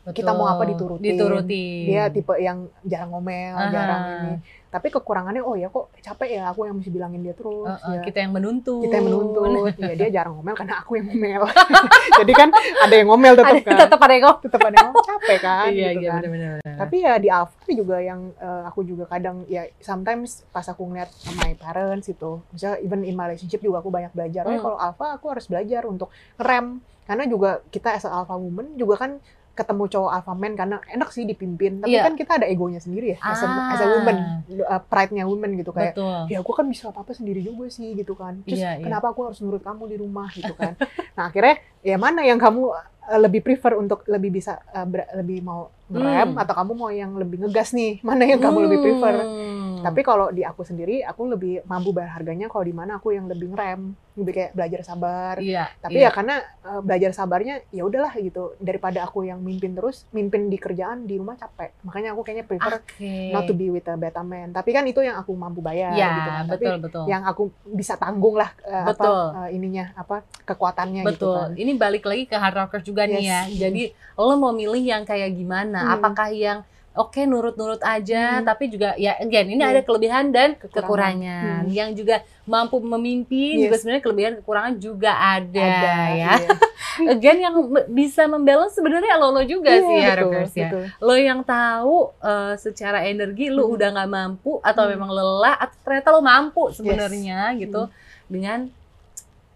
kita 0.04 0.34
mau 0.34 0.50
apa 0.50 0.66
Betul. 0.66 0.98
diturutin. 0.98 1.14
Diturutin. 1.14 1.82
dia 1.86 2.10
tipe 2.10 2.34
yang 2.36 2.66
jarang 2.82 3.10
ngomel 3.10 3.54
Aha. 3.54 3.70
jarang 3.70 4.02
ini 4.18 4.34
tapi 4.66 4.88
kekurangannya 4.88 5.38
oh 5.40 5.54
ya 5.54 5.68
kok 5.68 5.94
capek 5.94 6.28
ya 6.32 6.48
aku 6.48 6.64
yang 6.64 6.74
mesti 6.74 6.88
bilangin 6.88 7.20
dia 7.20 7.36
terus 7.36 7.68
Heeh, 7.70 7.94
ya. 7.94 8.02
kita 8.02 8.18
yang 8.18 8.32
menuntut. 8.32 8.82
kita 8.82 8.98
yang 8.98 9.06
menuntut 9.06 9.46
ya 9.78 9.94
dia 9.94 10.08
jarang 10.10 10.34
ngomel 10.34 10.56
karena 10.56 10.74
aku 10.76 10.98
yang 10.98 11.06
ngomel 11.06 11.42
jadi 12.18 12.32
kan 12.34 12.48
ada 12.80 12.94
yang 12.96 13.06
ngomel 13.06 13.32
tetap 13.36 13.52
Ada- 13.52 13.62
kan 13.62 13.78
tetap 13.78 14.00
ada 14.00 14.12
yang 14.12 14.24
ngomong. 14.24 14.42
tetap 14.42 14.60
ada 14.60 14.74
yang 14.74 14.86
ngomel 14.88 15.06
capek 15.06 15.38
kan 15.38 15.66
Iya, 15.70 15.86
gitu 15.88 16.00
iya 16.00 16.10
kan 16.10 16.20
benar-benar. 16.24 16.56
tapi 16.80 16.96
ya 16.98 17.12
di 17.14 17.28
Alpha 17.28 17.70
juga 17.70 17.96
yang 18.00 18.20
eh, 18.34 18.62
aku 18.64 18.80
juga 18.82 19.04
kadang 19.06 19.36
ya 19.46 19.62
sometimes 19.78 20.28
pas 20.50 20.66
aku 20.66 20.82
ngeliat 20.82 21.10
my 21.36 21.54
parents 21.54 22.08
itu 22.08 22.42
misalnya 22.48 22.78
even 22.80 23.00
in 23.04 23.14
my 23.14 23.28
relationship 23.28 23.60
juga 23.60 23.78
aku 23.78 23.92
banyak 23.92 24.10
belajar 24.10 24.42
oh, 24.42 24.50
ya 24.50 24.58
Hmm. 24.58 24.66
kalau 24.66 24.78
Alpha 24.80 25.06
aku 25.14 25.30
harus 25.30 25.46
belajar 25.46 25.84
untuk 25.84 26.10
ngerem 26.34 26.82
karena 27.04 27.24
juga 27.24 27.50
kita 27.68 27.92
as 27.92 28.04
Alpha 28.04 28.34
woman 28.34 28.74
juga 28.74 28.96
kan 28.96 29.12
ketemu 29.52 29.84
cowok 29.84 30.10
alpha 30.10 30.32
man 30.32 30.56
karena 30.56 30.80
enak 30.88 31.12
sih 31.12 31.22
dipimpin 31.22 31.76
tapi 31.78 31.92
Iya. 31.92 32.08
kan 32.08 32.16
kita 32.16 32.40
ada 32.40 32.48
egonya 32.48 32.80
sendiri 32.80 33.12
ya 33.12 33.18
as 33.20 33.36
a, 33.36 33.44
Ah. 33.44 33.68
as 33.68 33.80
a 33.80 33.88
woman 33.90 34.16
uh, 34.64 34.80
pride-nya 34.80 35.28
woman 35.28 35.52
gitu 35.54 35.70
kayak 35.70 35.92
Betul. 35.92 36.24
ya 36.26 36.40
aku 36.40 36.52
kan 36.54 36.64
bisa 36.64 36.88
apa-apa 36.88 37.12
sendiri 37.12 37.44
juga 37.44 37.68
sih 37.68 37.92
gitu 37.92 38.16
kan. 38.16 38.40
Terus 38.42 38.56
Iya, 38.58 38.80
iya. 38.80 38.82
kenapa 38.82 39.12
aku 39.12 39.28
harus 39.28 39.44
nurut 39.44 39.60
kamu 39.60 39.92
di 39.92 39.96
rumah 39.98 40.32
gitu 40.32 40.56
kan. 40.56 40.72
nah 41.12 41.28
akhirnya 41.28 41.60
ya 41.80 42.00
mana 42.00 42.24
yang 42.24 42.40
kamu 42.40 42.64
uh, 42.64 42.86
lebih 43.20 43.44
prefer 43.44 43.76
untuk 43.76 44.08
lebih 44.08 44.32
bisa 44.32 44.56
uh, 44.72 44.88
ber- 44.88 45.12
lebih 45.14 45.44
mau 45.44 45.68
ngerem 45.92 46.28
Hmm. 46.32 46.42
atau 46.42 46.54
kamu 46.54 46.72
mau 46.72 46.90
yang 46.90 47.12
lebih 47.14 47.36
ngegas 47.40 47.70
nih? 47.70 48.00
Mana 48.06 48.24
yang 48.24 48.40
kamu 48.40 48.58
lebih 48.64 48.78
prefer? 48.80 49.14
Hmm. 49.20 49.60
Tapi 49.82 50.00
kalau 50.00 50.30
di 50.30 50.42
aku 50.42 50.62
sendiri 50.62 51.02
aku 51.02 51.26
lebih 51.26 51.66
mampu 51.66 51.90
bayar 51.90 52.14
harganya 52.14 52.46
kalau 52.46 52.62
di 52.62 52.70
mana 52.70 53.02
aku 53.02 53.10
yang 53.10 53.26
lebih 53.26 53.50
ngerem, 53.50 53.90
lebih 54.14 54.32
kayak 54.32 54.50
belajar 54.54 54.80
sabar. 54.86 55.42
iya. 55.42 55.66
Tapi 55.74 55.98
iya. 55.98 56.06
ya 56.06 56.14
karena 56.14 56.38
uh, 56.62 56.78
belajar 56.78 57.10
sabarnya 57.10 57.66
ya 57.68 57.82
udahlah 57.82 58.14
gitu 58.14 58.54
daripada 58.62 59.02
aku 59.02 59.26
yang 59.26 59.42
mimpin 59.42 59.74
terus, 59.74 60.06
mimpin 60.14 60.46
di 60.46 60.54
kerjaan 60.54 61.02
di 61.02 61.18
rumah 61.18 61.34
capek. 61.34 61.74
Makanya 61.82 62.14
aku 62.14 62.22
kayaknya 62.22 62.46
prefer 62.46 62.78
Oke. 62.78 63.34
not 63.34 63.42
to 63.42 63.58
be 63.58 63.74
with 63.74 63.82
a 63.84 63.98
beta 63.98 64.22
man. 64.22 64.54
Tapi 64.54 64.70
kan 64.70 64.86
itu 64.86 65.02
yang 65.02 65.18
aku 65.18 65.34
mampu 65.34 65.58
bayar 65.58 65.90
Iya, 65.90 66.06
gitu 66.06 66.30
kan. 66.30 66.44
Tapi 66.46 66.62
betul 66.62 66.78
betul. 66.78 67.04
yang 67.10 67.22
aku 67.26 67.42
bisa 67.66 67.98
tanggung 67.98 68.38
lah 68.38 68.54
eh, 68.62 68.86
apa 68.86 68.94
Betul. 68.94 69.24
eh, 69.34 69.48
ininya 69.50 69.84
apa 69.98 70.16
kekuatannya 70.46 71.02
gitu 71.02 71.10
Betul. 71.26 71.34
kan. 71.34 71.50
Ini 71.58 71.72
balik 71.74 72.06
lagi 72.06 72.24
ke 72.24 72.38
hard 72.38 72.54
rocker 72.56 72.86
juga 72.86 73.02
nih 73.02 73.18
ya. 73.18 73.50
Yes. 73.50 73.58
Jadi 73.58 73.82
lo 74.14 74.38
mau 74.38 74.54
milih 74.54 74.78
yang 74.78 75.02
kayak 75.02 75.34
gimana? 75.34 75.81
Hmm. 75.82 75.94
Apakah 75.94 76.28
yang 76.30 76.58
oke 76.92 77.16
nurut-nurut 77.18 77.80
aja, 77.80 78.36
Hmm. 78.36 78.44
tapi 78.44 78.68
juga 78.68 78.92
ya 78.94 79.16
again 79.16 79.48
ini 79.48 79.58
Iya. 79.58 79.70
ada 79.70 79.80
kelebihan 79.80 80.28
dan 80.28 80.54
Kekurangan. 80.54 80.76
kekurangan. 80.76 81.62
Hmm. 81.64 81.72
Yang 81.72 81.90
juga 81.96 82.16
mampu 82.44 82.76
memimpin 82.78 83.54
Yes. 83.56 83.62
juga 83.64 83.76
sebenarnya 83.78 84.02
kelebihan 84.02 84.32
kekurangan 84.36 84.74
juga 84.76 85.10
ada, 85.16 85.56
Ada 85.56 85.88
ya. 86.12 86.12
iya. 86.12 86.32
Again 87.16 87.38
yang 87.40 87.54
bisa 87.88 88.26
membalance 88.26 88.76
sebenarnya 88.76 89.16
lo 89.16 89.32
lo 89.32 89.40
juga 89.42 89.72
Iya, 89.72 89.80
sih 89.80 89.96
ya 89.96 90.12
betul, 90.12 90.20
rockers 90.28 90.52
ya. 90.52 90.68
betul. 90.68 90.84
Lo 91.00 91.14
yang 91.16 91.40
tahu 91.40 91.96
eh, 92.20 92.54
secara 92.56 92.98
energi 93.02 93.48
lo 93.48 93.64
Hmm. 93.64 93.74
udah 93.74 93.88
nggak 93.90 94.10
mampu 94.10 94.52
atau 94.60 94.82
Hmm. 94.84 94.92
memang 94.92 95.10
lelah 95.10 95.56
atau 95.56 95.76
ternyata 95.80 96.08
lo 96.10 96.20
mampu 96.20 96.62
sebenarnya 96.70 97.56
gitu 97.56 97.88
Hmm. 97.88 97.94
dengan 98.28 98.58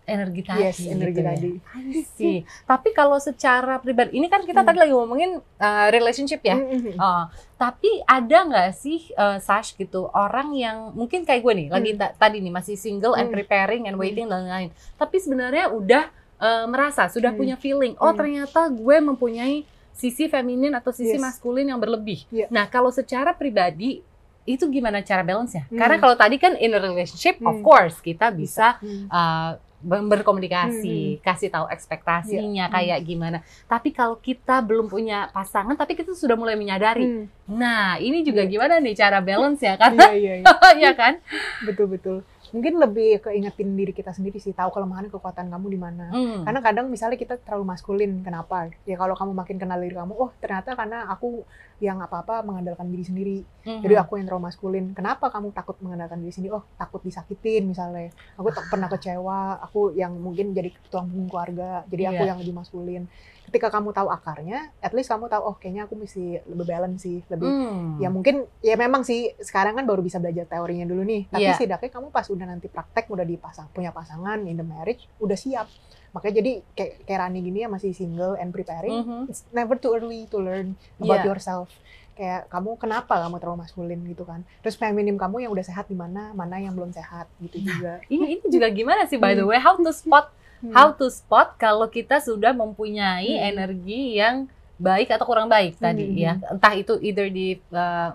energi 0.06 0.40
tadi. 0.40 0.62
Yes, 0.62 0.78
energi 0.80 1.12
gitu 1.12 1.20
ya. 1.20 1.28
tadi. 1.28 1.50
I 1.74 2.02
see. 2.06 2.36
Tapi 2.62 2.88
kalau 2.90 3.18
secara 3.18 3.76
pribadi, 3.76 4.14
ini 4.14 4.26
kan 4.26 4.40
kita 4.40 4.62
Hmm. 4.62 4.68
tadi 4.70 4.78
lagi 4.78 4.94
ngomongin 4.94 5.30
uh, 5.38 5.86
relationship 5.90 6.40
ya. 6.40 6.54
Mm-mm. 6.54 6.94
Uh, 6.94 7.26
tapi 7.54 7.90
ada 8.02 8.38
nggak 8.46 8.70
sih 8.72 9.10
uh, 9.12 9.36
Sash 9.36 9.74
gitu 9.74 10.06
orang 10.08 10.54
yang 10.54 10.92
mungkin 10.92 11.22
kayak 11.22 11.42
gue 11.42 11.54
nih, 11.56 11.68
lagi 11.68 11.90
ta- 11.92 12.14
tadi 12.14 12.38
nih 12.38 12.50
masih 12.50 12.74
single 12.74 13.12
and 13.12 13.28
Hmm. 13.28 13.34
preparing 13.34 13.84
and 13.84 13.96
waiting 13.96 14.24
dan 14.24 14.46
lain-lain. 14.46 14.70
Tapi 14.94 15.18
sebenarnya 15.18 15.68
udah 15.68 16.04
uh, 16.36 16.64
merasa, 16.66 17.08
sudah 17.08 17.32
Hmm. 17.32 17.40
punya 17.40 17.56
feeling. 17.56 17.98
Oh 17.98 18.08
Hmm. 18.08 18.16
ternyata 18.16 18.68
gue 18.68 18.96
mempunyai 19.00 19.64
sisi 19.90 20.28
feminin 20.28 20.70
atau 20.70 20.92
sisi 20.92 21.16
Yes. 21.16 21.24
maskulin 21.24 21.66
yang 21.66 21.80
berlebih. 21.80 22.28
Iya. 22.28 22.46
Nah 22.48 22.68
kalau 22.68 22.92
secara 22.92 23.32
pribadi 23.32 24.04
itu 24.44 24.62
gimana 24.68 25.00
cara 25.00 25.24
balance-nya? 25.24 25.66
Hmm. 25.66 25.74
Karena 25.74 25.96
kalau 25.96 26.14
tadi 26.14 26.36
kan 26.36 26.54
in 26.54 26.70
a 26.70 26.78
relationship, 26.78 27.40
of 27.40 27.58
Hmm. 27.58 27.64
course 27.64 27.98
kita 27.98 28.30
bisa 28.30 28.76
Hmm. 28.78 29.08
uh, 29.08 29.50
ber- 29.78 30.06
berkomunikasi, 30.06 30.96
kasih 31.20 31.48
tahu 31.48 31.66
ekspektasinya 31.68 32.66
Iya. 32.66 32.72
kayak 32.72 32.98
gimana. 33.02 33.38
Tapi 33.64 33.90
kalau 33.90 34.16
kita 34.16 34.60
belum 34.60 34.86
punya 34.86 35.28
pasangan, 35.30 35.72
tapi 35.72 35.92
kita 35.92 36.12
sudah 36.12 36.34
mulai 36.34 36.54
menyadari. 36.54 37.04
Hmm. 37.04 37.24
Nah, 37.48 37.96
ini 37.96 38.20
juga 38.20 38.42
Iya. 38.42 38.50
gimana 38.50 38.74
nih 38.78 38.94
cara 38.94 39.18
balance 39.20 39.60
ya? 39.60 39.74
Karena 39.76 40.10
Iya, 40.10 40.34
iya, 40.34 40.34
iya. 40.76 40.82
ya 40.82 40.92
kan? 40.92 41.14
betul 41.62 41.86
betul. 41.88 42.18
Mungkin 42.56 42.80
lebih 42.80 43.20
keingetin 43.20 43.76
diri 43.76 43.92
kita 43.92 44.16
sendiri 44.16 44.40
sih, 44.40 44.56
tahu 44.56 44.72
kelemahan 44.72 45.12
kekuatan 45.12 45.52
kamu 45.52 45.66
di 45.68 45.78
mana. 45.78 46.08
Hmm. 46.08 46.40
Karena 46.48 46.60
kadang 46.64 46.88
misalnya 46.88 47.20
kita 47.20 47.36
terlalu 47.36 47.76
maskulin, 47.76 48.24
kenapa? 48.24 48.72
Ya 48.88 48.96
kalau 48.96 49.12
kamu 49.12 49.36
makin 49.36 49.60
kenal 49.60 49.76
diri 49.76 49.92
kamu, 49.92 50.16
oh 50.16 50.32
ternyata 50.40 50.72
karena 50.72 51.04
aku 51.12 51.44
yang 51.76 52.00
apa-apa 52.00 52.40
mengandalkan 52.40 52.88
diri 52.88 53.04
sendiri. 53.04 53.38
Mhm. 53.68 53.84
Jadi 53.84 53.94
aku 54.00 54.16
yang 54.16 54.24
terlalu 54.32 54.48
maskulin. 54.48 54.96
Kenapa 54.96 55.28
kamu 55.28 55.52
takut 55.52 55.76
mengandalkan 55.84 56.24
diri 56.24 56.32
sendiri? 56.32 56.56
Oh, 56.56 56.64
takut 56.80 57.04
disakitin 57.04 57.68
misalnya. 57.68 58.08
Aku 58.40 58.48
tak 58.48 58.72
pernah 58.72 58.88
kecewa, 58.88 59.60
aku 59.60 59.92
yang 59.92 60.16
mungkin 60.16 60.56
jadi 60.56 60.72
tulang 60.88 61.12
punggung 61.12 61.28
keluarga. 61.28 61.84
Jadi 61.92 62.02
aku 62.08 62.22
Iya. 62.24 62.30
yang 62.32 62.38
lebih 62.40 62.56
maskulin. 62.56 63.04
Ketika 63.46 63.70
kamu 63.70 63.90
tahu 63.90 64.10
akarnya, 64.10 64.74
at 64.78 64.90
least 64.90 65.06
kamu 65.06 65.30
tahu 65.30 65.42
oh 65.44 65.54
kayaknya 65.54 65.86
aku 65.86 65.94
mesti 65.94 66.42
lebih 66.44 66.66
balance 66.66 67.00
sih, 67.00 67.22
lebih 67.26 67.46
Hmm. 67.46 67.96
ya 67.96 68.10
mungkin 68.10 68.42
ya 68.58 68.74
memang 68.74 69.00
sih 69.00 69.32
sekarang 69.38 69.72
kan 69.72 69.86
baru 69.86 70.02
bisa 70.02 70.18
belajar 70.18 70.44
teorinya 70.44 70.82
dulu 70.82 71.00
nih. 71.00 71.30
Tapi 71.30 71.46
Iya. 71.46 71.54
setidaknya 71.54 71.88
kamu 71.88 72.10
pas 72.10 72.26
udah 72.26 72.42
nanti 72.44 72.66
praktek 72.66 73.06
udah 73.06 73.22
dipasang 73.22 73.70
punya 73.70 73.90
pasangan 73.90 74.42
in 74.42 74.54
the 74.54 74.66
marriage 74.66 75.06
udah 75.16 75.34
siap. 75.34 75.70
Makanya 76.10 76.34
jadi 76.36 76.52
kayak 76.72 76.92
kayak 77.04 77.18
Rani 77.20 77.40
gini 77.40 77.58
ya 77.60 77.68
masih 77.68 77.92
single 77.92 78.34
and 78.34 78.50
preparing. 78.50 78.98
Mhm. 79.00 79.20
It's 79.26 79.46
never 79.50 79.76
too 79.76 79.94
early 79.94 80.26
to 80.26 80.38
learn 80.38 80.74
about 80.98 81.22
Iya. 81.22 81.30
yourself. 81.30 81.70
Kayak 82.12 82.48
kamu 82.48 82.74
kenapa 82.76 83.20
kamu 83.20 83.36
terlalu 83.36 83.58
maskulin 83.60 84.00
gitu 84.02 84.24
kan. 84.24 84.42
Terus 84.58 84.74
feminim 84.74 85.14
kamu 85.14 85.44
yang 85.44 85.52
udah 85.52 85.62
sehat 85.62 85.84
di 85.84 85.94
mana, 85.94 86.32
mana 86.32 86.56
yang 86.56 86.72
belum 86.72 86.90
sehat 86.90 87.28
gitu 87.38 87.60
juga. 87.62 88.00
Ini, 88.08 88.26
ini 88.34 88.44
juga 88.48 88.66
gimana 88.68 89.04
sih 89.04 89.16
by 89.16 89.32
the 89.32 89.44
Hmm. 89.44 89.52
way? 89.52 89.60
How 89.60 89.76
to 89.76 89.92
spot 89.92 90.32
Hmm. 90.66 90.72
how 90.72 90.88
to 90.90 91.06
spot 91.06 91.54
kalau 91.54 91.86
kita 91.86 92.18
sudah 92.18 92.50
mempunyai 92.50 93.30
Hmm. 93.30 93.48
energi 93.48 94.16
yang 94.16 94.46
baik 94.76 95.08
atau 95.08 95.24
kurang 95.24 95.46
baik 95.46 95.76
tadi 95.76 96.04
Hmm. 96.04 96.18
ya. 96.18 96.32
Entah 96.48 96.74
itu 96.74 96.98
either 97.00 97.26
di 97.26 97.56
uh, 97.70 98.12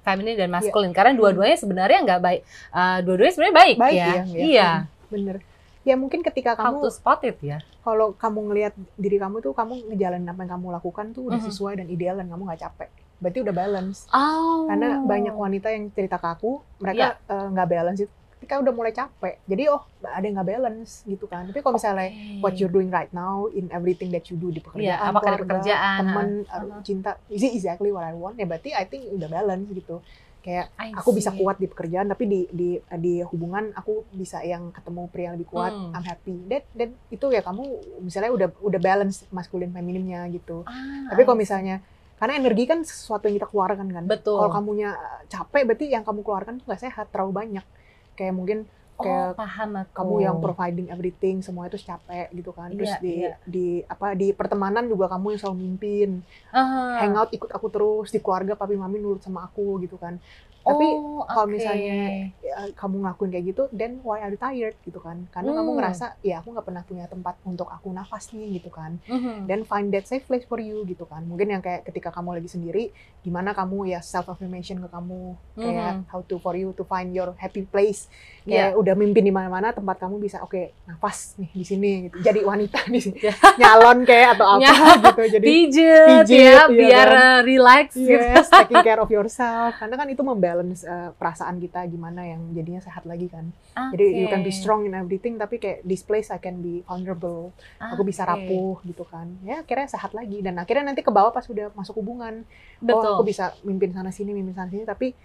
feminin 0.00 0.36
dan 0.36 0.46
Iya. 0.46 0.54
maskulin. 0.54 0.90
Karena 0.90 1.12
dua-duanya 1.12 1.56
sebenarnya 1.56 1.98
nggak 2.02 2.20
baik. 2.20 2.40
Uh, 2.68 2.98
dua-duanya 3.00 3.32
sebenarnya 3.32 3.56
baik, 3.56 3.76
Baik 3.76 3.94
ya. 3.94 4.06
ya, 4.06 4.22
ya. 4.22 4.38
Iya. 4.38 4.70
Bener. 5.08 5.36
Ya 5.82 5.94
mungkin 5.96 6.22
ketika 6.22 6.54
How 6.54 6.70
kamu 6.70 6.76
to 6.80 6.90
spot 6.90 7.20
it 7.22 7.38
ya. 7.40 7.58
kalau 7.82 8.14
kamu 8.14 8.38
ngelihat 8.46 8.74
diri 8.94 9.18
kamu 9.18 9.42
tuh 9.42 9.50
kamu 9.50 9.90
ngejalanin 9.90 10.22
apa 10.24 10.46
yang 10.46 10.52
kamu 10.54 10.66
lakukan 10.72 11.06
tuh 11.10 11.26
udah 11.26 11.42
Mhm. 11.42 11.46
sesuai 11.48 11.74
dan 11.74 11.86
ideal 11.86 12.14
dan 12.14 12.30
kamu 12.30 12.42
nggak 12.46 12.60
capek. 12.60 12.90
Berarti 13.18 13.38
udah 13.40 13.54
balance. 13.56 13.98
Oh. 14.08 14.66
karena 14.66 14.98
banyak 15.00 15.34
wanita 15.34 15.68
yang 15.68 15.90
cerita 15.90 16.16
ke 16.16 16.28
aku 16.28 16.62
mereka 16.78 17.18
eh, 17.20 17.46
nggak 17.48 17.68
balance 17.68 18.00
itu 18.00 18.14
ketika 18.42 18.58
udah 18.58 18.74
mulai 18.74 18.90
capek 18.90 19.38
jadi 19.46 19.70
oh 19.70 19.86
ada 20.02 20.26
yang 20.26 20.34
nggak 20.34 20.50
balance 20.50 21.06
gitu 21.06 21.30
kan 21.30 21.46
tapi 21.46 21.62
kalau 21.62 21.78
misalnya 21.78 22.10
what 22.42 22.58
you're 22.58 22.66
doing 22.68 22.90
right 22.90 23.14
now 23.14 23.46
in 23.48 23.70
everything 23.70 24.10
that 24.10 24.26
you 24.26 24.34
do 24.34 24.50
di 24.50 24.58
pekerjaan, 24.58 24.98
Iya, 24.98 24.98
apakah 24.98 25.14
di 25.14 25.38
keluarga, 25.38 25.46
pekerjaan, 25.46 25.98
temen, 26.02 26.28
ha, 26.50 26.56
uh, 26.58 26.82
cinta, 26.82 27.10
is 27.30 27.38
it 27.38 27.54
exactly 27.54 27.94
what 27.94 28.02
I 28.02 28.10
want? 28.12 28.34
Ya 28.34 28.44
berarti 28.44 28.74
I 28.74 28.82
think 28.82 29.06
udah 29.08 29.30
balance 29.30 29.70
gitu. 29.70 30.02
Kayak 30.42 30.74
I 30.74 30.90
aku 30.90 31.14
bisa 31.14 31.30
kuat 31.30 31.54
di 31.56 31.70
pekerjaan, 31.70 32.10
tapi 32.10 32.26
di 32.26 32.40
di 32.50 32.68
di 32.98 33.22
hubungan 33.22 33.70
aku 33.72 34.10
bisa 34.10 34.42
yang 34.42 34.74
ketemu 34.74 35.06
pria 35.06 35.30
yang 35.30 35.34
lebih 35.38 35.46
kuat, 35.48 35.70
Hmm. 35.70 35.94
I'm 35.94 36.02
happy. 36.02 36.34
Dan 36.50 36.66
dan 36.74 36.88
itu 37.08 37.26
ya 37.30 37.46
kamu 37.46 37.62
misalnya 38.02 38.34
udah 38.34 38.48
udah 38.58 38.80
balance 38.82 39.22
maskulin 39.30 39.70
feminimnya 39.70 40.26
gitu. 40.34 40.66
Ah, 40.66 41.14
Tapi 41.14 41.22
kalau 41.22 41.38
misalnya 41.38 41.78
karena 42.18 42.38
energi 42.38 42.66
kan 42.66 42.82
sesuatu 42.82 43.30
yang 43.30 43.38
kita 43.38 43.46
keluarkan 43.46 43.86
kan. 43.86 44.04
Betul. 44.10 44.42
Kalau 44.42 44.50
kamunya 44.50 44.98
capek 45.26 45.62
berarti 45.62 45.86
yang 45.86 46.02
kamu 46.02 46.22
keluarkan 46.22 46.58
tuh 46.58 46.66
nggak 46.66 46.82
sehat, 46.82 47.06
terlalu 47.14 47.32
banyak. 47.38 47.66
Kayak 48.12 48.34
mungkin 48.34 48.58
oh, 48.94 49.02
kayak 49.02 49.34
paham 49.34 49.70
aku. 49.78 49.90
kamu 49.94 50.14
yang 50.20 50.36
providing 50.38 50.86
everything 50.88 51.36
semua 51.40 51.66
itu 51.66 51.76
capek 51.76 52.28
gitu 52.30 52.50
kan 52.50 52.70
terus 52.70 52.92
Iya, 52.92 53.00
di 53.00 53.14
iya. 53.18 53.32
di 53.44 53.66
apa 53.84 54.12
di 54.12 54.30
pertemanan 54.30 54.84
juga 54.86 55.08
kamu 55.08 55.32
yang 55.32 55.40
selalu 55.40 55.58
mimpin 55.58 56.10
Ah. 56.50 57.00
hangout 57.00 57.30
ikut 57.30 57.48
aku 57.48 57.66
terus 57.66 58.08
di 58.08 58.18
keluarga 58.18 58.52
papi 58.52 58.76
mami 58.76 58.96
nurut 58.96 59.18
sama 59.18 59.44
aku 59.44 59.80
gitu 59.80 59.96
kan 59.96 60.20
tapi 60.62 60.86
Oh, 60.88 61.22
kalau 61.24 61.46
misalnya 61.48 61.94
ya, 62.36 62.70
kamu 62.72 62.94
ngelakuin 63.00 63.30
kayak 63.30 63.46
gitu 63.46 63.62
then 63.70 63.98
why 64.00 64.18
are 64.18 64.28
you 64.28 64.36
tired 64.36 64.74
gitu 64.80 64.98
kan 64.98 65.26
karena 65.28 65.50
kamu 65.52 65.68
Hmm. 65.68 65.78
ngerasa 65.78 66.04
ya 66.20 66.38
aku 66.38 66.50
nggak 66.50 66.62
pernah 66.64 66.82
punya 66.82 67.04
tempat 67.04 67.34
untuk 67.42 67.66
aku 67.66 67.88
nafas 67.88 68.30
nih 68.30 68.56
gitu 68.56 68.68
kan 68.68 68.98
Mhm. 69.04 69.46
dan 69.46 69.62
find 69.62 69.90
that 69.90 70.04
safe 70.04 70.22
place 70.22 70.42
for 70.42 70.58
you 70.58 70.82
gitu 70.84 71.02
kan 71.04 71.22
mungkin 71.22 71.48
yang 71.48 71.60
kayak 71.60 71.82
ketika 71.84 72.10
kamu 72.10 72.36
lagi 72.36 72.48
sendiri 72.48 72.90
gimana 73.20 73.52
kamu 73.52 73.86
ya 73.88 74.00
self 74.00 74.26
affirmation 74.28 74.78
ke 74.78 74.88
kamu 74.88 75.20
kayak 75.56 75.92
Mhm. 75.96 76.04
how 76.08 76.20
to 76.20 76.36
for 76.36 76.54
you 76.54 76.70
to 76.70 76.82
find 76.82 77.10
your 77.10 77.34
happy 77.36 77.62
place 77.62 78.06
kayak 78.44 78.74
udah 78.74 78.94
mimpin 78.94 79.22
di 79.22 79.30
mana-mana 79.30 79.70
tempat 79.70 79.98
kamu 79.98 80.18
bisa 80.18 80.38
oke 80.40 80.58
nafas 80.84 81.34
nih 81.36 81.50
di 81.52 81.64
sini 81.64 81.90
gitu 82.04 82.18
jadi 82.20 82.40
wanita 82.50 82.78
di 82.84 83.00
sini 83.00 83.18
Ya. 83.20 83.34
nyalon 83.60 84.02
kayak 84.02 84.34
atau 84.34 84.58
apa 84.58 84.72
gitu 85.06 85.22
jadi 85.32 85.44
Pijet, 85.44 86.06
Pijet, 86.26 86.28
ya, 86.28 86.62
iya 86.62 86.62
biar 86.68 87.08
kan? 87.08 87.40
relax 87.42 87.86
gitu. 87.92 88.10
yes 88.10 88.46
taking 88.48 88.80
care 88.80 88.98
of 88.98 89.08
yourself 89.08 89.74
karena 89.74 89.94
kan 89.94 90.06
itu 90.06 90.22
membalance 90.52 90.84
uh, 90.84 91.16
perasaan 91.16 91.56
kita 91.56 91.80
gimana 91.88 92.28
yang 92.28 92.52
jadinya 92.52 92.78
sehat 92.78 93.08
lagi 93.08 93.26
kan. 93.26 93.48
Jadi 93.72 94.04
you 94.14 94.28
can 94.28 94.44
be 94.44 94.52
strong 94.52 94.84
in 94.84 94.92
everything 94.92 95.34
tapi 95.34 95.56
kayak 95.56 95.80
this 95.82 96.00
place 96.00 96.28
I 96.28 96.36
can 96.36 96.60
be 96.60 96.84
vulnerable. 96.84 97.56
Aku 97.80 98.04
bisa 98.04 98.22
rapuh 98.22 98.76
gitu 98.84 99.02
kan. 99.02 99.32
Ya 99.40 99.64
akhirnya 99.64 99.88
sehat 99.88 100.12
lagi. 100.12 100.38
Dan 100.38 100.60
akhirnya 100.60 100.92
nanti 100.92 101.00
ke 101.00 101.08
bawah 101.08 101.32
pas 101.32 101.48
udah 101.48 101.72
masuk 101.72 101.96
hubungan. 101.98 102.44
Betul. 102.78 103.00
oh 103.00 103.16
aku 103.16 103.24
bisa 103.24 103.56
mimpin 103.64 103.90
sana 103.90 104.12
sini 104.12 104.30
mimpin 104.30 104.52
sana 104.52 104.68
sini. 104.68 104.84
Tapi 104.84 105.16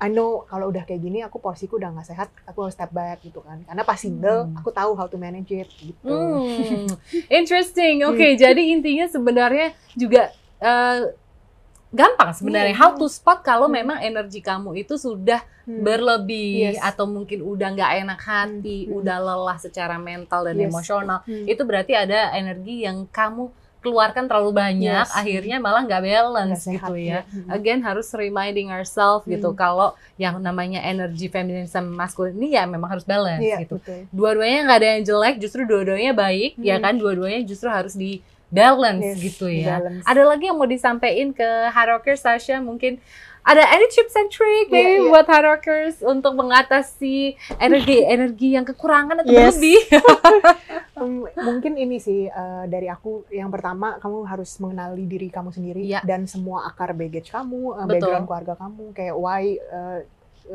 I 0.00 0.08
know 0.08 0.48
kalau 0.48 0.72
udah 0.72 0.88
kayak 0.88 1.04
gini 1.04 1.20
aku 1.20 1.36
porsiku 1.36 1.76
udah 1.76 1.92
nggak 1.92 2.08
sehat 2.08 2.32
aku 2.48 2.64
harus 2.64 2.72
step 2.72 2.88
back 2.88 3.20
gitu 3.20 3.44
kan. 3.44 3.60
Karena 3.68 3.84
pas 3.84 4.00
single 4.00 4.48
Hmm. 4.48 4.56
aku 4.56 4.72
tahu 4.72 4.96
how 4.96 5.04
to 5.04 5.20
manage 5.20 5.52
it 5.52 5.68
gitu. 5.76 6.08
Hmm, 6.08 6.88
interesting. 7.28 8.08
Oke, 8.08 8.32
jadi 8.34 8.62
intinya 8.72 9.04
sebenarnya 9.04 9.76
juga 9.92 10.32
eh, 10.56 11.00
gampang 11.90 12.30
sebenarnya 12.30 12.70
Hmm. 12.72 12.82
how 12.86 12.90
to 12.94 13.06
spot 13.06 13.42
kalau 13.42 13.66
Hmm. 13.66 13.76
memang 13.76 13.98
energi 13.98 14.38
kamu 14.38 14.78
itu 14.78 14.94
sudah 14.94 15.42
Hmm. 15.66 15.82
berlebih 15.82 16.74
Yes. 16.74 16.82
atau 16.82 17.04
mungkin 17.04 17.42
udah 17.42 17.68
nggak 17.74 17.90
enak 18.02 18.20
hati, 18.20 18.86
Hmm. 18.86 19.02
udah 19.02 19.16
lelah 19.18 19.58
secara 19.58 19.98
mental 19.98 20.46
dan 20.46 20.56
Yes. 20.56 20.70
emosional. 20.70 21.22
Hmm. 21.22 21.46
Itu 21.46 21.62
berarti 21.62 21.94
ada 21.94 22.30
energi 22.32 22.86
yang 22.86 23.06
kamu 23.06 23.50
keluarkan 23.80 24.28
terlalu 24.28 24.52
banyak, 24.52 25.08
Yes. 25.08 25.16
akhirnya 25.16 25.56
malah 25.56 25.82
nggak 25.82 26.04
balance 26.04 26.68
sehat, 26.68 26.84
gitu 26.84 26.94
ya. 27.00 27.24
Hmm. 27.24 27.48
Again 27.48 27.80
harus 27.80 28.12
reminding 28.12 28.68
ourselves 28.68 29.24
gitu 29.24 29.50
Hmm. 29.50 29.56
kalau 29.56 29.88
yang 30.14 30.36
namanya 30.36 30.84
energi 30.84 31.26
feminin 31.26 31.64
sama 31.64 32.04
maskulin 32.04 32.36
ini 32.36 32.54
ya 32.54 32.68
memang 32.68 32.92
harus 32.92 33.08
balance 33.08 33.40
Iya, 33.40 33.64
gitu 33.64 33.80
betul. 33.80 34.04
dua-duanya 34.12 34.68
nggak 34.68 34.78
ada 34.78 34.88
yang 34.94 35.02
jelek, 35.02 35.34
justru 35.40 35.64
dua-duanya 35.64 36.12
baik, 36.12 36.60
ya 36.60 36.76
Hmm. 36.76 36.84
kan? 36.84 36.94
Dua-duanya 37.00 37.40
justru 37.42 37.66
harus 37.66 37.96
di 37.96 38.20
balance 38.50 39.06
Yes, 39.06 39.18
gitu 39.22 39.46
ya. 39.46 39.78
balance. 39.78 40.02
Ada 40.04 40.22
lagi 40.22 40.44
yang 40.44 40.58
mau 40.58 40.66
disampaikan 40.66 41.30
ke 41.30 41.48
Haroker 41.70 42.14
Sasha 42.14 42.58
mungkin 42.58 42.98
ada 43.40 43.64
any 43.64 43.88
tips 43.88 44.12
and 44.12 44.28
trick 44.28 44.68
Iya, 44.68 44.74
maybe 44.74 44.94
iya. 45.00 45.08
buat 45.08 45.24
Harokers 45.24 46.04
untuk 46.04 46.36
mengatasi 46.36 47.40
energi 47.56 48.04
energi 48.14 48.52
yang 48.52 48.68
kekurangan 48.68 49.24
atau 49.24 49.32
Yes. 49.32 49.56
berlebih? 49.56 49.80
Hmm, 50.92 51.24
mungkin 51.48 51.72
ini 51.74 51.96
sih 51.96 52.28
eh, 52.28 52.64
dari 52.66 52.86
aku 52.86 53.24
yang 53.32 53.48
pertama 53.48 53.96
kamu 53.96 54.28
harus 54.28 54.52
mengenali 54.58 55.08
diri 55.08 55.28
kamu 55.28 55.50
sendiri 55.50 55.80
Iya. 55.80 56.04
dan 56.04 56.28
semua 56.28 56.68
akar 56.68 56.92
baggage 56.92 57.32
kamu, 57.32 57.80
Betul. 57.80 57.88
background 57.88 58.26
keluarga 58.26 58.54
kamu, 58.56 58.84
kayak 58.92 59.16
why 59.16 59.42
eh, 59.56 59.98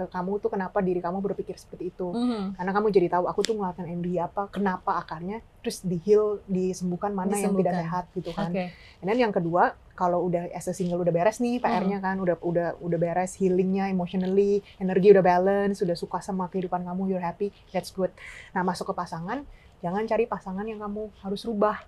kamu 0.06 0.32
tuh 0.38 0.50
kenapa 0.50 0.80
diri 0.80 1.00
kamu 1.00 1.24
berpikir 1.24 1.56
seperti 1.56 1.90
itu. 1.90 2.12
Mhm. 2.12 2.56
Karena 2.56 2.72
kamu 2.72 2.88
jadi 2.90 3.08
tahu 3.10 3.26
aku 3.26 3.40
tuh 3.42 3.56
ngelakuin 3.56 3.88
energi 3.88 4.16
apa, 4.18 4.48
kenapa 4.48 5.00
akarnya, 5.00 5.40
terus 5.60 5.80
di 5.82 5.96
heal, 5.98 6.44
disembuhkan 6.46 7.12
mana 7.12 7.34
yang 7.34 7.54
tidak 7.54 7.74
Disembuhkan. 7.74 8.04
sehat 8.04 8.06
gitu 8.14 8.32
kan. 8.32 8.52
And 9.00 9.08
then 9.08 9.18
yang 9.18 9.32
kedua, 9.32 9.64
kalau 9.92 10.28
udah 10.28 10.52
as 10.52 10.68
a 10.68 10.74
single 10.74 11.00
udah 11.00 11.10
beres 11.10 11.40
nih 11.40 11.58
PR-nya 11.58 11.98
Hmm. 11.98 12.06
kan, 12.06 12.16
udah 12.20 12.36
udah 12.38 12.68
udah 12.78 12.98
beres 12.98 13.36
healingnya 13.36 13.88
emotionally, 13.88 14.60
energi 14.76 15.10
udah 15.10 15.24
balance, 15.24 15.80
sudah 15.80 15.96
suka 15.96 16.20
sama 16.20 16.46
kehidupan 16.46 16.84
kamu, 16.84 17.10
you're 17.10 17.24
happy, 17.24 17.56
that's 17.72 17.90
good. 17.90 18.12
Nah 18.52 18.62
masuk 18.62 18.92
ke 18.92 18.94
pasangan, 18.94 19.48
jangan 19.80 20.04
cari 20.04 20.26
pasangan 20.26 20.64
yang 20.64 20.78
kamu 20.78 21.08
harus 21.20 21.42
rubah. 21.42 21.80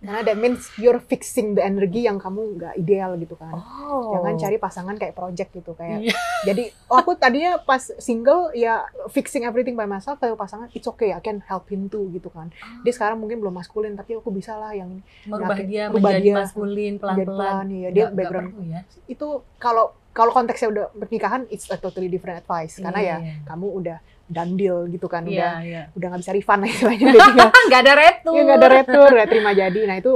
Karena 0.00 0.24
that 0.24 0.36
means 0.36 0.64
you're 0.76 0.96
fixing 0.98 1.52
the 1.52 1.60
energy 1.60 2.08
yang 2.08 2.16
kamu 2.16 2.56
nggak 2.56 2.74
ideal 2.74 3.14
gitu 3.16 3.36
kan. 3.36 3.52
Oh. 3.52 4.16
Jangan 4.16 4.34
cari 4.36 4.56
pasangan 4.56 4.96
kayak 4.96 5.12
project 5.12 5.50
gitu 5.52 5.72
kayak. 5.72 6.08
Iya. 6.08 6.16
Jadi 6.48 6.72
oh 6.88 6.96
aku 6.96 7.14
tadinya 7.14 7.60
pas 7.60 7.84
single 8.00 8.48
ya 8.52 8.82
fixing 9.08 9.44
everything 9.44 9.76
by 9.76 9.84
myself, 9.84 10.16
kalau 10.16 10.34
pasangan 10.34 10.72
it's 10.72 10.88
okay, 10.88 11.12
I 11.12 11.20
can 11.20 11.44
help 11.44 11.68
him 11.68 11.86
too 11.86 12.08
gitu 12.10 12.32
kan. 12.32 12.48
Dia 12.80 12.92
sekarang 12.92 13.20
mungkin 13.20 13.38
belum 13.38 13.52
maskulin 13.52 13.92
tapi 13.92 14.16
aku 14.16 14.32
bisa 14.32 14.56
lah 14.56 14.72
yang 14.72 15.04
merubah 15.28 15.60
dia 15.60 15.92
merubah 15.92 16.16
menjadi 16.16 16.24
dia. 16.24 16.34
maskulin 16.40 16.92
pelan-pelan. 16.96 17.28
pelan 17.28 17.66
ya 17.70 17.88
dia 17.90 18.04
nggak 18.08 18.16
background 18.16 18.48
perlu 18.50 18.64
ya. 18.66 18.80
itu 19.04 19.28
kalau 19.56 19.84
kalau 20.10 20.32
konteksnya 20.32 20.68
udah 20.68 20.84
pernikahan 20.90 21.44
it's 21.48 21.68
a 21.68 21.76
totally 21.76 22.08
different 22.08 22.40
advice 22.40 22.80
karena 22.80 22.98
ya 22.98 23.16
Iya. 23.20 23.34
kamu 23.46 23.66
udah 23.78 23.98
done 24.30 24.54
deal 24.54 24.86
gitu 24.86 25.10
kan 25.10 25.26
Iya, 25.26 25.34
udah 25.34 25.52
iya. 25.66 25.82
udah 25.90 26.06
nggak 26.06 26.22
bisa 26.22 26.32
refund 26.32 26.60
lah 26.62 26.70
istilahnya 26.70 27.06
Nggak 27.68 27.80
ada 27.82 27.94
retur. 27.98 28.32
ya 28.32 28.40
nggak 28.46 28.58
ada 28.58 28.68
retur 28.70 29.08
udah 29.10 29.26
terima 29.26 29.50
jadi 29.50 29.80
nah 29.90 29.96
itu 29.98 30.12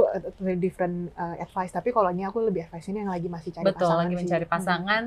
different 0.55 0.95
uh, 1.13 1.35
advice 1.35 1.75
tapi 1.75 1.91
kalau 1.91 2.07
ini 2.09 2.23
aku 2.23 2.39
lebih 2.41 2.63
advice 2.63 2.87
ini 2.87 3.03
yang 3.03 3.11
lagi 3.11 3.27
masih 3.27 3.51
cari 3.51 3.65
Betul, 3.67 3.83
pasangan 3.83 4.01
lagi 4.01 4.15
mencari 4.15 4.45
pasangan. 4.47 5.03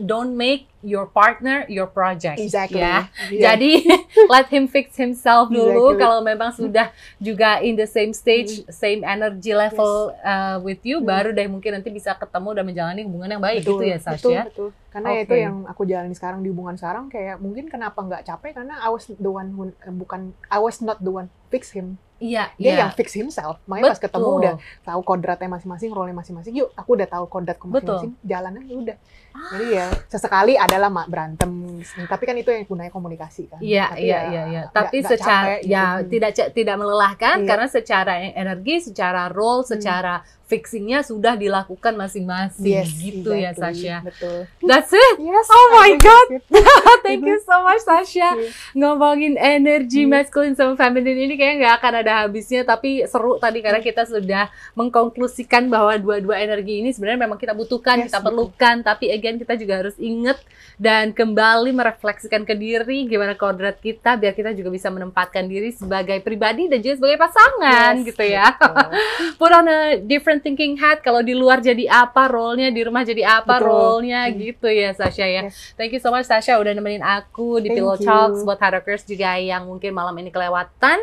Don't 0.00 0.32
make 0.32 0.66
your 0.80 1.04
partner 1.04 1.68
your 1.68 1.84
project. 1.84 2.40
exactly 2.40 2.80
Ya. 2.80 3.12
Iya. 3.28 3.52
Jadi 3.52 3.84
let 4.32 4.48
him 4.48 4.64
fix 4.64 4.96
himself 4.96 5.52
dulu 5.52 5.92
Exactly. 5.92 6.00
kalau 6.00 6.18
memang 6.24 6.50
sudah 6.50 6.88
juga 7.20 7.60
in 7.60 7.76
the 7.76 7.84
same 7.84 8.16
stage, 8.16 8.64
same 8.72 9.04
energy 9.04 9.52
level 9.52 10.16
uh, 10.24 10.56
with 10.58 10.80
you, 10.80 11.04
Hmm. 11.04 11.08
baru 11.12 11.28
deh 11.36 11.44
mungkin 11.46 11.76
nanti 11.76 11.92
bisa 11.92 12.16
ketemu 12.16 12.56
dan 12.56 12.64
menjalani 12.64 13.00
hubungan 13.04 13.28
yang 13.30 13.42
baik 13.44 13.60
betul, 13.60 13.76
gitu 13.76 13.84
ya 13.86 13.98
betul, 14.00 14.16
Sasha. 14.32 14.42
betul. 14.48 14.68
Karena 14.90 15.08
ya 15.12 15.20
itu 15.22 15.34
yang 15.36 15.56
aku 15.68 15.82
jalani 15.84 16.14
sekarang 16.16 16.40
di 16.40 16.48
hubungan 16.48 16.74
sekarang 16.74 17.12
kayak 17.12 17.36
mungkin 17.38 17.68
kenapa 17.68 18.00
nggak 18.00 18.24
capek 18.24 18.56
karena 18.56 18.80
I 18.80 18.88
was 18.88 19.04
the 19.06 19.30
one 19.30 19.52
who 19.52 19.68
eh, 19.70 19.92
bukan 19.92 20.32
I 20.48 20.58
was 20.58 20.80
not 20.80 20.98
the 21.04 21.12
one 21.12 21.28
fix 21.52 21.76
him. 21.76 22.00
Iya, 22.20 22.52
Dia 22.60 22.68
iya. 22.68 22.76
yang 22.84 22.92
fix 22.92 23.16
himself. 23.16 23.56
Makanya 23.64 23.96
pas 23.96 24.00
ketemu 24.00 24.28
Betul. 24.28 24.40
udah 24.44 24.54
tahu 24.84 25.00
kodratnya 25.08 25.48
masing-masing, 25.56 25.88
role 25.88 26.12
masing-masing. 26.12 26.52
Yuk, 26.52 26.68
aku 26.76 26.92
udah 26.92 27.08
tahu 27.08 27.24
kodratku 27.32 27.64
masing-masing. 27.64 28.12
Jalan 28.20 28.60
aja 28.60 28.74
udah. 28.76 28.96
Jadi 29.30 29.66
ya 29.72 29.86
sesekali 30.06 30.54
adalah 30.54 30.88
mak 30.88 31.06
berantem. 31.06 31.50
Tapi 31.80 32.22
kan 32.22 32.34
itu 32.34 32.48
yang 32.48 32.64
gunanya 32.64 32.90
komunikasi 32.90 33.46
kan. 33.46 33.58
Iya, 33.58 33.94
iya, 33.94 33.98
ya 33.98 34.18
iya, 34.20 34.42
iya. 34.44 34.62
nggak- 34.62 34.72
Tapi 34.72 34.96
nggak 34.98 35.10
secara 35.10 35.30
capek 35.48 35.60
gitu. 35.60 35.70
ya 35.70 35.84
Hmm. 35.90 36.06
tidak 36.06 36.30
tidak 36.52 36.76
melelahkan 36.76 37.36
Iya. 37.38 37.48
karena 37.48 37.66
secara 37.66 38.12
energi, 38.20 38.74
secara 38.82 39.22
role, 39.28 39.62
Hmm. 39.62 39.70
secara 39.70 40.14
fixingnya 40.44 41.00
sudah 41.00 41.38
dilakukan 41.38 41.94
masing-masing 41.94 42.82
Yes, 42.82 42.90
gitu 42.92 43.30
ya 43.30 43.54
exactly. 43.54 43.86
Sasha. 43.86 43.96
Betul. 44.02 44.38
That's 44.60 44.90
it. 44.90 45.14
Yes. 45.16 45.46
Oh 45.46 45.66
my 45.72 45.94
God. 45.94 46.26
Thank 47.00 47.22
you 47.22 47.38
so 47.46 47.62
much 47.62 47.78
Sasha. 47.80 48.34
Iya. 48.34 48.50
ngomongin 48.72 49.34
energi 49.36 50.02
Hmm. 50.02 50.10
maskulin 50.12 50.52
sama 50.52 50.74
feminin 50.74 51.14
ini 51.16 51.34
kayaknya 51.34 51.56
nggak 51.60 51.74
akan 51.76 51.92
ada 51.96 52.12
habisnya 52.20 52.62
tapi 52.62 53.06
seru 53.06 53.38
tadi 53.38 53.60
karena 53.60 53.78
kita 53.78 54.02
sudah 54.04 54.50
mengkonklusikan 54.74 55.66
bahwa 55.66 55.94
dua-dua 55.96 56.40
energi 56.40 56.80
ini 56.80 56.90
sebenarnya 56.90 57.20
memang 57.20 57.38
kita 57.38 57.52
butuhkan, 57.52 58.00
Yes, 58.00 58.04
kita 58.04 58.18
betul. 58.18 58.26
perlukan 58.28 58.76
tapi 58.82 59.06
again 59.20 59.36
kita 59.36 59.54
juga 59.54 59.76
harus 59.78 59.96
inget 59.96 60.40
dan 60.76 61.12
kembali 61.12 61.70
merefleksikan 61.70 62.42
ke 62.42 62.56
diri 62.56 63.04
gimana 63.04 63.36
kodrat 63.36 63.76
kita 63.76 64.16
biar 64.16 64.32
kita 64.32 64.50
juga 64.52 64.72
bisa 64.72 64.88
menempatkan 64.88 65.44
diri 65.44 65.68
sebagai 65.70 66.18
pribadi 66.20 66.66
dan 66.66 66.80
juga 66.80 66.96
sebagai 66.96 67.20
pasangan 67.20 67.92
Yes, 67.92 68.06
gitu 68.08 68.24
ya. 68.24 68.46
betul. 68.50 68.88
Put 69.40 69.52
on 69.52 69.66
a 69.66 69.78
different 70.00 70.40
thinking 70.40 70.74
hat 70.74 71.00
kalau 71.00 71.20
di 71.20 71.32
luar 71.32 71.60
jadi 71.60 71.84
apa 71.86 72.24
role-nya, 72.24 72.70
di 72.70 72.80
rumah 72.80 73.04
jadi 73.04 73.42
apa 73.42 73.60
role-nya 73.60 74.22
Hmm. 74.22 74.36
gitu 74.36 74.66
ya 74.66 74.92
Sasha 74.92 75.22
ya. 75.22 75.44
Yes. 75.44 75.76
Thank 75.76 75.92
you 75.92 76.00
so 76.00 76.08
much 76.08 76.24
Sasha 76.24 76.56
udah 76.56 76.72
nemenin 76.72 77.00
aku 77.00 77.60
di 77.60 77.68
Thank 77.68 77.76
Pillow 77.76 77.96
you. 77.96 78.06
Talks 78.06 78.40
buat 78.40 78.56
Harakers 78.56 79.04
juga 79.04 79.36
yang 79.36 79.66
mungkin 79.66 79.92
malam 79.92 80.16
ini 80.16 80.30
kelewatan. 80.30 80.96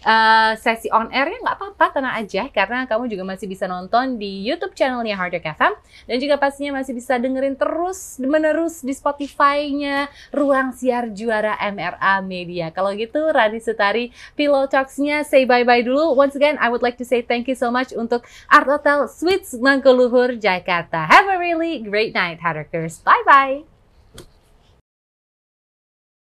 Uh, 0.00 0.52
sesi 0.60 0.92
on 0.92 1.08
air 1.08 1.26
ya 1.26 1.40
nggak 1.40 1.56
apa-apa, 1.56 1.86
tenang 1.90 2.14
aja 2.14 2.44
karena 2.48 2.84
kamu 2.84 3.08
juga 3.08 3.24
masih 3.24 3.48
bisa 3.48 3.64
nonton 3.64 4.14
di 4.14 4.44
YouTube 4.44 4.76
channelnya 4.76 5.16
Hard 5.16 5.32
Rock 5.32 5.48
FM 5.50 5.72
dan 6.04 6.16
juga 6.20 6.36
pastinya 6.36 6.76
masih 6.76 6.92
bisa 6.92 7.16
dengerin 7.16 7.56
terus 7.64 8.20
menerus 8.20 8.84
di 8.84 8.92
Spotify-nya 8.92 10.12
Ruang 10.28 10.76
Siar 10.76 11.08
Juara 11.16 11.56
MRA 11.56 12.20
Media. 12.20 12.68
Kalau 12.68 12.92
gitu 12.92 13.32
Rani 13.32 13.56
Sutari 13.56 14.12
Pillow 14.36 14.68
Talks-nya 14.68 15.24
say 15.24 15.48
bye-bye 15.48 15.80
dulu. 15.80 16.12
Once 16.12 16.36
again, 16.36 16.60
I 16.60 16.68
would 16.68 16.84
like 16.84 17.00
to 17.00 17.08
say 17.08 17.24
thank 17.24 17.48
you 17.48 17.56
so 17.56 17.72
much 17.72 17.96
untuk 17.96 18.28
Art 18.52 18.68
Hotel 18.68 19.08
Suites 19.08 19.56
Mangkuluhur 19.56 20.36
Jakarta. 20.36 21.08
Have 21.08 21.32
a 21.32 21.40
really 21.40 21.80
great 21.80 22.12
night, 22.12 22.44
Hard 22.44 22.60
Rockers. 22.60 23.00
Bye-bye! 23.00 23.73